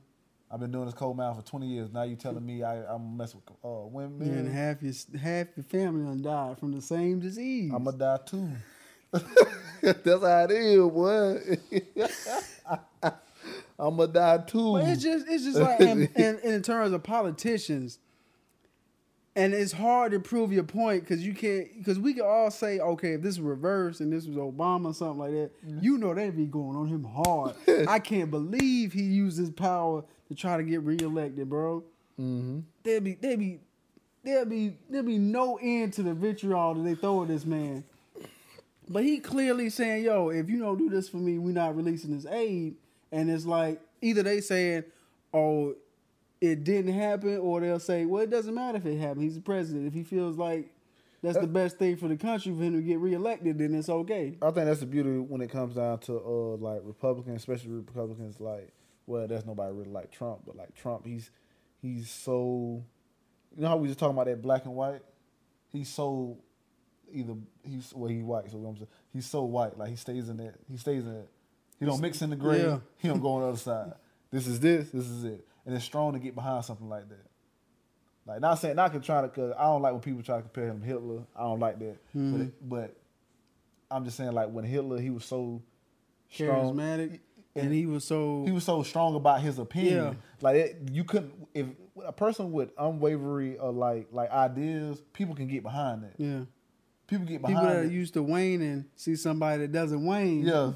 I've 0.51 0.61
been 0.61 0.71
doing 0.71 0.85
this 0.85 0.95
coal 0.95 1.15
mine 1.15 1.35
for 1.35 1.43
20 1.43 1.67
years. 1.67 1.93
Now 1.93 2.05
you 2.05 2.15
telling 2.15 2.45
me 2.45 2.63
I, 2.63 2.85
I'm 2.85 3.17
messing 3.17 3.41
with 3.45 3.57
uh, 3.65 3.87
windmills? 3.87 4.31
and 4.31 4.49
half 4.49 4.83
your 4.83 4.93
half 5.21 5.49
your 5.57 5.65
family 5.65 6.05
done 6.05 6.23
died 6.23 6.59
from 6.59 6.73
the 6.73 6.83
same 6.83 7.19
disease. 7.19 7.73
I'm 7.75 7.85
gonna 7.85 7.97
die 7.97 8.19
too. 8.25 8.51
That's 9.83 10.23
how 10.23 10.45
it 10.45 10.51
is, 10.53 10.79
boy. 10.79 11.41
I'm 13.79 13.97
gonna 13.97 14.13
die 14.13 14.39
too. 14.39 14.75
But 14.75 14.89
it's 14.89 15.03
just 15.03 15.27
it's 15.29 15.45
just 15.45 15.59
like 15.59 15.81
and, 15.81 16.09
and, 16.17 16.39
and 16.39 16.55
in 16.55 16.63
terms 16.63 16.93
of 16.93 17.03
politicians, 17.03 17.99
and 19.37 19.53
it's 19.53 19.73
hard 19.73 20.13
to 20.13 20.21
prove 20.21 20.53
your 20.53 20.65
point 20.65 21.03
because 21.03 21.27
you 21.27 21.35
can't 21.35 21.67
because 21.77 21.99
we 21.99 22.15
can 22.15 22.25
all 22.25 22.51
say 22.51 22.79
okay 22.79 23.15
if 23.15 23.23
this 23.23 23.39
was 23.39 23.41
reverse 23.41 24.01
and 24.01 24.13
this 24.13 24.27
was 24.27 24.37
Obama 24.37 24.87
or 24.87 24.95
something 24.95 25.19
like 25.19 25.33
that, 25.33 25.51
you 25.83 25.99
know 25.99 26.15
they'd 26.15 26.37
be 26.37 26.47
going 26.47 26.77
on 26.77 26.87
him 26.87 27.05
hard. 27.05 27.55
I 27.89 27.99
can't 27.99 28.31
believe 28.31 28.93
he 28.93 29.03
used 29.03 29.39
his 29.39 29.51
power 29.51 30.05
to 30.29 30.35
try 30.35 30.57
to 30.57 30.63
get 30.63 30.83
reelected, 30.83 31.49
bro. 31.49 31.83
mm-hmm. 32.21 32.61
There'd 32.85 33.03
be 33.03 33.15
there'd 33.15 33.39
be 33.39 33.61
there'd 34.23 34.49
be 34.49 34.77
there'd 34.89 35.07
be 35.07 35.19
no 35.19 35.59
end 35.61 35.95
to 35.95 36.03
the 36.03 36.15
vitriol 36.15 36.75
that 36.75 36.83
they 36.83 36.95
throw 36.95 37.23
at 37.23 37.29
this 37.29 37.45
man. 37.45 37.85
But 38.89 39.03
he 39.03 39.19
clearly 39.19 39.71
saying, 39.71 40.05
"Yo, 40.05 40.29
if 40.29 40.49
you 40.49 40.61
don't 40.61 40.79
do 40.79 40.89
this 40.91 41.09
for 41.09 41.17
me, 41.17 41.39
we're 41.39 41.55
not 41.55 41.75
releasing 41.75 42.15
this 42.15 42.27
aid." 42.27 42.77
And 43.15 43.31
it's 43.31 43.47
like 43.47 43.81
either 44.03 44.23
they 44.23 44.41
saying, 44.41 44.85
"Oh, 45.33 45.75
it 46.41 46.65
didn't 46.65 46.93
happen, 46.93 47.39
or 47.39 47.61
they'll 47.61 47.81
say, 47.81 48.05
well, 48.05 48.23
it 48.23 48.31
doesn't 48.31 48.55
matter 48.55 48.79
if 48.79 48.87
it 48.87 48.99
happened. 48.99 49.23
He's 49.23 49.37
the 49.37 49.41
president. 49.41 49.87
If 49.87 49.95
he 49.95 50.03
feels 50.03 50.37
like 50.37 50.75
that's 51.23 51.39
the 51.39 51.47
best 51.47 51.79
thing 51.79 51.97
for 51.97 52.09
the 52.09 52.17
country 52.17 52.55
for 52.55 52.63
him 52.63 52.75
to 52.75 52.83
get 52.83 52.99
reelected, 52.99 53.59
then 53.59 53.75
it's 53.75 53.89
okay. 53.89 54.37
I 54.43 54.51
think 54.51 54.67
that's 54.67 54.81
the 54.81 54.87
beauty 54.87 55.19
when 55.19 55.41
it 55.41 55.51
comes 55.51 55.77
down 55.77 56.01
to 56.01 56.19
uh 56.19 56.57
like 56.57 56.81
Republicans, 56.85 57.37
especially 57.37 57.71
Republicans 57.71 58.41
like 58.41 58.73
well, 59.07 59.27
there's 59.27 59.47
nobody 59.47 59.73
really 59.73 59.91
like 59.91 60.11
Trump, 60.11 60.43
but 60.47 60.57
like 60.57 60.75
Trump, 60.75 61.07
he's 61.07 61.31
he's 61.81 62.11
so 62.11 62.85
you 63.57 63.63
know 63.63 63.69
how 63.69 63.77
we 63.77 63.89
just 63.89 63.99
talking 63.99 64.15
about 64.15 64.27
that 64.27 64.43
black 64.43 64.67
and 64.67 64.75
white? 64.75 65.03
He's 65.73 65.89
so 65.89 66.39
either 67.11 67.35
he's 67.63 67.93
well 67.95 68.11
he 68.11 68.23
white, 68.23 68.51
so 68.51 68.59
I'm 68.59 68.77
saying 68.77 68.89
he's 69.13 69.27
so 69.27 69.45
white, 69.45 69.79
like 69.79 69.91
he 69.91 69.97
stays 69.97 70.29
in 70.29 70.37
that 70.39 70.57
he 70.71 70.77
stays 70.77 71.05
in 71.05 71.15
that 71.15 71.29
he 71.81 71.87
don't 71.87 72.01
mix 72.01 72.23
in 72.23 72.31
the 72.31 72.37
gray, 72.37 72.63
Yeah. 72.63 72.79
he 72.99 73.09
don't 73.09 73.21
go 73.21 73.33
on 73.35 73.43
the 73.43 73.49
other 73.49 73.57
side. 73.59 73.93
This 74.31 74.47
is 74.47 74.61
this, 74.61 74.91
this 74.91 75.07
is 75.09 75.25
it. 75.25 75.47
And 75.67 75.75
it's 75.75 75.85
strong 75.85 76.13
to 76.15 76.19
get 76.19 76.35
behind 76.35 76.65
something 76.65 76.89
like 76.89 77.09
that. 77.09 77.27
Like 78.27 78.41
not 78.41 78.55
saying 78.59 78.77
not 78.77 78.91
can 78.93 79.03
trying 79.03 79.25
to 79.25 79.29
cause 79.29 79.53
I 79.59 79.65
don't 79.65 79.83
like 79.83 79.93
when 79.93 80.01
people 80.01 80.23
try 80.23 80.37
to 80.37 80.43
compare 80.43 80.67
him 80.69 80.81
to 80.81 80.87
Hitler. 80.87 81.23
I 81.37 81.43
don't 81.43 81.61
like 81.61 81.79
that. 81.81 81.97
But 82.15 82.41
it, 82.41 82.69
but 82.69 82.97
I'm 83.91 84.05
just 84.05 84.17
saying 84.17 84.33
like 84.33 84.51
when 84.51 84.65
Hitler 84.65 84.99
he 84.99 85.11
was 85.11 85.25
so 85.27 85.63
strong 86.31 86.75
Charismatic, 86.75 87.21
and 87.55 87.73
he 87.73 87.85
was 87.87 88.05
so 88.05 88.45
he 88.47 88.51
was 88.53 88.65
so 88.65 88.83
strong 88.83 89.15
about 89.15 89.41
his 89.43 89.59
opinion. 89.59 90.05
Yeah. 90.05 90.13
Like 90.41 90.57
it, 90.57 90.77
you 90.91 91.05
couldn't 91.05 91.33
if 91.53 91.67
a 92.05 92.13
person 92.13 92.51
with 92.51 92.71
unwavering 92.79 93.59
uh, 93.61 93.71
like 93.71 94.09
like 94.11 94.31
ideas, 94.31 95.03
people 95.13 95.35
can 95.35 95.47
get 95.47 95.63
behind 95.63 96.05
that. 96.05 96.15
yeah. 96.19 96.41
People 97.07 97.27
get 97.27 97.43
behind 97.43 97.59
People 97.59 97.75
that 97.75 97.77
are 97.83 97.85
used 97.87 98.15
to 98.15 98.23
wane 98.23 98.63
and 98.63 98.87
see 98.97 99.15
somebody 99.17 99.59
that 99.59 99.73
doesn't 99.73 100.07
wane, 100.07 100.47
yeah. 100.47 100.73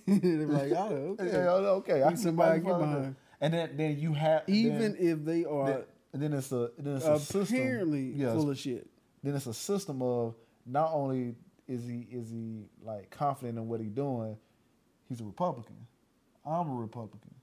they're 0.06 0.46
like, 0.46 0.72
oh, 0.72 1.16
okay. 1.20 1.30
Yeah, 1.32 1.50
okay. 1.50 2.02
I 2.02 2.08
can 2.08 2.16
somebody 2.16 2.60
get 2.60 2.78
behind. 2.78 3.16
And 3.40 3.52
then 3.54 3.76
then 3.76 3.98
you 3.98 4.12
have 4.14 4.42
Even 4.46 4.78
then, 4.78 4.96
if 4.98 5.24
they 5.24 5.44
are 5.44 5.66
then, 5.66 5.84
then 6.12 6.32
it's 6.32 6.50
a 6.52 6.70
then 6.78 6.96
it's 6.96 7.04
a 7.06 7.18
system. 7.18 7.58
apparently 7.58 8.12
Yeah, 8.12 8.32
full 8.32 8.48
of 8.50 8.58
shit. 8.58 8.88
then 9.22 9.34
it's 9.34 9.46
a 9.46 9.54
system 9.54 10.00
of 10.02 10.34
not 10.64 10.90
only 10.92 11.34
is 11.68 11.86
he 11.86 12.06
is 12.10 12.30
he 12.30 12.64
like 12.82 13.10
confident 13.10 13.58
in 13.58 13.68
what 13.68 13.80
he's 13.80 13.90
doing, 13.92 14.36
he's 15.08 15.20
a 15.20 15.24
Republican. 15.24 15.76
I'm 16.44 16.70
a 16.70 16.74
Republican. 16.74 17.34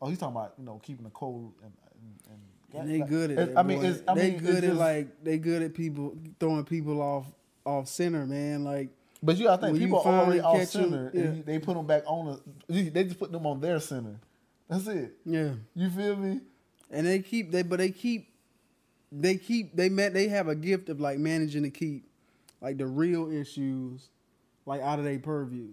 Oh, 0.00 0.08
he's 0.08 0.18
talking 0.18 0.36
about 0.36 0.54
you 0.58 0.64
know 0.64 0.78
keeping 0.82 1.04
the 1.04 1.10
code 1.10 1.52
and 1.62 1.72
and, 2.30 2.40
And 2.80 2.90
they 2.90 3.00
good 3.00 3.30
at 3.32 3.48
it- 3.48 3.56
I 3.58 3.62
mean, 3.62 3.84
it's, 3.84 4.02
I 4.06 4.14
they 4.14 4.30
mean, 4.32 4.40
good 4.40 4.56
at 4.56 4.62
just- 4.70 4.78
like 4.78 5.24
they 5.24 5.38
good 5.38 5.62
at 5.62 5.74
people 5.74 6.16
throwing 6.40 6.64
people 6.64 7.00
off 7.02 7.26
off 7.66 7.88
center, 7.88 8.24
man. 8.26 8.64
Like 8.64 8.90
But 9.22 9.36
you 9.36 9.44
gotta 9.44 9.60
think 9.62 9.72
When 9.72 9.82
people 9.82 10.00
are 10.00 10.24
already 10.24 10.40
off 10.40 10.64
center, 10.68 11.10
yeah. 11.12 11.32
they 11.44 11.58
put 11.58 11.74
them 11.74 11.86
back 11.86 12.04
on 12.06 12.40
the. 12.68 12.90
They 12.90 13.04
just 13.04 13.18
put 13.18 13.32
them 13.32 13.46
on 13.46 13.60
their 13.60 13.80
center. 13.80 14.16
That's 14.68 14.86
it. 14.86 15.14
yeah, 15.24 15.52
You 15.74 15.90
feel 15.90 16.16
me? 16.16 16.40
and 16.90 17.06
they 17.06 17.18
keep 17.20 17.50
they 17.50 17.62
but 17.62 17.78
they 17.78 17.90
keep 17.90 18.32
they 19.12 19.36
keep 19.36 19.74
they 19.76 19.88
met 19.88 20.14
they 20.14 20.28
have 20.28 20.48
a 20.48 20.54
gift 20.54 20.88
of 20.88 21.00
like 21.00 21.18
managing 21.18 21.62
to 21.62 21.70
keep 21.70 22.06
like 22.60 22.78
the 22.78 22.86
real 22.86 23.30
issues 23.30 24.08
like 24.66 24.80
out 24.80 24.98
of 24.98 25.04
their 25.04 25.18
purview. 25.18 25.68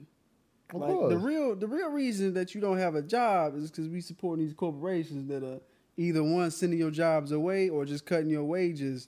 Of 0.74 0.82
like 0.82 1.10
the 1.10 1.18
real 1.18 1.56
the 1.56 1.68
real 1.68 1.90
reason 1.90 2.34
that 2.34 2.56
you 2.56 2.62
don't 2.62 2.78
have 2.80 2.96
a 2.96 3.02
job 3.02 3.56
is 3.56 3.70
because 3.70 3.88
we 3.88 4.02
support 4.02 4.40
these 4.40 4.54
corporations 4.54 5.28
that 5.30 5.44
are 5.44 5.60
either 5.98 6.24
one 6.24 6.50
sending 6.52 6.80
your 6.80 6.92
jobs 6.92 7.32
away 7.32 7.70
or 7.70 7.86
just 7.86 8.06
cutting 8.06 8.30
your 8.30 8.44
wages, 8.44 9.08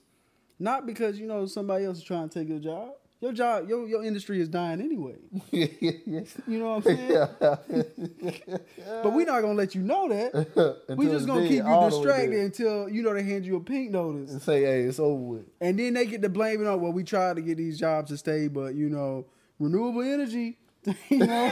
not 0.58 0.86
because 0.86 1.18
you 1.18 1.26
know 1.26 1.44
somebody 1.46 1.84
else 1.84 1.98
is 1.98 2.04
trying 2.04 2.28
to 2.28 2.38
take 2.38 2.48
your 2.48 2.60
job. 2.60 2.90
Your 3.20 3.32
job, 3.32 3.68
your 3.68 3.88
your 3.88 4.04
industry 4.04 4.40
is 4.40 4.48
dying 4.48 4.80
anyway. 4.80 5.16
You 5.50 6.58
know 6.58 6.76
what 6.76 6.86
I'm 6.86 6.96
saying? 6.96 7.28
But 9.02 9.12
we're 9.12 9.26
not 9.26 9.40
gonna 9.40 9.54
let 9.54 9.74
you 9.74 9.82
know 9.82 10.08
that. 10.08 10.78
we 10.96 11.06
just 11.06 11.26
gonna 11.26 11.48
keep 11.48 11.64
you 11.64 11.66
all 11.66 11.90
the 11.90 11.96
way 11.96 12.02
distracted 12.04 12.38
until 12.38 12.88
you 12.88 13.02
know 13.02 13.12
they 13.12 13.24
hand 13.24 13.44
you 13.44 13.56
a 13.56 13.60
pink 13.60 13.90
notice, 13.90 14.30
and 14.30 14.40
say, 14.40 14.62
"Hey, 14.62 14.82
it's 14.82 15.00
over 15.00 15.20
with." 15.20 15.46
and 15.60 15.78
then 15.78 15.94
they 15.94 16.06
get 16.06 16.22
to 16.22 16.28
blame 16.28 16.60
it 16.60 16.68
on. 16.68 16.80
Well, 16.80 16.92
we 16.92 17.02
tried 17.02 17.36
to 17.36 17.42
get 17.42 17.56
these 17.56 17.78
jobs 17.78 18.10
to 18.10 18.16
stay, 18.16 18.46
but 18.46 18.74
you 18.74 18.88
know, 18.88 19.26
renewable 19.58 20.02
energy. 20.02 20.58
you 21.08 21.18
know, 21.18 21.50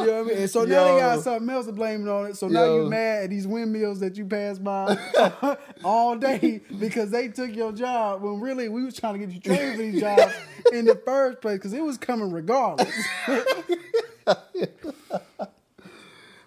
you 0.00 0.06
know 0.06 0.22
what 0.22 0.26
I 0.26 0.28
mean. 0.34 0.38
And 0.42 0.50
so 0.50 0.64
now 0.64 0.84
they 0.84 1.00
got 1.00 1.20
something 1.20 1.48
else 1.50 1.66
to 1.66 1.72
blame 1.72 2.06
it 2.06 2.10
on 2.10 2.26
it. 2.26 2.36
So 2.36 2.48
now 2.48 2.64
Yo. 2.64 2.84
you 2.84 2.90
mad 2.90 3.24
at 3.24 3.30
these 3.30 3.46
windmills 3.46 4.00
that 4.00 4.16
you 4.16 4.24
pass 4.26 4.58
by 4.58 4.96
all 5.84 6.16
day 6.16 6.60
because 6.78 7.10
they 7.10 7.28
took 7.28 7.54
your 7.54 7.72
job 7.72 8.22
when 8.22 8.40
really 8.40 8.68
we 8.68 8.84
was 8.84 8.94
trying 8.98 9.18
to 9.18 9.26
get 9.26 9.34
you 9.34 9.40
trained 9.40 9.76
for 9.76 9.82
these 9.82 10.00
jobs 10.00 10.32
in 10.72 10.84
the 10.84 10.94
first 10.96 11.40
place 11.40 11.56
because 11.58 11.72
it 11.72 11.82
was 11.82 11.96
coming 11.98 12.30
regardless. 12.32 12.92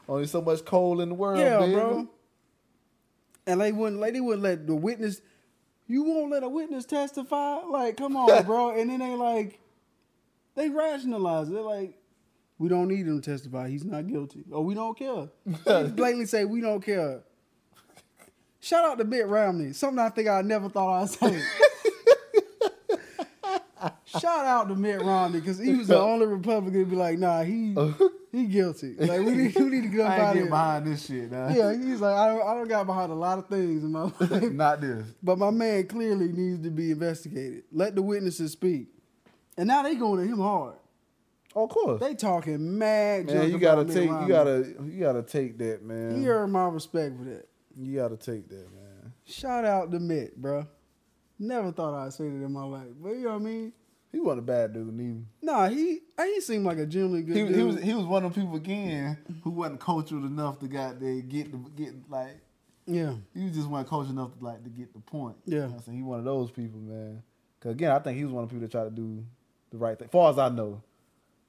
Only 0.07 0.27
so 0.27 0.41
much 0.41 0.65
coal 0.65 0.99
in 1.01 1.09
the 1.09 1.15
world, 1.15 1.39
Yeah, 1.39 1.59
baby. 1.59 1.73
bro. 1.73 2.07
And 3.47 3.61
they 3.61 3.71
wouldn't 3.71 4.01
like 4.01 4.13
they 4.13 4.19
wouldn't 4.21 4.43
let 4.43 4.67
the 4.67 4.75
witness. 4.75 5.21
You 5.87 6.03
won't 6.03 6.31
let 6.31 6.43
a 6.43 6.49
witness 6.49 6.85
testify. 6.85 7.55
Like, 7.65 7.97
come 7.97 8.15
on, 8.15 8.45
bro. 8.45 8.77
And 8.79 8.89
then 8.89 8.99
they 8.99 9.15
like, 9.15 9.59
they 10.55 10.69
rationalize 10.69 11.49
it. 11.49 11.53
They're 11.53 11.61
like, 11.61 11.97
we 12.62 12.70
don't 12.70 12.89
need 12.89 13.07
him 13.07 13.20
to 13.20 13.32
testify. 13.32 13.68
He's 13.70 13.84
not 13.84 14.05
guilty. 14.05 14.43
Or 14.51 14.64
we 14.64 14.76
don't 14.76 14.95
care. 14.95 15.30
They 15.66 15.88
blatantly 15.88 16.28
say 16.28 16.45
we 16.45 16.62
don't 16.62 16.80
care. 16.86 17.22
Shout 18.59 18.86
out 18.86 18.99
to 18.99 19.03
Mitt 19.03 19.26
Romney. 19.28 19.74
Something 19.74 19.97
I 19.97 20.09
think 20.09 20.28
I 20.28 20.43
never 20.43 20.70
thought 20.70 21.01
I'd 21.01 21.09
say. 21.09 21.41
Shout 24.05 24.45
out 24.45 24.68
to 24.68 24.76
Mitt 24.76 25.01
Romney 25.01 25.39
because 25.39 25.57
he 25.57 25.74
was 25.74 25.88
the 25.88 25.99
only 25.99 26.28
Republican 26.28 26.82
to 26.82 26.86
be 26.86 26.95
like, 26.95 27.18
nah, 27.18 27.41
he 27.41 27.76
he 28.32 28.45
guilty. 28.45 28.93
Like 28.95 29.22
we 29.22 29.32
need, 29.32 29.55
we 29.55 29.64
need 29.64 29.82
to 29.84 29.88
get 29.88 30.01
up 30.01 30.12
I 30.12 30.20
out 30.20 30.28
ain't 30.28 30.36
here. 30.41 30.49
behind 30.49 30.86
this 30.86 31.05
shit, 31.07 31.32
now. 31.32 31.47
Yeah, 31.49 31.76
he's 31.76 31.99
like, 31.99 32.16
I 32.16 32.28
don't, 32.28 32.47
I 32.47 32.53
don't 32.53 32.68
got 32.68 32.86
behind 32.86 33.12
a 33.12 33.16
lot 33.16 33.39
of 33.39 33.47
things 33.47 33.84
in 33.84 33.91
my 33.91 34.03
life, 34.03 34.51
Not 34.51 34.82
this. 34.82 35.07
but 35.24 35.39
my 35.39 35.49
man 35.49 35.88
clearly 35.88 36.28
needs 36.28 36.62
to 36.62 36.70
be 36.70 36.91
investigated. 36.91 37.64
Let 37.72 37.95
the 37.95 38.03
witnesses 38.03 38.51
speak. 38.51 38.89
And 39.57 39.68
now 39.68 39.82
they 39.82 39.95
going 39.95 40.22
to 40.24 40.32
him 40.32 40.39
hard. 40.39 40.76
Of 41.55 41.69
course. 41.69 41.99
They 41.99 42.15
talking 42.15 42.77
mad. 42.77 43.27
man, 43.27 43.51
you 43.51 43.57
gotta 43.57 43.81
about 43.81 43.93
take. 43.93 44.09
You 44.09 44.27
gotta. 44.27 44.73
You 44.85 44.99
gotta 44.99 45.23
take 45.23 45.57
that, 45.59 45.83
man. 45.83 46.19
He 46.19 46.27
earned 46.27 46.53
my 46.53 46.67
respect 46.67 47.17
for 47.17 47.25
that. 47.25 47.47
You 47.77 47.97
gotta 47.97 48.17
take 48.17 48.49
that, 48.49 48.71
man. 48.73 49.13
Shout 49.25 49.65
out 49.65 49.91
to 49.91 49.99
Mitt, 49.99 50.35
bro. 50.35 50.65
Never 51.39 51.71
thought 51.71 51.93
I'd 51.95 52.13
say 52.13 52.25
that 52.25 52.43
in 52.43 52.51
my 52.51 52.63
life, 52.63 52.87
but 53.01 53.11
you 53.11 53.23
know 53.23 53.29
what 53.29 53.35
I 53.35 53.39
mean. 53.39 53.73
He 54.11 54.19
wasn't 54.19 54.39
a 54.39 54.43
bad 54.43 54.73
dude, 54.73 54.93
neither. 54.93 55.21
Nah, 55.41 55.69
he 55.69 55.99
he 56.21 56.41
seemed 56.41 56.65
like 56.65 56.77
a 56.77 56.85
genuinely 56.85 57.23
good 57.23 57.35
He, 57.37 57.43
dude. 57.45 57.55
he 57.55 57.63
was 57.63 57.81
he 57.81 57.93
was 57.93 58.05
one 58.05 58.25
of 58.25 58.33
the 58.33 58.41
people 58.41 58.57
again 58.57 59.17
who 59.43 59.51
wasn't 59.51 59.79
cultured 59.79 60.23
enough 60.23 60.59
to 60.59 60.67
got 60.67 60.99
there 60.99 61.21
get 61.21 61.51
the 61.51 61.57
get 61.81 61.93
like 62.09 62.41
yeah, 62.85 63.13
he 63.33 63.45
was 63.45 63.55
just 63.55 63.67
wasn't 63.69 63.87
cultured 63.89 64.11
enough 64.11 64.37
to 64.37 64.43
like 64.43 64.63
to 64.63 64.69
get 64.69 64.93
the 64.93 64.99
point. 64.99 65.37
Yeah. 65.45 65.55
You 65.55 65.67
know 65.67 65.73
I'm 65.75 65.81
saying 65.81 65.97
he 65.97 66.03
one 66.03 66.19
of 66.19 66.25
those 66.25 66.51
people, 66.51 66.79
man. 66.79 67.23
Cause 67.61 67.71
again, 67.71 67.91
I 67.91 67.99
think 67.99 68.17
he 68.17 68.25
was 68.25 68.33
one 68.33 68.43
of 68.43 68.49
the 68.49 68.53
people 68.55 68.67
that 68.67 68.71
tried 68.71 68.83
to 68.85 68.89
do 68.91 69.23
the 69.71 69.77
right 69.77 69.97
thing. 69.97 70.09
far 70.09 70.29
as 70.29 70.37
I 70.37 70.49
know, 70.49 70.83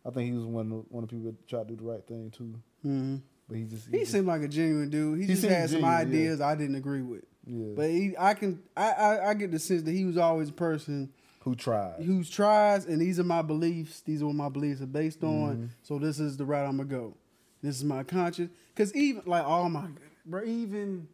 I 0.05 0.11
think 0.11 0.31
he 0.33 0.37
was 0.37 0.45
one 0.47 0.73
of, 0.73 0.85
one 0.89 1.05
of 1.05 1.11
the 1.11 1.17
people 1.17 1.31
that 1.33 1.49
tried 1.49 1.69
to 1.69 1.75
do 1.75 1.85
the 1.85 1.91
right 1.91 2.07
thing 2.07 2.31
too. 2.31 2.55
hmm 2.83 3.17
But 3.49 3.59
he 3.59 3.65
just 3.65 3.89
he 3.89 3.99
just- 4.01 4.13
seemed 4.13 4.27
like 4.27 4.43
a 4.43 4.49
genuine 4.49 4.91
dude. 4.91 5.19
He, 5.19 5.23
He 5.27 5.29
just 5.29 5.43
seemed 5.43 5.55
had 5.55 5.71
some 5.71 5.81
genuine, 5.81 5.95
yeah. 5.95 6.01
ideas 6.09 6.41
I 6.41 6.55
didn't 6.57 6.75
agree 6.77 7.03
with. 7.03 7.25
yeah. 7.47 7.73
But 7.77 7.91
he, 7.91 8.15
I 8.19 8.35
can, 8.35 8.61
I, 8.77 8.91
I, 8.93 9.31
I 9.31 9.35
get 9.35 9.51
the 9.53 9.59
sense 9.59 9.83
that 9.83 9.93
he 9.93 10.05
was 10.05 10.17
always 10.17 10.49
a 10.49 10.53
person 10.53 11.13
who 11.41 11.55
tried. 11.55 12.03
who's 12.03 12.29
tries, 12.31 12.87
and 12.87 13.01
these 13.01 13.19
are 13.21 13.25
my 13.25 13.43
beliefs. 13.43 14.01
These 14.01 14.23
are 14.23 14.27
what 14.27 14.35
my 14.37 14.49
beliefs 14.49 14.81
are 14.81 14.87
based 14.87 15.23
on. 15.25 15.55
Mm-hmm. 15.55 15.67
So 15.83 15.99
this 15.99 16.19
is 16.21 16.37
the 16.37 16.45
route 16.45 16.67
I'm 16.69 16.77
gonna 16.77 16.89
go. 16.89 17.17
This 17.63 17.77
is 17.77 17.85
my 17.85 18.03
conscience. 18.03 18.51
Cause 18.75 18.93
even 18.95 19.23
like, 19.27 19.45
oh 19.45 19.69
my 19.69 19.83
god, 19.83 19.99
bro, 20.27 20.43
even 20.45 21.07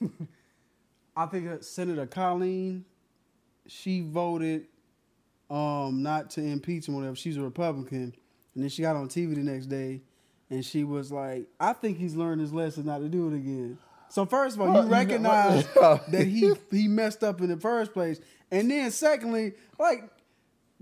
I 1.16 1.26
think 1.26 1.48
uh, 1.48 1.60
Senator 1.60 2.06
Collins, 2.06 2.84
she 3.66 4.00
voted 4.02 4.66
um 5.50 6.02
not 6.02 6.30
to 6.30 6.42
impeach 6.42 6.86
him, 6.88 6.94
or 6.94 6.98
whatever. 6.98 7.16
She's 7.16 7.36
a 7.36 7.42
Republican, 7.42 8.14
and 8.58 8.64
then 8.64 8.70
she 8.70 8.82
got 8.82 8.96
on 8.96 9.08
TV 9.08 9.36
the 9.36 9.42
next 9.44 9.66
day, 9.66 10.02
and 10.50 10.64
she 10.64 10.82
was 10.82 11.12
like, 11.12 11.46
I 11.60 11.74
think 11.74 11.96
he's 11.96 12.16
learned 12.16 12.40
his 12.40 12.52
lesson 12.52 12.86
not 12.86 12.98
to 12.98 13.08
do 13.08 13.28
it 13.28 13.36
again. 13.36 13.78
So 14.08 14.26
first 14.26 14.56
of 14.56 14.62
all, 14.62 14.66
Well, 14.72 14.76
you 14.78 14.82
you 14.82 14.90
know- 14.90 14.96
recognize 14.96 15.64
that 16.10 16.26
he 16.26 16.52
he 16.72 16.88
messed 16.88 17.22
up 17.22 17.40
in 17.40 17.50
the 17.50 17.56
first 17.56 17.92
place, 17.92 18.18
and 18.50 18.68
then 18.68 18.90
secondly, 18.90 19.52
like 19.78 20.02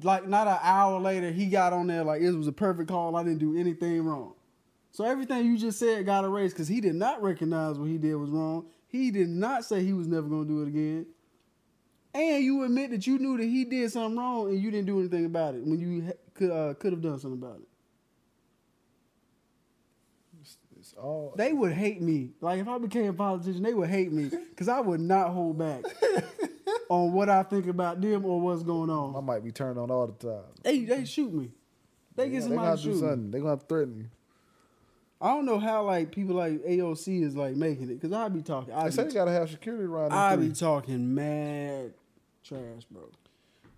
like 0.03 0.27
not 0.27 0.47
an 0.49 0.59
hour 0.63 0.99
later, 0.99 1.31
he 1.31 1.47
got 1.47 1.75
on 1.75 1.87
there 1.87 2.03
like 2.03 2.23
it 2.23 2.31
was 2.33 2.47
a 2.47 2.53
perfect 2.53 2.89
call. 2.89 3.15
I 3.15 3.23
didn't 3.23 3.39
do 3.41 3.59
anything 3.59 4.03
wrong. 4.05 4.33
So 4.93 5.05
everything 5.05 5.45
you 5.45 5.59
just 5.59 5.79
said 5.79 6.07
got 6.07 6.25
erased 6.25 6.55
because 6.55 6.69
he 6.69 6.81
did 6.81 6.95
not 6.95 7.23
recognize 7.23 7.79
what 7.79 7.91
he 7.91 7.99
did 7.99 8.15
was 8.15 8.31
wrong. 8.31 8.65
He 8.89 9.11
did 9.11 9.29
not 9.29 9.67
say 9.67 9.85
he 9.85 9.93
was 9.93 10.07
never 10.07 10.27
going 10.27 10.47
to 10.47 10.49
do 10.49 10.63
it 10.63 10.69
again. 10.69 11.07
And 12.15 12.43
you 12.43 12.63
admit 12.65 12.93
that 12.93 13.07
you 13.07 13.19
knew 13.19 13.37
that 13.37 13.45
he 13.45 13.65
did 13.67 13.93
something 13.93 14.17
wrong 14.19 14.49
and 14.49 14.59
you 14.59 14.71
didn't 14.71 14.87
do 14.87 14.99
anything 15.01 15.27
about 15.27 15.55
it 15.55 15.65
when 15.65 15.79
you 15.79 16.13
could 16.37 16.51
uh, 16.51 16.75
could 16.75 16.93
have 16.93 17.03
done 17.03 17.19
something 17.19 17.41
about 17.43 17.57
it. 17.61 17.69
It's 20.79 20.93
all 20.95 21.35
They 21.37 21.53
would 21.53 21.73
hate 21.73 22.01
me. 22.03 22.31
Like 22.41 22.61
if 22.61 22.69
I 22.69 22.79
became 22.79 23.07
a 23.09 23.13
politician, 23.13 23.63
they 23.63 23.75
would 23.75 23.89
hate 23.89 24.13
me 24.13 24.31
because 24.51 24.69
I 24.69 24.81
would 24.81 25.01
not 25.01 25.31
hold 25.31 25.59
back 25.59 25.85
on 26.91 27.13
what 27.13 27.29
I 27.29 27.43
think 27.43 27.67
about 27.67 28.01
them 28.01 28.25
or 28.25 28.41
what's 28.41 28.63
going 28.63 28.91
on. 28.91 29.17
I 29.17 29.21
might 29.21 29.43
be 29.43 29.51
turned 29.53 29.79
on 29.79 29.91
all 29.91 30.07
the 30.07 30.13
time. 30.29 30.45
They 30.63 30.81
they 30.85 31.05
shoot 31.05 31.33
me. 31.33 31.51
They 32.15 32.29
get 32.29 32.43
They 32.43 32.49
somebody 32.49 32.67
gonna 32.69 32.77
to 32.77 32.83
do 32.83 32.89
shoot 32.91 32.95
me. 33.03 33.09
something. 33.09 33.31
They 33.31 33.41
gonna 33.41 33.57
threaten 33.69 33.97
you. 33.97 34.07
I 35.21 35.29
don't 35.29 35.47
know 35.47 35.59
how 35.59 35.83
like 35.85 36.13
people 36.13 36.37
like 36.37 36.63
AOC 36.63 37.23
is 37.23 37.35
like 37.35 37.57
making 37.57 37.85
it 37.91 37.95
because 38.01 38.13
I 38.13 38.29
be 38.29 38.43
talking. 38.43 38.75
I 38.75 38.85
They 38.85 38.91
say 38.91 39.03
be, 39.05 39.09
they 39.09 39.15
gotta 39.15 39.33
have 39.33 39.49
security 39.51 39.85
around 39.85 40.13
I 40.13 40.37
three. 40.37 40.49
be 40.49 40.55
talking 40.55 41.15
mad 41.15 41.95
trash, 42.45 42.85
bro. 42.91 43.09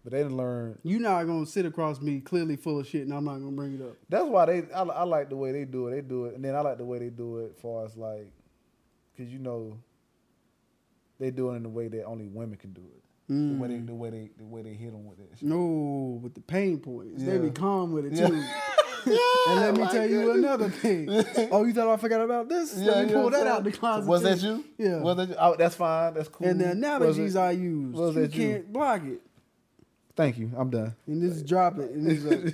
But 0.08 0.16
they 0.16 0.22
didn't 0.22 0.38
learn. 0.38 0.78
You 0.84 0.98
not 1.00 1.24
gonna 1.26 1.44
sit 1.44 1.66
across 1.66 2.00
me 2.00 2.20
clearly 2.20 2.56
full 2.56 2.80
of 2.80 2.86
shit, 2.86 3.02
and 3.02 3.12
I'm 3.12 3.24
not 3.26 3.34
gonna 3.40 3.52
bring 3.52 3.74
it 3.74 3.82
up. 3.82 3.96
That's 4.08 4.24
why 4.24 4.46
they. 4.46 4.62
I, 4.74 4.82
I 4.82 5.02
like 5.04 5.28
the 5.28 5.36
way 5.36 5.52
they 5.52 5.66
do 5.66 5.88
it. 5.88 5.90
They 5.90 6.00
do 6.00 6.24
it, 6.24 6.34
and 6.34 6.42
then 6.42 6.54
I 6.54 6.60
like 6.60 6.78
the 6.78 6.84
way 6.86 6.98
they 6.98 7.10
do 7.10 7.40
it. 7.40 7.58
Far 7.60 7.84
as 7.84 7.94
like, 7.96 8.32
cause 9.18 9.26
you 9.28 9.38
know, 9.38 9.76
they 11.20 11.30
do 11.30 11.50
it 11.50 11.56
in 11.56 11.62
the 11.62 11.68
way 11.68 11.88
that 11.88 12.04
only 12.04 12.26
women 12.28 12.56
can 12.56 12.72
do 12.72 12.80
it. 12.80 13.02
The 13.28 13.34
way 13.60 13.68
they, 13.68 13.74
Mm. 13.74 13.86
the 13.86 13.94
way 13.94 14.08
they, 14.08 14.30
the 14.38 14.44
way 14.46 14.62
they 14.62 14.72
hit 14.72 14.90
them 14.92 15.04
with 15.04 15.18
it. 15.20 15.42
No, 15.42 16.18
with 16.22 16.32
the 16.32 16.40
pain 16.40 16.78
points, 16.78 17.22
they 17.22 17.36
be 17.36 17.50
calm 17.50 17.92
with 17.92 18.06
it 18.06 18.14
Yeah. 18.14 18.28
too. 18.28 18.42
and 19.48 19.60
let 19.60 19.74
me 19.76 19.86
tell 19.92 20.08
you 20.08 20.30
another 20.30 20.70
thing. 20.70 21.10
Oh, 21.52 21.64
you 21.66 21.74
thought 21.74 21.88
I 21.92 21.96
forgot 21.98 22.22
about 22.22 22.48
this? 22.48 22.74
Yeah, 22.78 22.92
let 22.92 23.06
me 23.08 23.12
pull 23.12 23.28
that 23.28 23.46
out 23.46 23.64
the 23.64 23.72
closet. 23.72 24.08
Was 24.08 24.22
that 24.22 24.40
you? 24.42 24.64
Yeah. 24.78 25.00
Was 25.02 25.18
that 25.18 25.28
you? 25.28 25.34
Oh, 25.38 25.56
that's 25.58 25.74
fine. 25.74 26.14
That's 26.14 26.28
cool. 26.30 26.46
And 26.46 26.58
the 26.58 26.70
analogies 26.70 27.36
I 27.36 27.50
use, 27.50 27.94
was 27.94 28.16
you 28.16 28.22
you? 28.22 28.28
can't 28.28 28.72
block 28.72 29.04
it. 29.04 29.20
Thank 30.18 30.36
you. 30.36 30.50
I'm 30.56 30.68
done. 30.68 30.96
And 31.06 31.22
just 31.22 31.46
drop 31.46 31.78
it. 31.78 31.92
And 31.92 32.10
it's 32.10 32.24
like, 32.24 32.52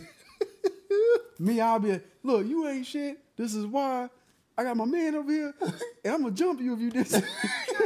me, 1.38 1.62
I'll 1.62 1.78
be 1.78 1.92
like, 1.92 2.06
look, 2.22 2.46
you 2.46 2.68
ain't 2.68 2.84
shit. 2.84 3.18
This 3.38 3.54
is 3.54 3.64
why 3.64 4.10
I 4.58 4.64
got 4.64 4.76
my 4.76 4.84
man 4.84 5.14
over 5.14 5.32
here, 5.32 5.54
and 6.04 6.14
I'm 6.14 6.22
gonna 6.24 6.34
jump 6.34 6.60
you 6.60 6.74
if 6.74 6.80
you 6.80 6.90
dis. 6.90 7.22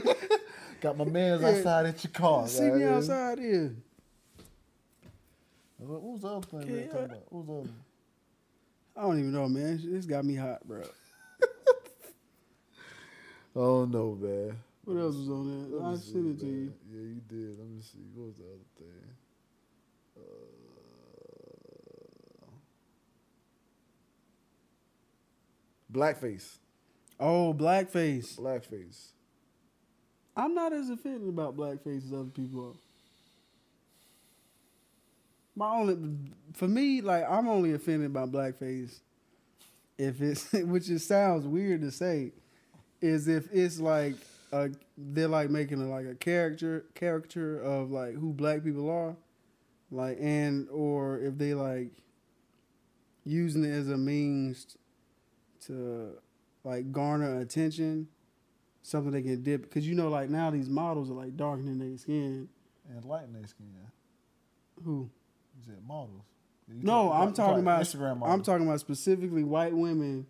Got 0.81 0.97
my 0.97 1.05
man's 1.05 1.43
Yeah. 1.43 1.49
outside 1.51 1.87
at 1.87 2.03
your 2.03 2.11
car. 2.11 2.49
See 2.49 2.65
me 2.65 2.71
goddamn. 2.71 2.95
outside 2.95 3.39
here. 3.39 3.77
What 5.79 6.03
was 6.03 6.23
the 6.23 6.29
other 6.29 6.47
thing 6.47 6.67
we 6.67 6.73
were 6.81 6.87
talking 6.87 6.99
uh, 6.99 7.05
about? 7.05 7.33
What 7.33 7.45
was 7.45 7.47
the 7.47 7.53
other? 7.71 7.71
I 8.97 9.03
don't 9.03 9.19
even 9.21 9.33
know, 9.33 9.49
man. 9.49 9.81
This 9.85 10.07
got 10.07 10.25
me 10.25 10.35
hot, 10.35 10.67
bro. 10.67 10.83
Oh 13.55 13.85
no, 13.85 14.19
man. 14.21 14.57
What 14.85 14.97
else 14.99 15.15
was 15.17 15.29
on 15.29 15.71
there? 15.71 15.87
I 15.87 15.95
see, 15.97 16.13
sent 16.13 16.27
it 16.27 16.41
to 16.41 16.47
you. 16.47 16.73
Yeah, 16.93 17.01
you 17.01 17.21
did. 17.29 17.59
Let 17.59 17.69
me 17.69 17.81
see. 17.81 17.99
What 18.15 18.27
was 18.27 18.37
the 18.37 18.45
other 18.45 18.67
thing? 18.77 19.18
Uh, 20.19 20.25
blackface. 25.93 26.59
Oh, 27.21 27.55
blackface. 27.55 28.39
Blackface. 28.39 29.09
I'm 30.37 30.55
not 30.55 30.73
as 30.73 30.89
offended 30.89 31.29
about 31.29 31.57
blackface 31.57 32.07
as 32.07 32.13
other 32.13 32.31
people 32.31 32.69
are. 32.69 32.75
My 35.57 35.75
only, 35.75 35.97
for 36.53 36.69
me, 36.69 37.01
like 37.01 37.29
I'm 37.29 37.49
only 37.49 37.73
offended 37.73 38.13
by 38.13 38.27
blackface 38.27 39.01
if 39.99 40.23
it's, 40.23 40.53
which 40.53 40.89
it 40.89 41.01
sounds 41.01 41.45
weird 41.45 41.81
to 41.83 41.91
say, 41.91 42.31
is 43.01 43.27
if 43.27 43.53
it's 43.53 43.81
like 43.81 44.15
a, 44.53 44.71
they're 44.97 45.27
like 45.27 45.51
making 45.51 45.83
a, 45.83 45.89
like 45.89 46.07
a 46.07 46.15
character 46.15 46.85
character 46.95 47.61
of 47.61 47.91
like 47.91 48.15
who 48.15 48.33
black 48.33 48.63
people 48.63 48.89
are, 48.89 49.17
like 49.91 50.19
and 50.21 50.69
or 50.71 51.19
if 51.21 51.39
they 51.39 51.55
like 51.55 51.91
using 53.25 53.65
it 53.65 53.71
as 53.71 53.89
a 53.89 53.97
means 53.97 54.77
to 55.67 56.11
like 56.65 56.91
garner 56.93 57.41
attention 57.41 58.09
something 58.83 59.13
they 59.13 59.23
can 59.23 59.43
dip 59.43 59.63
because 59.63 59.87
you 59.87 59.95
know 59.95 60.09
like 60.09 60.31
now 60.31 60.51
these 60.51 60.69
models 60.69 61.11
are 61.11 61.15
like 61.15 61.37
darkening 61.37 61.79
their 61.79 61.97
skin. 61.99 62.49
And 62.91 63.05
lighten 63.05 63.35
their 63.35 63.47
skin. 63.47 63.67
Who? 64.83 65.11
You 65.59 65.63
said 65.67 65.77
models. 65.87 66.23
You 66.69 66.81
No, 66.83 67.13
I'm 67.13 67.35
talking 67.35 67.61
about 67.61 67.83
Instagram 67.83 68.19
Models. 68.19 68.35
I'm 68.39 68.43
talking 68.43 68.67
about 68.67 68.81
specifically 68.81 69.43
white 69.45 69.75
women 69.75 70.27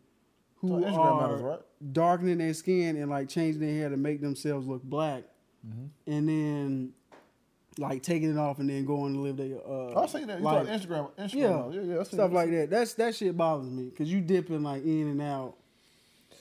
who 0.56 0.80
Instagram 0.80 0.92
are 0.98 1.20
models, 1.20 1.42
right? 1.42 1.60
darkening 1.92 2.38
their 2.38 2.54
skin 2.54 2.96
and 2.96 3.10
like 3.10 3.28
changing 3.28 3.60
their 3.60 3.72
hair 3.74 3.88
to 3.90 3.96
make 3.96 4.20
themselves 4.20 4.66
look 4.66 4.82
black, 4.82 5.24
Mm-hmm. 5.66 5.86
and 6.12 6.28
then 6.28 6.92
like 7.78 8.02
taking 8.02 8.30
it 8.30 8.36
off 8.36 8.58
and 8.58 8.68
then 8.68 8.84
going 8.84 9.14
to 9.14 9.20
live 9.20 9.36
their 9.36 9.58
uh, 9.66 10.02
I 10.02 10.06
seen 10.06 10.26
that. 10.26 10.38
You 10.38 10.44
like, 10.44 10.66
Instagram, 10.66 11.10
Instagram 11.12 11.34
yeah, 11.34 11.80
yeah, 11.80 11.96
yeah, 11.96 12.02
stuff 12.02 12.32
like 12.32 12.50
that. 12.50 12.70
That's 12.70 12.94
that 12.94 13.14
shit 13.14 13.36
bothers 13.36 13.70
me 13.70 13.84
because 13.84 14.10
you 14.10 14.20
dipping 14.20 14.62
like 14.62 14.84
in 14.84 15.08
and 15.08 15.22
out, 15.22 15.54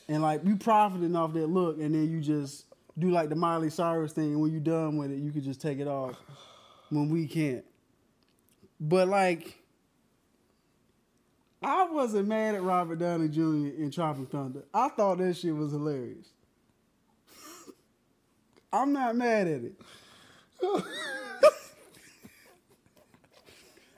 and 0.07 0.21
like 0.21 0.43
you 0.43 0.55
profiting 0.55 1.15
off 1.15 1.33
that 1.33 1.47
look, 1.47 1.77
and 1.79 1.93
then 1.93 2.09
you 2.09 2.21
just 2.21 2.65
do 2.97 3.11
like 3.11 3.29
the 3.29 3.35
Miley 3.35 3.69
Cyrus 3.69 4.13
thing. 4.13 4.31
And 4.31 4.41
when 4.41 4.51
you're 4.51 4.59
done 4.59 4.97
with 4.97 5.11
it, 5.11 5.19
you 5.19 5.31
could 5.31 5.43
just 5.43 5.61
take 5.61 5.79
it 5.79 5.87
off 5.87 6.15
when 6.89 7.09
we 7.09 7.27
can't. 7.27 7.63
But 8.79 9.07
like, 9.07 9.59
I 11.61 11.85
wasn't 11.85 12.27
mad 12.27 12.55
at 12.55 12.63
Robert 12.63 12.97
Downey 12.97 13.27
Jr. 13.27 13.81
in 13.81 13.91
Tropic 13.91 14.29
Thunder. 14.29 14.63
I 14.73 14.89
thought 14.89 15.19
that 15.19 15.37
shit 15.37 15.55
was 15.55 15.71
hilarious. 15.71 16.29
I'm 18.73 18.91
not 18.91 19.15
mad 19.15 19.47
at 19.47 19.61
it. 19.63 19.81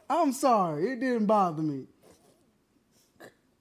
I'm 0.09 0.33
sorry, 0.33 0.91
it 0.91 0.99
didn't 0.99 1.25
bother 1.25 1.61
me. 1.61 1.85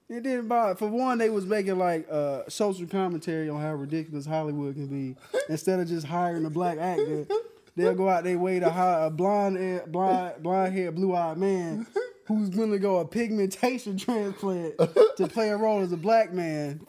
It 0.09 0.23
didn't 0.23 0.47
bother. 0.47 0.75
For 0.75 0.87
one, 0.87 1.19
they 1.19 1.29
was 1.29 1.45
making 1.45 1.77
like 1.77 2.07
uh, 2.09 2.41
social 2.49 2.87
commentary 2.87 3.47
on 3.49 3.61
how 3.61 3.75
ridiculous 3.75 4.25
Hollywood 4.25 4.73
can 4.73 4.87
be. 4.87 5.15
Instead 5.49 5.79
of 5.79 5.87
just 5.87 6.07
hiring 6.07 6.45
a 6.45 6.49
black 6.49 6.79
actor, 6.79 7.27
they'll 7.75 7.93
go 7.93 8.09
out 8.09 8.23
their 8.23 8.39
way 8.39 8.59
to 8.59 8.71
hire 8.71 9.05
a 9.05 9.09
blonde, 9.11 9.83
blind, 9.91 10.41
blonde 10.41 10.73
haired, 10.73 10.95
blue 10.95 11.15
eyed 11.15 11.37
man 11.37 11.85
who's 12.29 12.49
going 12.49 12.71
to 12.71 12.79
go 12.79 12.99
a 12.99 13.05
pigmentation 13.05 13.97
transplant 13.99 14.77
to 15.17 15.27
play 15.27 15.49
a 15.49 15.57
role 15.57 15.81
as 15.81 15.91
a 15.91 15.97
black 15.97 16.31
man, 16.31 16.79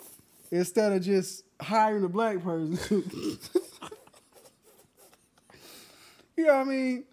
instead 0.51 0.93
of 0.93 1.03
just 1.03 1.45
hiring 1.61 2.05
a 2.05 2.09
black 2.09 2.43
person. 2.43 2.79
you 6.37 6.47
know 6.47 6.59
what 6.59 6.61
I 6.61 6.65
mean? 6.65 7.05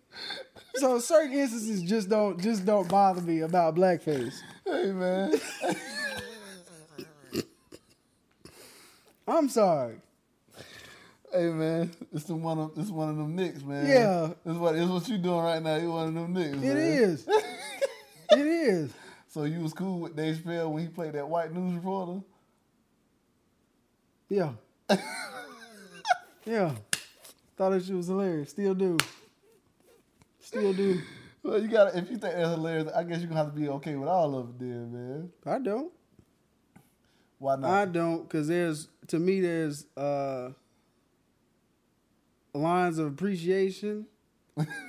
So 0.80 1.00
certain 1.00 1.34
instances 1.34 1.82
just 1.82 2.10
don't 2.10 2.40
just 2.40 2.66
don't 2.66 2.88
bother 2.88 3.22
me 3.22 3.42
about 3.42 3.76
blackface. 3.76 4.36
Hey 4.66 4.92
man, 4.92 5.34
I'm 9.28 9.50
sorry. 9.50 9.96
hey 11.34 11.50
man, 11.50 11.92
it's 12.14 12.26
the 12.26 12.36
one 12.36 12.60
of 12.60 12.72
it's 12.78 12.90
one 12.90 13.10
of 13.10 13.18
them 13.18 13.36
nicks, 13.36 13.64
man. 13.64 13.88
Yeah. 13.88 14.34
it's 14.46 14.58
what 14.60 14.76
it's 14.76 14.90
what 14.90 15.08
you 15.08 15.18
doing 15.18 15.40
right 15.40 15.62
now. 15.62 15.76
You 15.78 15.92
one 15.92 16.10
of 16.10 16.14
them 16.14 16.34
nicks. 16.34 16.58
It 16.58 16.62
man. 16.62 16.78
is. 16.78 17.28
it 18.32 18.48
is. 18.48 18.94
So 19.30 19.44
you 19.44 19.60
was 19.62 19.74
cool 19.74 20.00
with 20.00 20.16
Dave 20.16 20.38
Chappelle 20.38 20.72
when 20.72 20.84
he 20.84 20.90
played 20.90 21.14
that 21.14 21.28
white 21.28 21.54
news 21.54 21.76
reporter? 21.76 22.22
Yeah. 24.30 24.52
yeah. 26.46 26.74
Thought 27.56 27.70
that 27.72 27.86
shit 27.86 27.96
was 27.96 28.08
hilarious. 28.08 28.50
Still 28.50 28.74
do. 28.74 28.98
Still 30.48 30.72
do. 30.72 31.02
Well, 31.44 31.62
you 31.62 31.68
got 31.68 31.92
to 31.92 31.98
if 31.98 32.10
you 32.10 32.18
think 32.18 32.34
that's 32.36 32.50
hilarious, 32.52 32.90
I 32.96 33.04
guess 33.04 33.20
you're 33.20 33.28
gonna 33.28 33.44
have 33.44 33.54
to 33.54 33.60
be 33.60 33.68
okay 33.68 33.96
with 33.96 34.08
all 34.08 34.34
of 34.34 34.50
it, 34.52 34.60
then, 34.60 34.94
man. 34.94 35.30
I 35.46 35.60
don't. 35.60 35.92
Why 37.38 37.58
not? 37.58 37.70
I 37.70 37.84
don't, 37.86 38.24
because 38.24 38.48
there's 38.48 38.88
to 39.08 39.20
me 39.20 39.42
there's 39.42 39.86
uh 39.98 40.52
lines 42.54 42.98
of 42.98 43.08
appreciation 43.08 44.06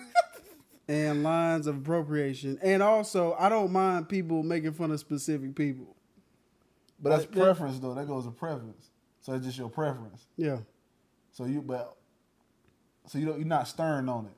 and 0.88 1.24
lines 1.24 1.66
of 1.66 1.78
appropriation. 1.78 2.60
And 2.62 2.80
also 2.80 3.34
I 3.36 3.48
don't 3.48 3.72
mind 3.72 4.08
people 4.08 4.44
making 4.44 4.74
fun 4.74 4.92
of 4.92 5.00
specific 5.00 5.56
people. 5.56 5.96
but 7.00 7.10
that's 7.10 7.24
that- 7.24 7.32
preference, 7.32 7.80
though. 7.80 7.94
That 7.94 8.06
goes 8.06 8.26
to 8.26 8.30
preference. 8.30 8.90
So 9.22 9.32
it's 9.34 9.44
just 9.44 9.58
your 9.58 9.68
preference. 9.70 10.26
Yeah. 10.36 10.58
So 11.32 11.46
you, 11.46 11.62
but 11.62 11.96
so 13.06 13.18
you 13.18 13.26
don't, 13.26 13.38
you're 13.38 13.46
not 13.46 13.66
stern 13.66 14.08
on 14.08 14.26
it, 14.26 14.32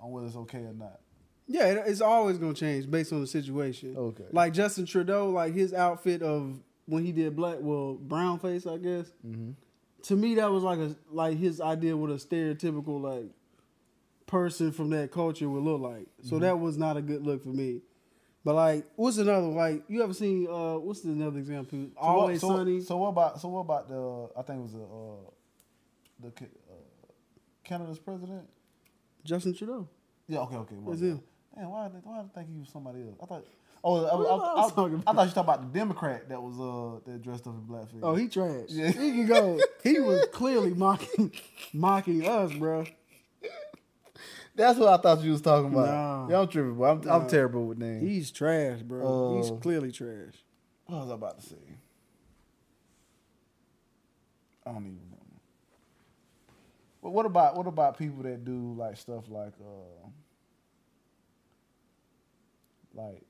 on 0.00 0.10
whether 0.10 0.26
it's 0.26 0.36
okay 0.36 0.58
or 0.58 0.72
not. 0.72 1.00
Yeah, 1.46 1.64
it's 1.86 2.00
always 2.02 2.36
gonna 2.38 2.54
change 2.54 2.90
based 2.90 3.12
on 3.12 3.20
the 3.20 3.26
situation. 3.26 3.96
Okay. 3.96 4.24
Like 4.32 4.52
Justin 4.52 4.84
Trudeau, 4.86 5.30
like 5.30 5.54
his 5.54 5.72
outfit 5.72 6.22
of 6.22 6.60
when 6.86 7.04
he 7.04 7.12
did 7.12 7.34
black, 7.36 7.56
well, 7.60 7.94
brown 7.94 8.38
face, 8.38 8.66
I 8.66 8.76
guess. 8.76 9.06
Mm-hmm. 9.26 9.52
To 10.04 10.16
me, 10.16 10.34
that 10.36 10.50
was 10.50 10.62
like 10.62 10.78
a 10.78 10.94
like 11.10 11.38
his 11.38 11.60
idea 11.60 11.96
what 11.96 12.10
a 12.10 12.14
stereotypical 12.14 13.00
like 13.00 13.30
person 14.26 14.72
from 14.72 14.90
that 14.90 15.10
culture 15.10 15.48
would 15.48 15.62
look 15.62 15.80
like. 15.80 16.06
So 16.22 16.36
Mm-hmm. 16.36 16.44
that 16.44 16.58
was 16.58 16.76
not 16.76 16.96
a 16.96 17.02
good 17.02 17.22
look 17.24 17.42
for 17.42 17.48
me. 17.48 17.80
But 18.44 18.54
like, 18.54 18.86
what's 18.96 19.16
another 19.18 19.46
like? 19.48 19.84
You 19.88 20.02
ever 20.02 20.14
seen? 20.14 20.46
uh 20.48 20.78
What's 20.78 21.02
another 21.04 21.38
example? 21.38 21.78
So 21.94 21.98
Always 21.98 22.42
what, 22.42 22.48
so, 22.50 22.56
Sunny. 22.56 22.80
So 22.82 22.96
what 22.98 23.08
about 23.08 23.40
so 23.40 23.48
what 23.48 23.60
about 23.60 23.88
the? 23.88 24.28
I 24.38 24.42
think 24.42 24.58
it 24.58 24.62
was 24.62 24.72
the 24.72 24.82
uh, 24.82 25.30
the 26.20 26.44
uh, 26.44 27.08
Canada's 27.64 27.98
president. 27.98 28.42
Justin 29.28 29.54
Trudeau. 29.54 29.88
Yeah. 30.26 30.38
Okay. 30.40 30.56
Okay. 30.56 30.74
my 30.76 30.90
That's 30.90 31.02
him. 31.02 31.22
Man, 31.56 31.68
why? 31.70 31.88
did- 31.88 32.04
Why 32.04 32.16
did 32.22 32.30
I 32.34 32.38
think 32.38 32.50
he 32.52 32.58
was 32.60 32.68
somebody 32.70 33.02
else? 33.02 33.16
I 33.22 33.26
thought. 33.26 33.44
Oh, 33.84 34.04
I, 34.04 34.08
I, 34.08 34.62
I 34.62 34.66
I, 34.66 34.68
thought 34.70 34.90
you 34.90 34.96
were 34.96 35.02
talking 35.04 35.38
about 35.40 35.72
the 35.72 35.78
Democrat 35.78 36.28
that 36.28 36.42
was 36.42 36.58
uh 36.58 36.98
that 37.08 37.22
dressed 37.22 37.46
up 37.46 37.54
in 37.54 37.60
blackface. 37.62 38.00
Oh, 38.02 38.14
he 38.16 38.26
trash. 38.28 38.66
Yeah. 38.70 38.88
He 38.88 39.12
can 39.12 39.26
go. 39.26 39.58
He 39.84 40.00
was 40.00 40.26
clearly 40.32 40.74
mocking 40.74 41.30
mocking 41.72 42.26
us, 42.26 42.52
bro. 42.54 42.84
That's 44.56 44.76
what 44.78 44.88
I 44.88 44.96
thought 45.00 45.22
you 45.22 45.30
was 45.30 45.40
talking 45.40 45.72
about. 45.72 45.86
Nah. 45.86 46.28
Yeah, 46.28 46.40
I'm 46.40 46.48
tripping, 46.48 46.74
bro. 46.74 46.90
I'm, 46.90 47.00
Nah. 47.02 47.16
I'm 47.16 47.28
terrible 47.28 47.66
with 47.66 47.78
names. 47.78 48.02
He's 48.02 48.30
trash, 48.32 48.80
bro. 48.80 49.36
He's 49.36 49.50
Oh. 49.52 49.56
clearly 49.58 49.92
trash. 49.92 50.34
what 50.86 51.02
was 51.02 51.10
I 51.10 51.14
about 51.14 51.38
to 51.40 51.46
say? 51.46 51.56
I 54.66 54.72
don't 54.72 54.82
even. 54.86 54.98
But 57.02 57.10
what 57.10 57.26
about 57.26 57.56
what 57.56 57.66
about 57.66 57.98
people 57.98 58.22
that 58.24 58.44
do 58.44 58.74
like 58.76 58.96
stuff 58.96 59.24
like 59.28 59.52
uh 59.60 60.08
like 62.94 63.22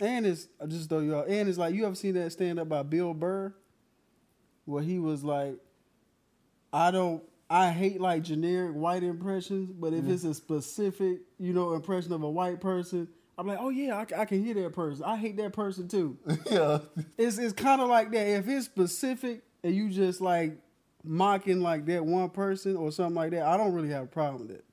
And 0.00 0.26
it's 0.26 0.48
I 0.62 0.66
just 0.66 0.88
throw 0.88 1.00
you 1.00 1.16
out. 1.16 1.28
And 1.28 1.48
it's 1.48 1.58
like 1.58 1.74
you 1.74 1.86
ever 1.86 1.94
seen 1.94 2.14
that 2.14 2.30
stand 2.32 2.58
up 2.58 2.68
by 2.68 2.82
Bill 2.82 3.14
Burr, 3.14 3.54
where 4.64 4.82
he 4.82 4.98
was 4.98 5.24
like, 5.24 5.56
I 6.72 6.90
don't. 6.90 7.22
I 7.48 7.70
hate 7.70 8.00
like 8.00 8.22
generic 8.24 8.74
white 8.74 9.04
impressions, 9.04 9.70
but 9.70 9.92
if 9.92 10.08
it's 10.08 10.24
a 10.24 10.34
specific, 10.34 11.20
you 11.38 11.52
know, 11.52 11.74
impression 11.74 12.12
of 12.12 12.24
a 12.24 12.30
white 12.30 12.60
person, 12.60 13.06
I'm 13.38 13.46
like, 13.46 13.58
oh 13.60 13.68
yeah, 13.68 14.04
I 14.16 14.24
can 14.24 14.44
hear 14.44 14.54
that 14.54 14.72
person. 14.72 15.04
I 15.04 15.16
hate 15.16 15.36
that 15.36 15.52
person 15.52 15.86
too. 15.86 16.18
yeah 16.50 16.78
It's 17.16 17.38
it's 17.38 17.52
kind 17.52 17.80
of 17.80 17.88
like 17.88 18.10
that. 18.12 18.26
If 18.26 18.48
it's 18.48 18.66
specific 18.66 19.42
and 19.62 19.74
you 19.74 19.90
just 19.90 20.20
like 20.20 20.58
mocking 21.06 21.60
like 21.60 21.86
that 21.86 22.04
one 22.04 22.30
person 22.30 22.76
or 22.76 22.92
something 22.92 23.14
like 23.14 23.30
that, 23.32 23.42
I 23.42 23.56
don't 23.56 23.72
really 23.72 23.90
have 23.90 24.04
a 24.04 24.08
problem 24.08 24.46
with 24.46 24.56
it. 24.56 24.64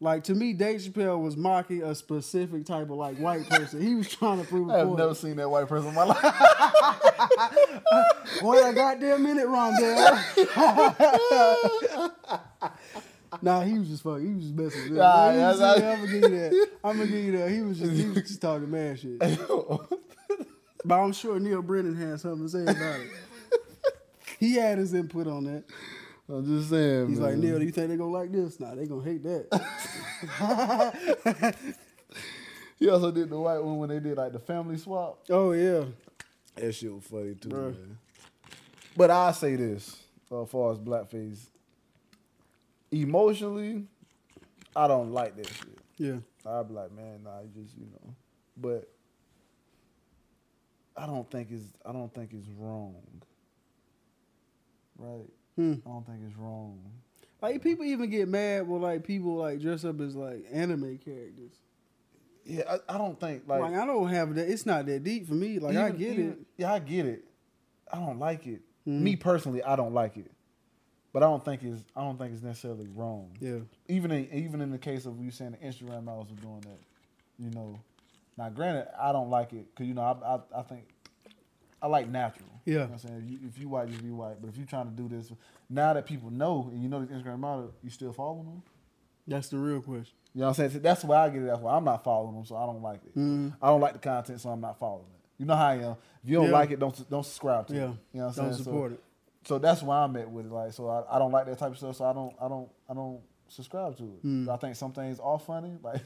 Like 0.00 0.24
to 0.24 0.34
me, 0.34 0.52
Dave 0.52 0.80
Chappelle 0.80 1.20
was 1.20 1.36
mocking 1.36 1.82
a 1.82 1.94
specific 1.94 2.64
type 2.64 2.84
of 2.84 2.96
like 2.96 3.18
white 3.18 3.48
person. 3.48 3.80
He 3.80 3.96
was 3.96 4.08
trying 4.08 4.40
to 4.40 4.46
prove 4.46 4.70
I 4.70 4.78
have 4.78 4.96
never 4.96 5.14
seen 5.14 5.36
that 5.36 5.50
white 5.50 5.66
person 5.66 5.88
in 5.88 5.94
my 5.94 6.04
life. 6.04 6.22
Wait 8.42 8.64
a 8.64 8.72
goddamn 8.72 9.24
minute, 9.24 9.46
Rondell. 9.46 10.22
nah, 13.42 13.62
he 13.62 13.76
was 13.76 13.88
just 13.88 14.04
fucking. 14.04 14.24
He 14.24 14.34
was 14.34 14.44
just 14.44 14.54
messing 14.54 14.82
with 14.82 14.92
me. 14.92 14.98
Nah, 14.98 15.32
yeah, 15.32 15.50
I'm 15.50 15.58
gonna 15.58 16.06
give 16.06 16.12
you 16.12 16.28
that. 16.28 16.68
I'm 16.84 16.98
gonna 16.98 17.10
give 17.10 17.24
you 17.24 17.38
that. 17.38 17.50
He 17.50 17.60
was 17.62 17.80
just 17.80 17.92
he 17.92 18.06
was 18.06 18.18
just 18.18 18.40
talking 18.40 18.70
mad 18.70 19.00
shit. 19.00 19.18
But 20.84 21.00
I'm 21.00 21.12
sure 21.12 21.40
Neal 21.40 21.60
Brennan 21.60 21.96
had 21.96 22.20
something 22.20 22.44
to 22.44 22.48
say 22.48 22.62
about 22.62 23.00
it. 23.00 23.10
He 24.40 24.54
had 24.54 24.78
his 24.78 24.94
input 24.94 25.26
on 25.26 25.44
that. 25.44 25.64
I'm 26.28 26.44
just 26.46 26.70
saying. 26.70 27.08
He's 27.08 27.18
man. 27.18 27.30
like, 27.30 27.38
Neal, 27.38 27.58
do 27.58 27.64
you 27.64 27.72
think 27.72 27.88
they're 27.88 27.96
gonna 27.96 28.10
like 28.12 28.30
this? 28.30 28.60
Nah, 28.60 28.74
they 28.74 28.86
gonna 28.86 29.02
hate 29.02 29.22
that. 29.24 29.46
He 32.78 32.88
also 32.88 33.10
did 33.10 33.28
the 33.28 33.38
white 33.38 33.58
one 33.58 33.78
when 33.78 33.88
they 33.88 33.98
did 33.98 34.16
like 34.16 34.32
the 34.32 34.38
family 34.38 34.76
swap. 34.76 35.18
oh 35.30 35.52
yeah. 35.52 35.84
That 36.54 36.72
shit 36.72 36.92
was 36.92 37.04
funny 37.04 37.34
too, 37.34 37.48
Bruh. 37.48 37.72
man. 37.72 37.98
But 38.96 39.10
I 39.10 39.32
say 39.32 39.56
this, 39.56 39.96
uh, 40.30 40.42
as 40.42 40.50
far 40.50 40.72
as 40.72 40.78
blackface, 40.78 41.38
emotionally, 42.90 43.84
I 44.74 44.88
don't 44.88 45.12
like 45.12 45.36
that 45.36 45.46
shit. 45.46 45.78
Yeah. 45.98 46.16
I'd 46.46 46.68
be 46.68 46.74
like, 46.74 46.92
man, 46.92 47.22
nah, 47.24 47.40
you 47.40 47.62
just 47.62 47.76
you 47.76 47.86
know, 47.86 48.14
but 48.56 48.88
I 50.96 51.06
don't 51.06 51.28
think 51.30 51.48
it's 51.50 51.66
I 51.84 51.92
don't 51.92 52.12
think 52.12 52.32
it's 52.32 52.48
wrong, 52.58 52.94
right? 54.98 55.26
Hmm. 55.56 55.74
I 55.86 55.90
don't 55.90 56.06
think 56.06 56.18
it's 56.28 56.36
wrong. 56.36 56.78
Like 57.40 57.62
people 57.62 57.84
even 57.84 58.10
get 58.10 58.28
mad 58.28 58.66
when 58.68 58.82
like 58.82 59.04
people 59.04 59.36
like 59.36 59.60
dress 59.60 59.84
up 59.84 60.00
as 60.00 60.14
like 60.16 60.44
anime 60.52 60.98
characters. 60.98 61.52
Yeah, 62.44 62.62
I, 62.88 62.94
I 62.94 62.98
don't 62.98 63.18
think 63.20 63.42
Like, 63.46 63.60
like, 63.60 63.74
I 63.74 63.84
don't 63.86 64.08
have 64.08 64.34
that. 64.36 64.48
It's 64.48 64.64
not 64.66 64.86
that 64.86 65.04
deep 65.04 65.28
for 65.28 65.34
me. 65.34 65.58
Like 65.58 65.76
I 65.76 65.90
get 65.90 66.12
even- 66.12 66.30
it. 66.32 66.38
Yeah, 66.56 66.72
I 66.72 66.78
get 66.78 67.06
it. 67.06 67.24
I 67.92 67.98
don't 67.98 68.18
like 68.18 68.46
it. 68.46 68.60
Mhm. 68.86 69.00
Me 69.02 69.16
personally, 69.16 69.62
I 69.62 69.76
don't 69.76 69.92
like 69.94 70.16
it. 70.16 70.30
But 71.12 71.22
I 71.22 71.26
don't 71.26 71.44
think 71.44 71.62
it's 71.62 71.82
I 71.96 72.00
don't 72.02 72.18
think 72.18 72.32
it's 72.32 72.42
necessarily 72.42 72.86
wrong. 72.94 73.30
Yeah. 73.40 73.58
Even 73.88 74.10
in, 74.10 74.28
even 74.32 74.60
in 74.60 74.70
the 74.70 74.78
case 74.78 75.06
of 75.06 75.20
you 75.20 75.30
saying 75.30 75.56
the 75.60 75.66
Instagram 75.66 76.04
models 76.04 76.28
are 76.32 76.40
doing 76.42 76.60
that, 76.60 76.80
you 77.38 77.50
know. 77.50 77.78
Now, 78.36 78.50
granted, 78.50 78.86
I 78.98 79.12
don't 79.12 79.30
like 79.30 79.52
it 79.52 79.66
because 79.74 79.86
you 79.86 79.94
know 79.94 80.02
I, 80.02 80.34
I 80.34 80.60
I 80.60 80.62
think 80.62 80.88
I 81.82 81.86
like 81.86 82.08
natural. 82.08 82.48
You 82.68 82.74
know 82.74 82.80
Yeah. 82.80 82.92
I'm 82.92 82.98
saying 82.98 83.22
if 83.24 83.30
you, 83.30 83.38
if 83.48 83.58
you 83.58 83.68
white, 83.68 83.88
just 83.88 84.02
be 84.02 84.10
white. 84.10 84.40
But 84.40 84.48
if 84.50 84.56
you're 84.56 84.66
trying 84.66 84.86
to 84.86 84.92
do 85.02 85.08
this 85.08 85.32
now 85.70 85.92
that 85.94 86.06
people 86.06 86.30
know 86.30 86.68
and 86.72 86.82
you 86.82 86.88
know 86.88 87.04
the 87.04 87.12
Instagram 87.12 87.38
model, 87.40 87.72
you 87.82 87.90
still 87.90 88.12
following 88.12 88.44
them. 88.46 88.62
That's 89.26 89.48
the 89.48 89.58
real 89.58 89.80
question. 89.80 90.14
You 90.34 90.40
know 90.40 90.46
what 90.46 90.50
I'm 90.50 90.54
saying? 90.54 90.70
So 90.70 90.78
that's 90.78 91.04
why 91.04 91.24
I 91.26 91.28
get 91.30 91.42
it. 91.42 91.46
That's 91.46 91.60
why 91.60 91.74
I'm 91.76 91.84
not 91.84 92.04
following 92.04 92.34
them, 92.34 92.44
so 92.44 92.56
I 92.56 92.66
don't 92.66 92.82
like 92.82 93.00
it. 93.04 93.16
Mhm. 93.16 93.54
I 93.60 93.68
don't 93.68 93.80
like 93.80 93.92
the 93.94 93.98
content, 93.98 94.40
so 94.40 94.50
I'm 94.50 94.60
not 94.60 94.78
following 94.78 95.06
it. 95.14 95.20
You 95.38 95.46
know 95.46 95.54
how 95.56 95.66
I 95.68 95.74
am. 95.76 95.96
If 96.22 96.30
you 96.30 96.36
don't 96.36 96.46
Yeah. 96.46 96.52
like 96.52 96.70
it, 96.70 96.78
don't 96.78 97.10
don't 97.10 97.24
subscribe 97.24 97.66
to 97.68 97.74
Yeah. 97.74 97.80
it. 97.80 97.84
You 97.84 97.90
know 97.90 97.96
what 98.20 98.26
I'm 98.28 98.32
saying? 98.34 98.48
Don't 98.48 98.54
saying? 98.54 98.64
support 98.64 98.90
so, 98.92 98.94
it. 98.94 99.02
so 99.48 99.58
that's 99.58 99.82
why 99.82 100.02
I'm 100.02 100.16
at 100.16 100.30
with 100.30 100.46
it. 100.46 100.52
Like, 100.52 100.72
so 100.72 100.88
I, 100.88 101.16
I 101.16 101.18
don't 101.18 101.32
like 101.32 101.46
that 101.46 101.58
type 101.58 101.70
of 101.72 101.78
stuff. 101.78 101.96
So 101.96 102.04
I 102.04 102.12
don't 102.12 102.34
I 102.40 102.48
don't 102.48 102.68
I 102.88 102.94
don't 102.94 103.20
subscribe 103.48 103.96
to 103.98 104.04
it. 104.04 104.26
Mm. 104.26 104.48
I 104.48 104.56
think 104.56 104.76
some 104.76 104.92
things 104.92 105.18
are 105.20 105.38
funny, 105.38 105.76
like 105.82 106.02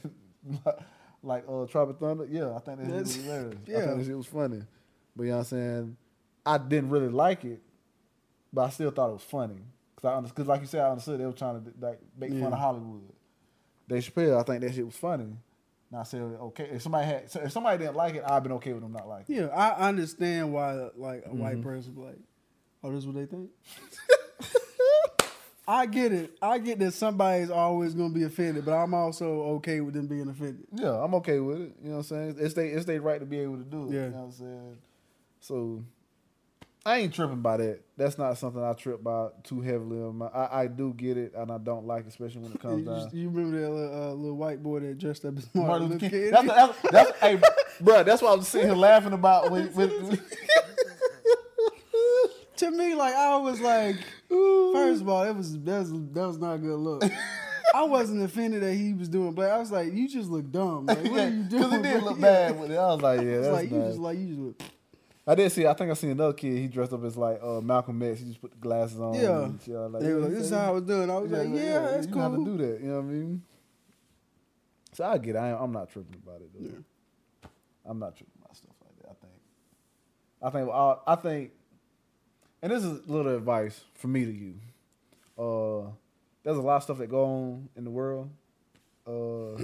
like 1.21 1.45
uh 1.49 1.65
Tropic 1.65 1.97
Thunder. 1.99 2.25
Yeah, 2.25 2.55
I 2.55 2.59
think 2.59 2.79
that 2.79 2.89
was 2.89 3.15
That's- 3.15 3.15
hilarious. 3.15 3.55
I 3.67 3.71
think 3.95 4.05
shit 4.05 4.17
was 4.17 4.25
funny. 4.27 4.61
But 5.15 5.23
you 5.23 5.29
know 5.29 5.35
what 5.37 5.39
I'm 5.41 5.45
saying? 5.45 5.97
I 6.45 6.57
didn't 6.57 6.89
really 6.89 7.09
like 7.09 7.45
it, 7.45 7.61
but 8.51 8.63
I 8.65 8.69
still 8.69 8.91
thought 8.91 9.09
it 9.09 9.13
was 9.13 9.23
funny. 9.23 9.59
Cause 10.01 10.05
I 10.05 10.19
because 10.27 10.47
like 10.47 10.61
you 10.61 10.67
said, 10.67 10.81
I 10.81 10.89
understood 10.89 11.19
they 11.19 11.25
were 11.25 11.31
trying 11.31 11.63
to 11.63 11.71
like 11.79 11.99
make 12.17 12.31
fun 12.31 12.51
of 12.51 12.59
Hollywood. 12.59 13.01
Dave 13.87 14.03
Chappelle, 14.03 14.39
I 14.39 14.43
think 14.43 14.61
that 14.61 14.73
shit 14.73 14.85
was 14.85 14.95
funny. 14.95 15.23
And 15.91 15.99
I 15.99 16.03
said 16.03 16.21
okay. 16.21 16.65
If 16.73 16.81
somebody 16.81 17.05
had, 17.05 17.23
if 17.35 17.51
somebody 17.51 17.77
didn't 17.77 17.95
like 17.95 18.15
it, 18.15 18.23
I'd 18.25 18.43
been 18.43 18.51
okay 18.53 18.73
with 18.73 18.81
them 18.83 18.91
not 18.93 19.07
liking. 19.07 19.35
it. 19.35 19.39
Yeah, 19.41 19.47
I 19.47 19.87
understand 19.87 20.51
why 20.51 20.89
like 20.97 21.23
a 21.25 21.29
Mm-hmm. 21.29 21.37
white 21.39 21.61
person 21.61 21.93
like, 21.95 22.17
oh, 22.83 22.89
this 22.91 22.99
is 22.99 23.07
what 23.07 23.15
they 23.15 23.25
think. 23.25 23.49
I 25.65 25.85
get 25.85 26.11
it. 26.11 26.37
I 26.41 26.57
get 26.59 26.79
that 26.79 26.91
somebody's 26.93 27.49
always 27.49 27.93
gonna 27.93 28.13
be 28.13 28.23
offended, 28.23 28.65
but 28.65 28.73
I'm 28.73 28.93
also 28.93 29.43
okay 29.55 29.79
with 29.79 29.93
them 29.93 30.07
being 30.07 30.27
offended. 30.27 30.65
Yeah, 30.73 31.01
I'm 31.01 31.13
okay 31.15 31.39
with 31.39 31.61
it. 31.61 31.71
You 31.81 31.89
know 31.91 31.97
what 31.97 31.97
I'm 31.99 32.03
saying? 32.03 32.35
It's 32.39 32.53
they 32.53 32.67
it's 32.69 32.83
their 32.85 32.99
right 33.01 33.19
to 33.21 33.25
be 33.25 33.39
able 33.39 33.57
to 33.57 33.63
do 33.63 33.87
it. 33.87 33.93
Yeah. 33.93 34.03
You 34.05 34.09
know 34.09 34.17
what 34.17 34.23
I'm 34.25 34.31
saying? 34.33 34.77
So 35.39 35.85
I 36.85 36.97
ain't 36.99 37.13
tripping 37.13 37.41
by 37.41 37.57
that. 37.57 37.79
That's 37.95 38.17
not 38.17 38.37
something 38.37 38.61
I 38.61 38.73
trip 38.73 39.01
by 39.01 39.29
too 39.43 39.61
heavily. 39.61 40.01
On 40.01 40.17
my, 40.17 40.25
I, 40.27 40.63
I 40.63 40.67
do 40.67 40.93
get 40.93 41.17
it, 41.17 41.33
and 41.33 41.49
I 41.49 41.57
don't 41.57 41.87
like, 41.87 42.05
it, 42.05 42.09
especially 42.09 42.41
when 42.41 42.51
it 42.51 42.59
comes 42.59 42.79
You, 42.79 42.85
down. 42.85 43.09
you 43.13 43.29
remember 43.29 43.61
that 43.61 43.69
little, 43.69 44.03
uh, 44.03 44.13
little 44.13 44.35
white 44.37 44.61
boy 44.61 44.81
that 44.81 44.97
dressed 44.97 45.23
up 45.23 45.37
as 45.37 45.47
Martin, 45.55 45.67
Martin 45.67 45.89
Luther 45.89 46.09
King? 46.09 46.31
That's, 46.31 46.47
that's, 46.47 46.81
that's, 46.91 47.19
hey, 47.19 47.39
bro, 47.79 48.03
that's 48.03 48.21
what 48.21 48.33
I 48.33 48.35
was 48.35 48.49
sitting 48.49 48.67
here 48.67 48.75
laughing 48.75 49.13
about. 49.13 49.49
When, 49.49 49.67
when, 49.67 49.89
to 52.57 52.71
me, 52.71 52.95
like 52.95 53.15
I 53.15 53.37
was 53.37 53.61
like, 53.61 53.95
first 54.29 55.01
of 55.01 55.09
all, 55.09 55.23
it 55.23 55.35
was 55.35 55.57
that 55.61 55.79
was 55.79 55.91
that 55.91 56.27
was 56.27 56.37
not 56.37 56.53
a 56.55 56.57
good 56.57 56.77
look. 56.77 57.03
I 57.75 57.83
wasn't 57.83 58.23
offended 58.23 58.61
that 58.61 58.73
he 58.75 58.93
was 58.93 59.09
doing 59.09 59.31
black. 59.33 59.51
I 59.51 59.57
was 59.57 59.71
like, 59.71 59.93
you 59.93 60.07
just 60.07 60.29
look 60.29 60.51
dumb. 60.51 60.85
Like, 60.85 61.03
what 61.05 61.19
are 61.19 61.29
you 61.29 61.43
doing? 61.43 61.63
Because 61.63 61.73
it 61.73 61.81
did 61.83 62.03
look 62.03 62.19
bad 62.19 62.59
with 62.59 62.71
it. 62.71 62.77
I 62.77 62.85
was 62.93 63.01
like, 63.01 63.21
yeah, 63.21 63.39
that's 63.39 63.47
like 63.53 63.71
you 63.71 63.77
just 63.79 63.99
like 63.99 64.17
you 64.19 64.27
just 64.27 64.39
look. 64.39 64.61
I 65.25 65.35
did 65.35 65.51
see. 65.51 65.65
I 65.65 65.73
think 65.73 65.89
I 65.89 65.93
seen 65.93 66.11
another 66.11 66.33
kid. 66.33 66.57
He 66.57 66.67
dressed 66.67 66.91
up 66.91 67.03
as 67.05 67.15
like 67.15 67.39
uh, 67.41 67.61
Malcolm 67.61 68.01
X. 68.03 68.19
He 68.19 68.25
just 68.25 68.41
put 68.41 68.51
the 68.51 68.57
glasses 68.57 68.99
on. 68.99 69.13
Yeah. 69.13 69.43
and 69.43 69.53
was 69.53 69.65
They 69.65 69.73
were 69.73 70.19
yeah, 70.19 70.25
like, 70.25 70.31
this 70.31 70.43
is 70.43 70.49
how 70.51 70.67
I 70.67 70.71
was 70.71 70.83
doing. 70.83 71.09
I 71.09 71.17
was 71.17 71.31
like, 71.31 71.47
yeah, 71.49 71.79
that's 71.79 72.07
you 72.07 72.13
cool. 72.13 72.21
have 72.21 72.35
to 72.35 72.45
do 72.45 72.57
that. 72.57 72.81
You 72.81 72.87
know 72.87 72.95
what 72.95 73.01
I 73.01 73.03
mean? 73.03 73.41
So 74.91 75.05
I 75.05 75.17
get. 75.17 75.35
It. 75.35 75.39
I 75.39 75.49
am, 75.49 75.57
I'm 75.61 75.71
not 75.71 75.89
tripping 75.89 76.21
about 76.21 76.41
it. 76.41 76.49
Though. 76.53 76.65
Yeah. 76.65 77.49
I'm 77.85 77.99
not 77.99 78.17
tripping 78.17 78.33
about 78.43 78.55
stuff 78.57 78.75
like 78.83 78.97
that. 79.01 79.09
I 79.09 79.13
think. 79.21 79.33
I 80.41 80.49
think. 80.49 80.69
I, 80.69 80.95
I 81.07 81.15
think. 81.15 81.51
And 82.61 82.71
this 82.71 82.83
is 82.83 83.07
a 83.07 83.11
little 83.11 83.35
advice 83.35 83.81
for 83.95 84.07
me 84.07 84.25
to 84.25 84.31
you. 84.31 84.55
Uh, 85.37 85.89
there's 86.43 86.57
a 86.57 86.61
lot 86.61 86.77
of 86.77 86.83
stuff 86.83 86.97
that 86.97 87.07
go 87.07 87.25
on 87.25 87.69
in 87.77 87.85
the 87.85 87.91
world. 87.91 88.29
Uh, 89.07 89.63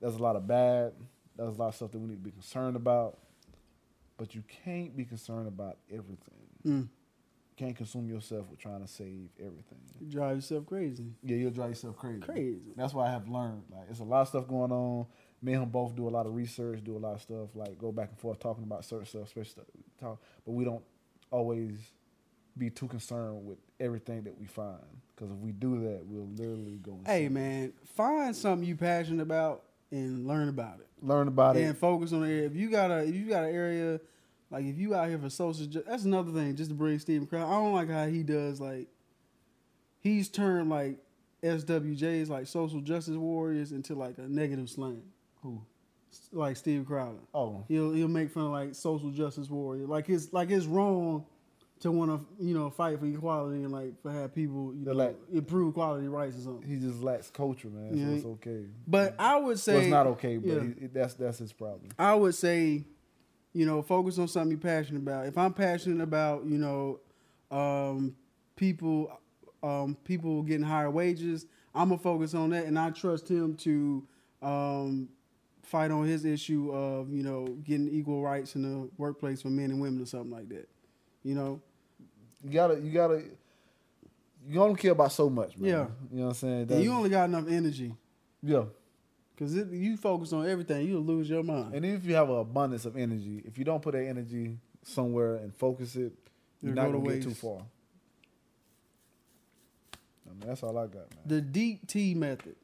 there's 0.00 0.14
a 0.14 0.22
lot 0.22 0.36
of 0.36 0.46
bad. 0.46 0.92
There's 1.36 1.56
a 1.56 1.58
lot 1.58 1.68
of 1.68 1.74
stuff 1.74 1.92
that 1.92 1.98
we 1.98 2.08
need 2.08 2.22
to 2.22 2.24
be 2.24 2.30
concerned 2.30 2.76
about. 2.76 3.18
But 4.20 4.34
you 4.34 4.44
can't 4.64 4.94
be 4.94 5.06
concerned 5.06 5.48
about 5.48 5.78
everything. 5.90 6.46
Mm. 6.66 6.88
Can't 7.56 7.74
consume 7.74 8.06
yourself 8.08 8.50
with 8.50 8.58
trying 8.58 8.82
to 8.82 8.86
save 8.86 9.30
everything. 9.38 9.78
You 9.98 10.08
drive 10.08 10.36
yourself 10.36 10.66
crazy. 10.66 11.06
Yeah, 11.22 11.36
you'll 11.36 11.50
drive 11.50 11.70
yourself 11.70 11.96
crazy. 11.96 12.20
Crazy. 12.20 12.72
That's 12.76 12.92
why 12.92 13.08
I 13.08 13.10
have 13.12 13.28
learned. 13.28 13.62
Like, 13.70 13.86
it's 13.88 14.00
a 14.00 14.04
lot 14.04 14.20
of 14.20 14.28
stuff 14.28 14.46
going 14.46 14.72
on. 14.72 15.06
Me 15.40 15.54
and 15.54 15.62
him 15.62 15.70
both 15.70 15.96
do 15.96 16.06
a 16.06 16.10
lot 16.10 16.26
of 16.26 16.34
research, 16.34 16.84
do 16.84 16.98
a 16.98 16.98
lot 16.98 17.14
of 17.14 17.22
stuff, 17.22 17.48
like 17.54 17.78
go 17.78 17.90
back 17.90 18.10
and 18.10 18.18
forth 18.18 18.38
talking 18.38 18.62
about 18.62 18.84
certain 18.84 19.06
stuff, 19.06 19.22
especially 19.22 19.50
stuff 19.50 19.64
talk. 19.98 20.20
But 20.44 20.52
we 20.52 20.66
don't 20.66 20.84
always 21.30 21.78
be 22.58 22.68
too 22.68 22.88
concerned 22.88 23.46
with 23.46 23.56
everything 23.78 24.24
that 24.24 24.38
we 24.38 24.44
find, 24.44 24.84
because 25.16 25.30
if 25.30 25.38
we 25.38 25.52
do 25.52 25.80
that, 25.80 26.04
we'll 26.04 26.28
literally 26.36 26.78
go. 26.82 27.00
Hey 27.06 27.30
man, 27.30 27.72
find 27.94 28.36
something 28.36 28.68
you 28.68 28.76
passionate 28.76 29.22
about 29.22 29.62
and 29.90 30.26
learn 30.26 30.48
about 30.48 30.80
it. 30.80 30.88
learn 31.02 31.28
about 31.28 31.56
and 31.56 31.64
it. 31.64 31.68
And 31.68 31.78
focus 31.78 32.12
on 32.12 32.24
it. 32.24 32.44
If 32.44 32.56
you 32.56 32.70
got 32.70 32.90
a 32.90 32.98
if 33.04 33.14
you 33.14 33.26
got 33.28 33.44
an 33.44 33.54
area 33.54 34.00
like 34.50 34.64
if 34.64 34.78
you 34.78 34.94
out 34.94 35.08
here 35.08 35.18
for 35.18 35.30
social 35.30 35.66
ju- 35.66 35.84
that's 35.86 36.04
another 36.04 36.32
thing, 36.32 36.56
just 36.56 36.70
to 36.70 36.74
bring 36.74 36.98
Steven 36.98 37.26
Crowder. 37.26 37.46
I 37.46 37.50
don't 37.52 37.72
like 37.72 37.88
how 37.90 38.06
he 38.06 38.22
does 38.22 38.60
like 38.60 38.88
he's 40.00 40.28
turned 40.28 40.68
like 40.68 40.98
SWJs 41.42 42.28
like 42.28 42.46
social 42.46 42.80
justice 42.80 43.16
warriors 43.16 43.72
into 43.72 43.94
like 43.94 44.18
a 44.18 44.22
negative 44.28 44.68
slang. 44.68 45.02
Who? 45.42 45.62
Like 46.32 46.56
Steve 46.56 46.84
Crowder. 46.86 47.20
Oh, 47.32 47.64
He'll 47.68 47.92
he'll 47.92 48.08
make 48.08 48.30
fun 48.30 48.46
of 48.46 48.50
like 48.50 48.74
social 48.74 49.10
justice 49.10 49.48
warrior. 49.48 49.86
Like 49.86 50.08
it's 50.08 50.32
like 50.32 50.50
it's 50.50 50.66
wrong 50.66 51.24
to 51.80 51.90
want 51.90 52.10
to 52.10 52.44
you 52.44 52.54
know 52.54 52.70
fight 52.70 52.98
for 53.00 53.06
equality 53.06 53.62
and 53.62 53.72
like 53.72 54.00
for 54.02 54.12
have 54.12 54.34
people 54.34 54.72
you 54.74 54.84
know 54.84 54.92
like- 54.92 55.16
improve 55.32 55.74
quality 55.74 56.08
rights 56.08 56.36
or 56.36 56.42
something. 56.42 56.68
he 56.68 56.76
just 56.76 57.02
lacks 57.02 57.30
culture, 57.30 57.68
man. 57.68 57.96
Yeah. 57.96 58.06
So 58.06 58.12
it's 58.12 58.24
okay. 58.26 58.64
But 58.86 59.14
I 59.18 59.36
would 59.36 59.58
say 59.58 59.72
well, 59.72 59.82
it's 59.82 59.90
not 59.90 60.06
okay, 60.08 60.36
but 60.36 60.48
yeah. 60.48 60.60
he, 60.80 60.86
that's 60.86 61.14
that's 61.14 61.38
his 61.38 61.52
problem. 61.52 61.90
I 61.98 62.14
would 62.14 62.34
say, 62.34 62.84
you 63.52 63.66
know, 63.66 63.82
focus 63.82 64.18
on 64.18 64.28
something 64.28 64.50
you're 64.52 64.60
passionate 64.60 65.00
about. 65.00 65.26
If 65.26 65.38
I'm 65.38 65.54
passionate 65.54 66.02
about, 66.02 66.44
you 66.44 66.58
know, 66.58 67.00
um, 67.50 68.14
people 68.56 69.10
um, 69.62 69.96
people 70.04 70.42
getting 70.42 70.64
higher 70.64 70.90
wages. 70.90 71.46
I'm 71.74 71.88
gonna 71.88 72.00
focus 72.00 72.34
on 72.34 72.50
that, 72.50 72.66
and 72.66 72.78
I 72.78 72.90
trust 72.90 73.30
him 73.30 73.56
to 73.58 74.06
um, 74.42 75.08
fight 75.62 75.90
on 75.90 76.04
his 76.06 76.24
issue 76.24 76.70
of 76.72 77.12
you 77.12 77.22
know 77.22 77.46
getting 77.64 77.88
equal 77.88 78.22
rights 78.22 78.54
in 78.54 78.62
the 78.62 78.90
workplace 78.98 79.42
for 79.42 79.48
men 79.48 79.70
and 79.70 79.80
women 79.80 80.02
or 80.02 80.06
something 80.06 80.30
like 80.30 80.48
that. 80.50 80.68
You 81.22 81.34
know, 81.34 81.62
You 82.42 82.50
gotta, 82.50 82.80
you 82.80 82.90
gotta, 82.90 83.22
you 84.48 84.54
don't 84.54 84.76
care 84.76 84.92
about 84.92 85.12
so 85.12 85.28
much, 85.28 85.56
man. 85.56 85.70
Yeah. 85.70 85.86
You 86.10 86.18
know 86.18 86.22
what 86.22 86.28
I'm 86.28 86.34
saying? 86.34 86.66
That's- 86.66 86.84
you 86.84 86.92
only 86.92 87.10
got 87.10 87.28
enough 87.28 87.48
energy 87.48 87.94
yeah. 88.42 88.64
because 89.34 89.54
you 89.54 89.96
focus 89.96 90.32
on 90.32 90.48
everything, 90.48 90.86
you'll 90.86 91.02
lose 91.02 91.28
your 91.28 91.42
mind. 91.42 91.74
And 91.74 91.84
even 91.84 91.98
if 91.98 92.04
you 92.06 92.14
have 92.14 92.30
an 92.30 92.38
abundance 92.38 92.84
of 92.84 92.96
energy, 92.96 93.42
if 93.44 93.58
you 93.58 93.64
don't 93.64 93.82
put 93.82 93.92
that 93.92 94.06
energy 94.06 94.56
somewhere 94.82 95.36
and 95.36 95.54
focus 95.54 95.96
it, 95.96 96.12
you're 96.62 96.72
It'll 96.72 96.84
not 96.84 96.92
go 96.92 97.00
gonna 97.00 97.14
get 97.14 97.22
too 97.22 97.34
far. 97.34 97.62
I 100.26 100.32
mean, 100.32 100.48
that's 100.48 100.62
all 100.62 100.76
I 100.76 100.86
got, 100.86 100.94
man. 100.94 101.24
The 101.26 101.40
deep 101.40 101.86
T 101.86 102.14
method. 102.14 102.56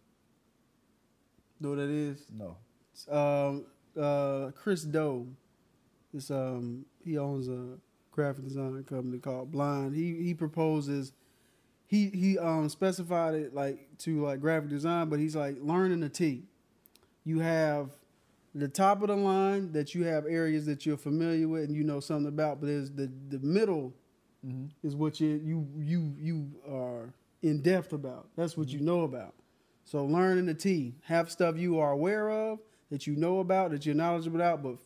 Know 1.60 1.70
what 1.70 1.76
that 1.78 1.88
is? 1.88 2.18
No. 2.30 2.56
um, 3.10 3.64
uh, 4.00 4.50
Chris 4.52 4.82
Do. 4.82 5.26
This 6.12 6.30
um, 6.30 6.84
he 7.04 7.18
owns 7.18 7.48
a 7.48 7.78
graphic 8.16 8.44
design 8.44 8.82
company 8.84 9.18
called 9.18 9.52
Blind. 9.52 9.94
He 9.94 10.22
he 10.22 10.34
proposes. 10.34 11.12
He 11.86 12.08
he 12.10 12.38
um 12.38 12.68
specified 12.68 13.34
it 13.34 13.54
like 13.54 13.98
to 13.98 14.22
like 14.24 14.40
graphic 14.40 14.70
design, 14.70 15.08
but 15.08 15.20
he's 15.20 15.36
like 15.36 15.56
learning 15.60 16.00
the 16.00 16.08
T. 16.08 16.44
You 17.24 17.40
have 17.40 17.90
the 18.54 18.68
top 18.68 19.02
of 19.02 19.08
the 19.08 19.16
line 19.16 19.72
that 19.72 19.94
you 19.94 20.04
have 20.04 20.26
areas 20.26 20.66
that 20.66 20.86
you're 20.86 20.96
familiar 20.96 21.48
with 21.48 21.64
and 21.64 21.76
you 21.76 21.84
know 21.84 22.00
something 22.00 22.28
about, 22.28 22.60
but 22.60 22.66
there's 22.68 22.90
the 22.90 23.10
the 23.28 23.40
middle 23.40 23.94
Mm-hmm. 24.46 24.66
is 24.86 24.94
what 24.94 25.20
you 25.20 25.40
you 25.44 25.68
you 25.76 26.14
you 26.18 26.50
are 26.70 27.12
in 27.42 27.62
depth 27.62 27.92
about. 27.92 28.28
That's 28.36 28.56
what 28.56 28.68
you 28.68 28.80
know 28.80 29.02
about. 29.02 29.34
So 29.84 30.04
learning 30.04 30.46
the 30.46 30.54
T, 30.54 30.94
have 31.04 31.30
stuff 31.30 31.56
you 31.56 31.80
are 31.80 31.92
aware 31.92 32.30
of 32.30 32.60
that 32.90 33.06
you 33.06 33.16
know 33.16 33.40
about 33.40 33.72
that 33.72 33.86
you're 33.86 33.94
knowledgeable 33.94 34.36
about, 34.36 34.62
but 34.62 34.76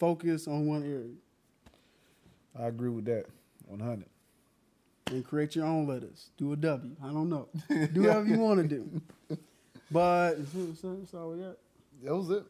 focus 0.00 0.48
on 0.48 0.66
one 0.66 0.82
area 0.82 1.14
I 2.58 2.66
agree 2.66 2.90
with 2.90 3.04
that. 3.06 3.26
100. 3.66 4.04
and 5.08 5.24
create 5.24 5.56
your 5.56 5.64
own 5.66 5.86
letters. 5.86 6.30
Do 6.36 6.52
a 6.52 6.56
W. 6.56 6.96
I 7.02 7.06
don't 7.08 7.28
know. 7.30 7.48
Do 7.92 8.02
whatever 8.02 8.26
you 8.26 8.38
want 8.38 8.60
to 8.60 8.68
do. 8.68 9.00
But 9.90 10.34
that's, 10.54 10.80
that's 10.82 11.14
all 11.14 11.30
we 11.32 11.42
got. 11.42 11.56
That 12.02 12.16
was 12.16 12.30
it. 12.30 12.44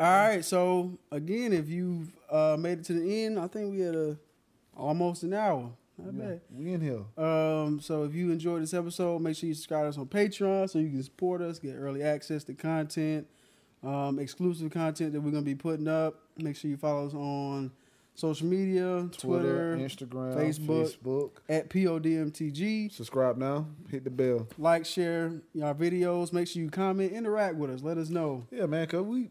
All 0.00 0.06
right. 0.28 0.44
So 0.44 0.98
again, 1.12 1.52
if 1.52 1.68
you've 1.68 2.08
uh, 2.30 2.56
made 2.58 2.78
it 2.80 2.84
to 2.86 2.94
the 2.94 3.24
end, 3.24 3.38
I 3.38 3.46
think 3.46 3.72
we 3.72 3.80
had 3.80 3.94
a 3.94 4.16
almost 4.76 5.22
an 5.22 5.34
hour. 5.34 5.70
Not 5.98 6.14
Yeah, 6.14 6.24
bad. 6.30 6.40
we 6.54 6.72
in 6.72 6.80
here. 6.80 7.24
Um, 7.24 7.80
so 7.80 8.04
if 8.04 8.14
you 8.14 8.30
enjoyed 8.30 8.62
this 8.62 8.74
episode, 8.74 9.20
make 9.22 9.36
sure 9.36 9.48
you 9.48 9.54
subscribe 9.54 9.84
to 9.84 9.88
us 9.88 9.98
on 9.98 10.06
Patreon 10.06 10.68
so 10.70 10.78
you 10.78 10.90
can 10.90 11.02
support 11.02 11.40
us, 11.40 11.58
get 11.58 11.74
early 11.76 12.02
access 12.02 12.44
to 12.44 12.54
content, 12.54 13.26
um, 13.82 14.18
exclusive 14.18 14.70
content 14.70 15.12
that 15.14 15.20
we're 15.20 15.30
gonna 15.30 15.42
be 15.42 15.54
putting 15.54 15.88
up. 15.88 16.20
Make 16.36 16.56
sure 16.56 16.70
you 16.70 16.76
follow 16.76 17.06
us 17.06 17.14
on 17.14 17.70
social 18.16 18.46
media, 18.48 19.08
Twitter, 19.16 19.76
Twitter, 19.76 19.76
Instagram, 19.76 20.34
Facebook. 20.36 20.96
Facebook. 20.98 21.30
at 21.48 21.68
PODMTG. 21.70 22.90
Subscribe 22.92 23.36
now. 23.36 23.66
Hit 23.90 24.04
the 24.04 24.10
bell. 24.10 24.48
Like, 24.58 24.84
share 24.84 25.32
our 25.62 25.74
videos. 25.74 26.32
Make 26.32 26.48
sure 26.48 26.62
you 26.62 26.70
comment, 26.70 27.12
interact 27.12 27.54
with 27.56 27.70
us. 27.70 27.82
Let 27.82 27.98
us 27.98 28.08
know. 28.08 28.46
Yeah, 28.50 28.66
man, 28.66 28.86
cause 28.88 29.02
we 29.02 29.30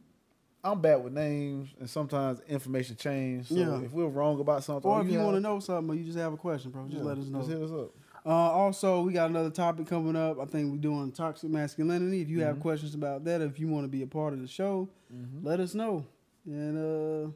I'm 0.63 0.81
bad 0.81 1.03
with 1.03 1.13
names 1.13 1.69
and 1.79 1.87
sometimes 1.87 2.39
information 2.47 2.95
change. 2.95 3.47
So 3.49 3.55
Yeah. 3.55 3.81
if 3.81 3.91
we're 3.91 4.07
wrong 4.07 4.39
about 4.39 4.63
something, 4.63 4.89
Or 4.89 4.99
if 5.01 5.07
you 5.07 5.17
have- 5.19 5.25
want 5.25 5.35
to 5.37 5.41
know 5.41 5.59
something 5.59 5.91
or 5.91 5.95
you 5.95 6.03
just 6.05 6.17
have 6.17 6.33
a 6.33 6.37
question, 6.37 6.71
bro, 6.71 6.85
just 6.87 6.97
yeah, 6.97 7.03
let 7.03 7.17
us 7.19 7.27
know. 7.27 7.39
Just 7.39 7.51
hit 7.51 7.61
us 7.61 7.71
up. 7.71 7.91
Uh, 8.25 8.29
also, 8.31 9.03
we 9.03 9.13
got 9.13 9.29
another 9.29 9.51
topic 9.51 9.85
coming 9.85 10.15
up. 10.15 10.39
I 10.39 10.45
think 10.45 10.71
we're 10.71 10.77
doing 10.77 11.11
toxic 11.11 11.51
masculinity. 11.51 12.21
If 12.21 12.29
you 12.29 12.41
have 12.41 12.55
Mhm. 12.57 12.61
questions 12.61 12.95
about 12.95 13.23
that, 13.25 13.41
if 13.41 13.59
you 13.59 13.67
want 13.67 13.83
to 13.83 13.87
be 13.87 14.01
a 14.01 14.07
part 14.07 14.33
of 14.33 14.41
the 14.41 14.47
show, 14.47 14.89
Mm-hmm. 15.13 15.45
let 15.45 15.59
us 15.59 15.75
know. 15.75 16.03
And 16.47 16.77
uh, 16.77 17.31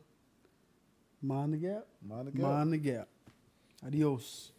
mind 1.22 1.54
the 1.54 1.58
gap. 1.58 1.86
Mind 2.08 2.28
the 2.28 2.32
gap. 2.32 2.70
The 2.70 2.78
gap. 2.78 3.08
Adios. 3.86 4.52